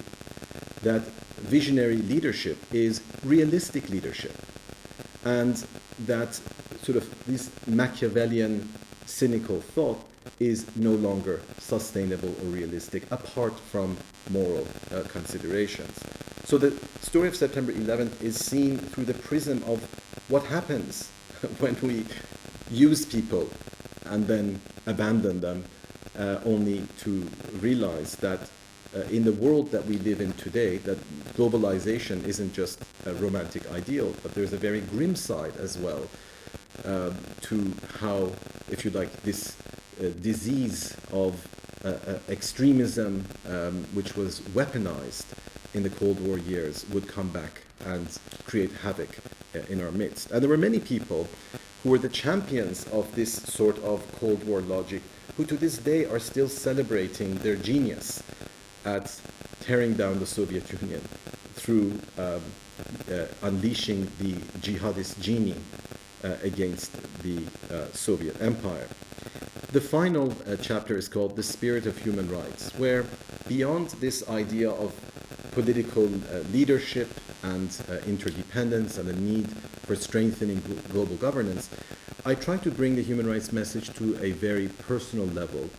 That 0.82 1.02
visionary 1.40 1.96
leadership 1.96 2.58
is 2.72 3.00
realistic 3.24 3.88
leadership. 3.88 4.36
And 5.24 5.64
that 6.00 6.34
sort 6.82 6.96
of 6.96 7.24
this 7.26 7.50
Machiavellian 7.66 8.68
cynical 9.06 9.60
thought 9.60 10.00
is 10.38 10.66
no 10.76 10.92
longer 10.92 11.40
sustainable 11.58 12.28
or 12.28 12.46
realistic 12.46 13.10
apart 13.10 13.58
from 13.58 13.96
moral 14.30 14.66
uh, 14.92 15.02
considerations. 15.08 15.98
So 16.44 16.58
the 16.58 16.72
story 17.00 17.28
of 17.28 17.36
September 17.36 17.72
11th 17.72 18.22
is 18.22 18.36
seen 18.36 18.78
through 18.78 19.04
the 19.04 19.14
prism 19.14 19.62
of 19.64 19.80
what 20.28 20.44
happens 20.44 21.08
when 21.58 21.76
we 21.82 22.04
use 22.70 23.04
people 23.04 23.48
and 24.06 24.26
then 24.26 24.60
abandon 24.86 25.40
them 25.40 25.64
uh, 26.18 26.38
only 26.44 26.86
to 26.98 27.28
realize 27.60 28.16
that 28.16 28.40
uh, 28.94 29.00
in 29.10 29.24
the 29.24 29.32
world 29.32 29.70
that 29.70 29.84
we 29.86 29.96
live 29.98 30.20
in 30.20 30.32
today, 30.34 30.76
that 30.78 30.98
globalization 31.34 32.22
isn't 32.24 32.52
just 32.52 32.84
a 33.06 33.14
romantic 33.14 33.70
ideal, 33.72 34.14
but 34.22 34.34
there's 34.34 34.52
a 34.52 34.58
very 34.58 34.80
grim 34.80 35.16
side 35.16 35.56
as 35.56 35.78
well 35.78 36.06
uh, 36.84 37.10
to 37.40 37.72
how, 38.00 38.30
if 38.70 38.84
you 38.84 38.90
like, 38.90 39.10
this 39.22 39.56
uh, 40.00 40.08
disease 40.20 40.96
of 41.12 41.46
extremism, 42.28 43.24
um, 43.48 43.84
which 43.92 44.16
was 44.16 44.40
weaponized 44.54 45.26
in 45.74 45.82
the 45.82 45.90
Cold 45.90 46.20
War 46.20 46.38
years, 46.38 46.86
would 46.90 47.08
come 47.08 47.28
back 47.30 47.62
and 47.86 48.06
create 48.44 48.72
havoc 48.72 49.18
in 49.68 49.82
our 49.82 49.90
midst. 49.90 50.30
And 50.30 50.42
there 50.42 50.48
were 50.48 50.56
many 50.56 50.78
people 50.78 51.28
who 51.82 51.90
were 51.90 51.98
the 51.98 52.08
champions 52.08 52.86
of 52.88 53.12
this 53.14 53.32
sort 53.32 53.78
of 53.82 54.00
Cold 54.20 54.44
War 54.46 54.60
logic, 54.60 55.02
who 55.36 55.44
to 55.46 55.56
this 55.56 55.78
day 55.78 56.04
are 56.04 56.18
still 56.18 56.48
celebrating 56.48 57.34
their 57.38 57.56
genius 57.56 58.22
at 58.84 59.20
tearing 59.60 59.94
down 59.94 60.18
the 60.18 60.26
Soviet 60.26 60.70
Union 60.80 61.00
through 61.54 61.98
um, 62.18 62.40
uh, 63.10 63.24
unleashing 63.42 64.10
the 64.18 64.34
jihadist 64.60 65.20
genie 65.20 65.56
uh, 66.24 66.34
against 66.42 66.92
the 67.22 67.38
uh, 67.70 67.86
Soviet 67.92 68.40
Empire. 68.40 68.88
The 69.72 69.80
final 69.80 70.34
uh, 70.46 70.56
chapter 70.60 70.98
is 70.98 71.08
called 71.08 71.34
The 71.34 71.42
Spirit 71.42 71.86
of 71.86 71.96
Human 71.96 72.30
Rights, 72.30 72.72
where 72.76 73.06
beyond 73.48 73.88
this 74.02 74.28
idea 74.28 74.70
of 74.70 74.92
political 75.52 76.04
uh, 76.04 76.40
leadership 76.52 77.08
and 77.42 77.74
uh, 77.88 77.94
interdependence 78.06 78.98
and 78.98 79.08
the 79.08 79.14
need 79.14 79.48
for 79.86 79.96
strengthening 79.96 80.62
global 80.90 81.16
governance, 81.16 81.70
I 82.26 82.34
try 82.34 82.58
to 82.58 82.70
bring 82.70 82.96
the 82.96 83.02
human 83.02 83.26
rights 83.26 83.50
message 83.50 83.94
to 83.94 84.22
a 84.22 84.32
very 84.32 84.68
personal 84.68 85.24
level 85.28 85.70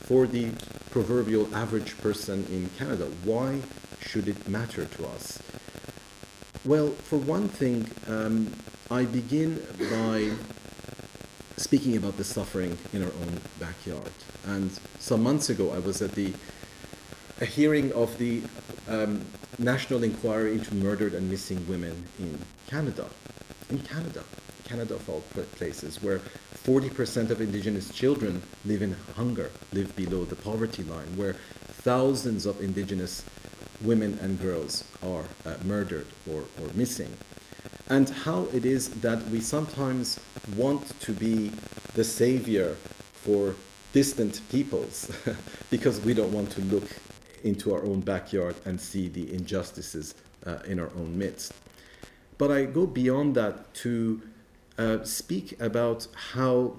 for 0.00 0.26
the 0.26 0.50
proverbial 0.90 1.48
average 1.56 1.96
person 2.02 2.44
in 2.50 2.68
Canada. 2.76 3.06
Why 3.24 3.62
should 3.98 4.28
it 4.28 4.46
matter 4.46 4.84
to 4.84 5.06
us? 5.06 5.40
Well, 6.66 6.90
for 6.90 7.16
one 7.16 7.48
thing, 7.48 7.90
um, 8.08 8.52
I 8.90 9.06
begin 9.06 9.64
by 9.90 10.32
speaking 11.68 11.98
about 11.98 12.16
the 12.16 12.24
suffering 12.24 12.78
in 12.94 13.02
our 13.04 13.12
own 13.20 13.40
backyard. 13.60 14.10
And 14.46 14.70
some 15.00 15.22
months 15.22 15.50
ago, 15.50 15.70
I 15.70 15.78
was 15.78 16.00
at 16.00 16.12
the 16.12 16.32
a 17.42 17.44
hearing 17.44 17.92
of 17.92 18.16
the 18.16 18.40
um, 18.88 19.20
National 19.58 20.02
Inquiry 20.02 20.52
into 20.54 20.74
Murdered 20.74 21.12
and 21.12 21.28
Missing 21.30 21.68
Women 21.68 22.06
in 22.18 22.38
Canada. 22.68 23.04
In 23.68 23.80
Canada, 23.80 24.24
Canada 24.64 24.94
of 24.94 25.10
all 25.10 25.20
places, 25.56 26.02
where 26.02 26.20
40% 26.54 27.28
of 27.28 27.42
Indigenous 27.42 27.92
children 27.92 28.40
live 28.64 28.80
in 28.80 28.96
hunger, 29.14 29.50
live 29.74 29.94
below 29.94 30.24
the 30.24 30.36
poverty 30.36 30.84
line, 30.84 31.18
where 31.18 31.34
thousands 31.84 32.46
of 32.46 32.62
Indigenous 32.62 33.26
women 33.82 34.18
and 34.22 34.40
girls 34.40 34.84
are 35.02 35.24
uh, 35.44 35.56
murdered 35.66 36.06
or, 36.32 36.44
or 36.62 36.72
missing 36.72 37.14
and 37.90 38.08
how 38.10 38.46
it 38.52 38.64
is 38.64 38.88
that 39.00 39.22
we 39.28 39.40
sometimes 39.40 40.20
want 40.56 40.98
to 41.00 41.12
be 41.12 41.50
the 41.94 42.04
savior 42.04 42.76
for 43.12 43.54
distant 43.92 44.40
peoples 44.50 45.10
because 45.70 46.00
we 46.02 46.12
don't 46.12 46.32
want 46.32 46.50
to 46.50 46.60
look 46.62 46.88
into 47.44 47.74
our 47.74 47.82
own 47.84 48.00
backyard 48.00 48.54
and 48.64 48.80
see 48.80 49.08
the 49.08 49.32
injustices 49.32 50.14
uh, 50.46 50.58
in 50.66 50.78
our 50.78 50.90
own 50.96 51.16
midst. 51.16 51.54
But 52.36 52.50
I 52.50 52.64
go 52.64 52.86
beyond 52.86 53.34
that 53.36 53.74
to 53.74 54.22
uh, 54.76 55.02
speak 55.04 55.60
about 55.60 56.06
how, 56.32 56.76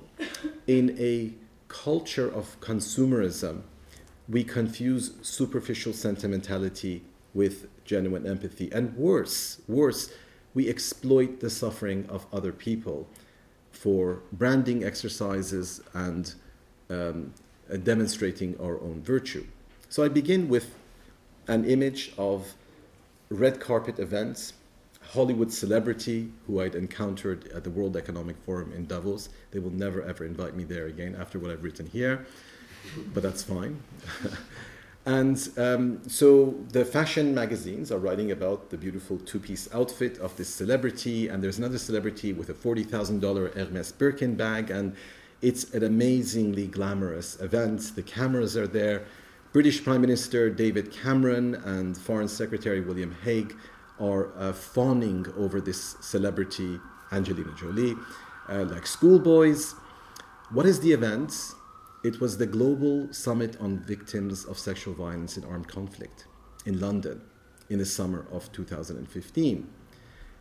in 0.68 0.96
a 1.00 1.34
culture 1.68 2.28
of 2.28 2.60
consumerism, 2.62 3.62
we 4.30 4.44
confuse 4.44 5.14
superficial 5.22 5.92
sentimentality 5.92 7.02
with 7.34 7.68
genuine 7.84 8.26
empathy. 8.26 8.72
And 8.72 8.96
worse, 8.96 9.62
worse, 9.68 10.12
we 10.60 10.68
exploit 10.68 11.40
the 11.40 11.50
suffering 11.50 12.06
of 12.10 12.26
other 12.34 12.52
people 12.52 13.08
for 13.72 14.20
branding 14.34 14.84
exercises 14.84 15.80
and 15.94 16.34
um, 16.90 17.34
uh, 17.72 17.78
demonstrating 17.78 18.60
our 18.60 18.78
own 18.82 19.02
virtue. 19.02 19.46
So 19.88 20.04
I 20.04 20.10
begin 20.10 20.50
with 20.50 20.76
an 21.48 21.64
image 21.64 22.12
of 22.18 22.56
red 23.30 23.62
carpet 23.62 24.00
events, 24.00 24.52
Hollywood 25.14 25.54
celebrity 25.54 26.30
who 26.46 26.60
I'd 26.60 26.76
encountered 26.76 27.48
at 27.54 27.64
the 27.64 27.70
World 27.70 27.96
Economic 27.96 28.36
Forum 28.46 28.74
in 28.76 28.86
Davos. 28.86 29.30
They 29.52 29.60
will 29.60 29.78
never 29.86 30.02
ever 30.04 30.26
invite 30.26 30.56
me 30.58 30.66
there 30.66 30.88
again 30.88 31.16
after 31.18 31.40
what 31.40 31.52
I've 31.52 31.64
written 31.64 31.86
here, 31.86 32.26
but 33.14 33.24
that's 33.24 33.44
fine. 33.44 33.82
And 35.06 35.50
um, 35.58 36.02
so 36.08 36.56
the 36.72 36.86
fashion 36.86 37.34
magazines 37.34 37.92
are 37.92 37.98
writing 37.98 38.32
about 38.32 38.70
the 38.70 38.78
beautiful 38.78 39.18
two 39.18 39.40
piece 39.40 39.68
outfit 39.74 40.18
of 40.20 40.36
this 40.36 40.54
celebrity, 40.54 41.30
and 41.30 41.44
there's 41.44 41.58
another 41.58 41.78
celebrity 41.78 42.34
with 42.34 42.50
a 42.50 42.54
$40,000 42.54 43.54
Hermes 43.56 43.92
Birkin 43.92 44.36
bag, 44.36 44.70
and 44.70 44.96
it's 45.42 45.74
an 45.74 45.84
amazingly 45.84 46.68
glamorous 46.68 47.40
event. 47.40 47.96
The 47.96 48.04
cameras 48.04 48.58
are 48.58 48.68
there. 48.68 49.06
British 49.54 49.84
Prime 49.84 50.02
Minister 50.02 50.50
David 50.50 50.92
Cameron 50.92 51.56
and 51.56 51.98
Foreign 51.98 52.28
Secretary 52.28 52.82
William 52.82 53.16
Hague 53.24 53.56
are 54.00 54.32
uh, 54.38 54.54
fawning 54.54 55.26
over 55.38 55.60
this 55.60 55.96
celebrity, 56.02 56.80
Angelina 57.12 57.54
Jolie, 57.58 57.96
uh, 58.48 58.66
like 58.66 58.86
schoolboys. 58.86 59.74
What 60.52 60.66
is 60.66 60.80
the 60.82 60.92
event? 60.92 61.34
It 62.04 62.22
was 62.22 62.38
the 62.38 62.46
Global 62.46 63.12
Summit 63.12 63.58
on 63.60 63.80
Victims 63.80 64.46
of 64.46 64.58
Sexual 64.58 64.94
Violence 64.94 65.38
in 65.38 65.44
Armed 65.44 65.68
Conflict 65.68 66.26
in 66.66 66.80
London 66.80 67.22
in 67.70 67.80
the 67.80 67.86
summer 67.86 68.26
of 68.32 68.52
2015. 68.52 69.68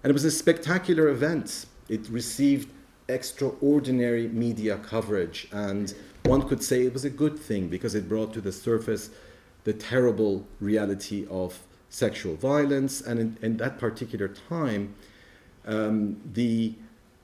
And 0.02 0.10
it 0.10 0.12
was 0.12 0.24
a 0.24 0.30
spectacular 0.30 1.08
event. 1.08 1.66
It 1.88 2.08
received 2.08 2.72
extraordinary 3.08 4.28
media 4.28 4.78
coverage, 4.78 5.48
and 5.50 5.94
one 6.24 6.46
could 6.46 6.62
say 6.62 6.84
it 6.84 6.92
was 6.92 7.04
a 7.04 7.10
good 7.10 7.38
thing 7.38 7.68
because 7.68 7.94
it 7.94 8.08
brought 8.08 8.32
to 8.34 8.40
the 8.40 8.52
surface 8.52 9.10
the 9.64 9.72
terrible 9.72 10.46
reality 10.60 11.26
of 11.30 11.58
sexual 11.88 12.36
violence. 12.36 13.00
And 13.00 13.18
in, 13.18 13.38
in 13.42 13.56
that 13.56 13.78
particular 13.78 14.28
time, 14.28 14.94
Um, 15.68 16.16
the 16.32 16.74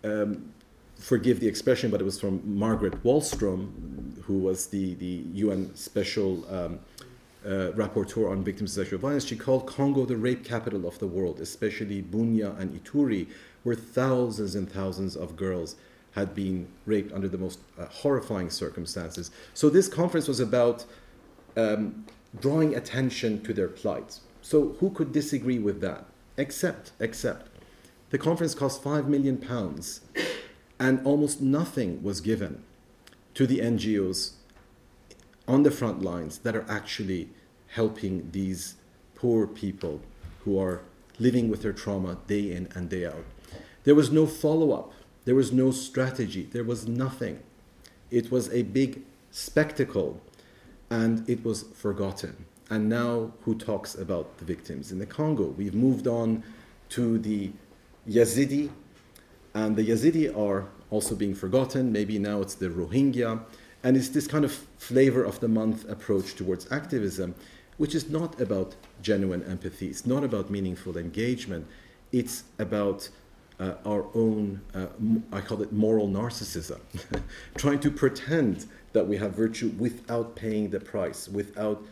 um, 0.04 0.52
forgive 1.04 1.38
the 1.38 1.46
expression, 1.46 1.90
but 1.90 2.00
it 2.00 2.04
was 2.04 2.18
from 2.18 2.40
Margaret 2.46 3.04
Wallström, 3.04 4.18
who 4.22 4.38
was 4.38 4.68
the, 4.68 4.94
the 4.94 5.22
UN 5.34 5.74
Special 5.76 6.42
um, 6.50 6.80
uh, 7.44 7.72
Rapporteur 7.76 8.30
on 8.30 8.42
Victims 8.42 8.70
of 8.70 8.84
Sexual 8.84 9.00
Violence. 9.00 9.26
She 9.26 9.36
called 9.36 9.66
Congo 9.66 10.06
the 10.06 10.16
rape 10.16 10.46
capital 10.46 10.88
of 10.88 10.98
the 10.98 11.06
world, 11.06 11.40
especially 11.40 12.02
Bunia 12.02 12.58
and 12.58 12.72
Ituri, 12.72 13.28
where 13.64 13.76
thousands 13.76 14.54
and 14.54 14.70
thousands 14.70 15.14
of 15.14 15.36
girls 15.36 15.76
had 16.12 16.34
been 16.34 16.68
raped 16.86 17.12
under 17.12 17.28
the 17.28 17.36
most 17.36 17.58
uh, 17.78 17.84
horrifying 17.84 18.48
circumstances. 18.48 19.30
So 19.52 19.68
this 19.68 19.88
conference 19.88 20.26
was 20.26 20.40
about 20.40 20.86
um, 21.54 22.06
drawing 22.40 22.76
attention 22.76 23.42
to 23.42 23.52
their 23.52 23.68
plight. 23.68 24.20
So 24.40 24.74
who 24.80 24.88
could 24.88 25.12
disagree 25.12 25.58
with 25.58 25.82
that? 25.82 26.06
Except, 26.38 26.92
except, 26.98 27.48
the 28.08 28.16
conference 28.16 28.54
cost 28.54 28.82
five 28.82 29.06
million 29.06 29.36
pounds, 29.36 30.00
and 30.84 31.00
almost 31.06 31.40
nothing 31.40 32.02
was 32.02 32.20
given 32.20 32.62
to 33.32 33.46
the 33.46 33.58
NGOs 33.58 34.32
on 35.48 35.62
the 35.62 35.70
front 35.70 36.02
lines 36.02 36.40
that 36.40 36.54
are 36.54 36.66
actually 36.68 37.30
helping 37.68 38.30
these 38.32 38.74
poor 39.14 39.46
people 39.46 40.02
who 40.40 40.60
are 40.60 40.82
living 41.18 41.48
with 41.48 41.62
their 41.62 41.72
trauma 41.72 42.18
day 42.26 42.52
in 42.52 42.68
and 42.74 42.90
day 42.90 43.06
out. 43.06 43.24
There 43.84 43.94
was 43.94 44.12
no 44.12 44.26
follow 44.26 44.72
up, 44.72 44.92
there 45.24 45.34
was 45.34 45.52
no 45.52 45.70
strategy, 45.70 46.42
there 46.52 46.64
was 46.64 46.86
nothing. 46.86 47.40
It 48.10 48.30
was 48.30 48.52
a 48.52 48.62
big 48.62 49.04
spectacle 49.30 50.20
and 50.90 51.26
it 51.26 51.42
was 51.46 51.62
forgotten. 51.62 52.44
And 52.68 52.90
now, 52.90 53.32
who 53.42 53.54
talks 53.54 53.94
about 53.94 54.36
the 54.36 54.44
victims 54.44 54.92
in 54.92 54.98
the 54.98 55.06
Congo? 55.06 55.44
We've 55.44 55.74
moved 55.74 56.06
on 56.06 56.42
to 56.90 57.18
the 57.18 57.52
Yazidi, 58.06 58.68
and 59.54 59.76
the 59.76 59.88
Yazidi 59.88 60.36
are 60.36 60.66
also 60.90 61.14
being 61.14 61.34
forgotten. 61.34 61.92
Maybe 61.92 62.18
now 62.18 62.40
it's 62.40 62.54
the 62.54 62.68
Rohingya. 62.68 63.40
And 63.84 63.96
it's 63.96 64.08
this 64.08 64.26
kind 64.26 64.44
of 64.44 64.52
flavor 64.78 65.22
of 65.22 65.40
the 65.40 65.48
month 65.48 65.88
approach 65.88 66.34
towards 66.34 66.70
activism, 66.72 67.34
which 67.76 67.94
is 67.94 68.08
not 68.08 68.40
about 68.40 68.74
genuine 69.02 69.42
empathy, 69.44 69.88
it's 69.88 70.06
not 70.06 70.24
about 70.24 70.50
meaningful 70.50 70.96
engagement, 70.96 71.66
it's 72.10 72.44
about 72.58 73.08
uh, 73.60 73.74
our 73.84 74.06
own, 74.14 74.60
uh, 74.74 74.86
I 75.32 75.40
call 75.42 75.60
it 75.60 75.72
moral 75.72 76.08
narcissism, 76.08 76.80
trying 77.56 77.80
to 77.80 77.90
pretend 77.90 78.66
that 78.94 79.06
we 79.06 79.18
have 79.18 79.34
virtue 79.34 79.68
without 79.78 80.34
paying 80.34 80.70
the 80.70 80.80
price, 80.80 81.28
without 81.28 81.84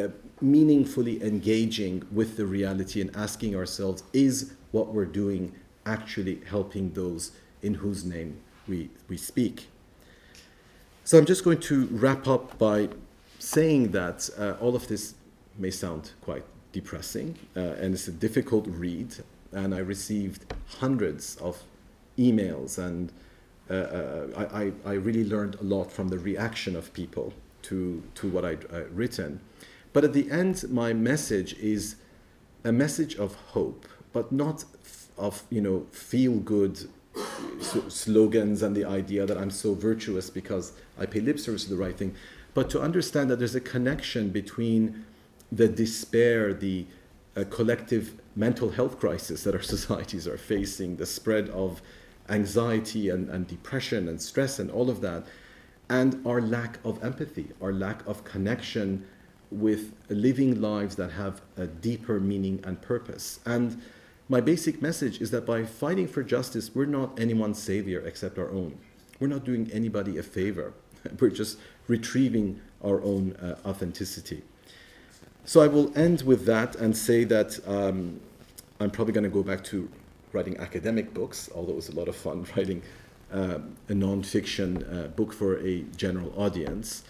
uh, 0.00 0.08
meaningfully 0.40 1.22
engaging 1.22 2.02
with 2.10 2.36
the 2.36 2.46
reality 2.46 3.00
and 3.00 3.14
asking 3.14 3.54
ourselves, 3.54 4.02
is 4.12 4.54
what 4.72 4.88
we're 4.88 5.04
doing 5.04 5.54
actually 5.88 6.40
helping 6.48 6.92
those 6.92 7.32
in 7.62 7.74
whose 7.74 8.04
name 8.04 8.40
we, 8.68 8.90
we 9.08 9.16
speak? 9.16 9.68
So 11.04 11.18
I'm 11.18 11.24
just 11.24 11.42
going 11.42 11.60
to 11.60 11.86
wrap 11.86 12.28
up 12.28 12.58
by 12.58 12.88
saying 13.38 13.92
that 13.92 14.28
uh, 14.38 14.54
all 14.60 14.76
of 14.76 14.88
this 14.88 15.14
may 15.56 15.70
sound 15.70 16.12
quite 16.20 16.44
depressing 16.72 17.36
uh, 17.56 17.60
and 17.80 17.94
it's 17.94 18.08
a 18.08 18.12
difficult 18.12 18.66
read. 18.68 19.14
And 19.52 19.74
I 19.74 19.78
received 19.78 20.52
hundreds 20.80 21.36
of 21.36 21.62
emails, 22.18 22.76
and 22.76 23.10
uh, 23.70 23.74
uh 23.74 24.46
I, 24.52 24.72
I, 24.84 24.94
really 24.94 25.24
learned 25.24 25.54
a 25.54 25.62
lot 25.62 25.90
from 25.90 26.08
the 26.08 26.18
reaction 26.18 26.76
of 26.76 26.92
people 26.92 27.32
to, 27.62 28.02
to 28.16 28.28
what 28.28 28.44
I'd 28.44 28.64
uh, 28.70 28.84
written. 28.92 29.40
But 29.94 30.04
at 30.04 30.12
the 30.12 30.30
end, 30.30 30.64
my 30.68 30.92
message 30.92 31.54
is 31.54 31.96
a 32.64 32.72
message 32.72 33.16
of 33.16 33.34
hope, 33.54 33.86
but 34.12 34.30
not 34.30 34.64
of 35.18 35.42
you 35.50 35.60
know 35.60 35.86
feel 35.92 36.36
good 36.38 36.88
slogans 37.88 38.62
and 38.62 38.76
the 38.76 38.84
idea 38.84 39.26
that 39.26 39.36
I'm 39.36 39.50
so 39.50 39.74
virtuous 39.74 40.30
because 40.30 40.72
I 40.98 41.06
pay 41.06 41.20
lip 41.20 41.38
service 41.38 41.64
to 41.64 41.70
the 41.70 41.76
right 41.76 41.96
thing, 41.96 42.14
but 42.54 42.70
to 42.70 42.80
understand 42.80 43.30
that 43.30 43.38
there's 43.38 43.54
a 43.54 43.60
connection 43.60 44.30
between 44.30 45.04
the 45.50 45.68
despair, 45.68 46.52
the 46.54 46.86
uh, 47.36 47.44
collective 47.50 48.14
mental 48.36 48.70
health 48.70 48.98
crisis 48.98 49.44
that 49.44 49.54
our 49.54 49.62
societies 49.76 50.26
are 50.26 50.38
facing, 50.38 50.96
the 50.96 51.06
spread 51.06 51.48
of 51.50 51.82
anxiety 52.28 53.08
and, 53.08 53.28
and 53.30 53.46
depression 53.46 54.08
and 54.08 54.20
stress 54.20 54.58
and 54.58 54.70
all 54.70 54.90
of 54.90 55.00
that, 55.00 55.26
and 55.90 56.24
our 56.26 56.40
lack 56.42 56.78
of 56.84 57.02
empathy, 57.02 57.48
our 57.62 57.72
lack 57.72 58.06
of 58.06 58.24
connection 58.24 59.06
with 59.50 59.94
living 60.10 60.60
lives 60.60 60.96
that 60.96 61.10
have 61.10 61.40
a 61.56 61.66
deeper 61.66 62.20
meaning 62.20 62.60
and 62.64 62.80
purpose. 62.82 63.40
And 63.46 63.80
my 64.28 64.40
basic 64.42 64.82
message 64.82 65.20
is 65.20 65.30
that 65.30 65.46
by 65.46 65.64
fighting 65.64 66.06
for 66.06 66.22
justice, 66.22 66.74
we're 66.74 66.84
not 66.84 67.18
anyone's 67.18 67.60
savior 67.62 68.00
except 68.06 68.38
our 68.38 68.50
own. 68.50 68.78
We're 69.20 69.28
not 69.28 69.44
doing 69.44 69.70
anybody 69.72 70.18
a 70.18 70.22
favor. 70.22 70.74
We're 71.20 71.30
just 71.30 71.58
retrieving 71.86 72.60
our 72.84 73.02
own 73.02 73.32
uh, 73.36 73.56
authenticity. 73.64 74.42
So 75.44 75.60
I 75.62 75.66
will 75.66 75.96
end 75.98 76.22
with 76.22 76.44
that 76.44 76.76
and 76.76 76.96
say 76.96 77.24
that 77.24 77.58
um, 77.66 78.20
I'm 78.80 78.90
probably 78.90 79.14
going 79.14 79.24
to 79.24 79.30
go 79.30 79.42
back 79.42 79.64
to 79.64 79.88
writing 80.32 80.58
academic 80.58 81.14
books, 81.14 81.48
although 81.54 81.72
it 81.72 81.76
was 81.76 81.88
a 81.88 81.96
lot 81.96 82.06
of 82.08 82.14
fun 82.14 82.46
writing 82.56 82.82
uh, 83.32 83.58
a 83.88 83.92
nonfiction 83.92 84.70
uh, 84.92 85.08
book 85.08 85.32
for 85.32 85.58
a 85.60 85.82
general 85.96 86.32
audience. 86.36 87.02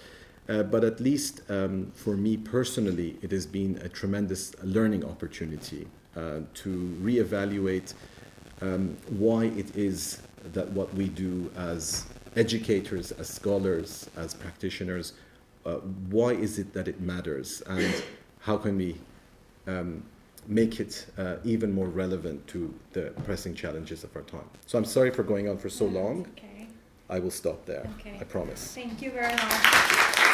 Uh, 0.49 0.63
but 0.63 0.85
at 0.85 1.01
least 1.01 1.43
um, 1.51 1.91
for 1.95 2.17
me 2.17 2.37
personally, 2.37 3.19
it 3.23 3.33
has 3.33 3.45
been 3.45 3.77
a 3.83 3.89
tremendous 3.89 4.55
learning 4.63 5.05
opportunity 5.05 5.87
uh, 6.19 6.41
to 6.53 6.99
reevaluate 7.01 7.95
um, 8.61 8.97
why 9.09 9.45
it 9.45 9.77
is 9.77 10.21
that 10.53 10.69
what 10.71 10.93
we 10.95 11.09
do 11.09 11.51
as 11.57 12.07
educators, 12.37 13.13
as 13.13 13.29
scholars, 13.29 14.11
as 14.17 14.35
practitioners, 14.35 15.13
uh, 15.65 15.75
why 16.11 16.31
is 16.31 16.59
it 16.59 16.73
that 16.73 16.89
it 16.89 17.01
matters, 17.01 17.63
and 17.69 18.03
how 18.41 18.57
can 18.57 18.77
we 18.77 18.97
um, 19.67 20.03
make 20.47 20.81
it 20.81 21.07
uh, 21.19 21.37
even 21.45 21.73
more 21.73 21.89
relevant 21.89 22.47
to 22.49 22.75
the 22.93 23.13
pressing 23.25 23.55
challenges 23.55 24.03
of 24.03 24.15
our 24.17 24.23
time? 24.23 24.49
So 24.67 24.79
I'm 24.79 24.85
sorry 24.85 25.11
for 25.11 25.23
going 25.23 25.49
on 25.49 25.59
for 25.59 25.69
so 25.69 25.85
long. 25.87 26.27
Okay. 26.37 26.67
I 27.11 27.19
will 27.21 27.31
stop 27.31 27.65
there. 27.65 27.89
Okay. 27.99 28.17
I 28.21 28.25
promise. 28.25 28.75
Thank 28.75 29.03
you 29.03 29.11
very 29.11 29.35
much. 29.35 30.28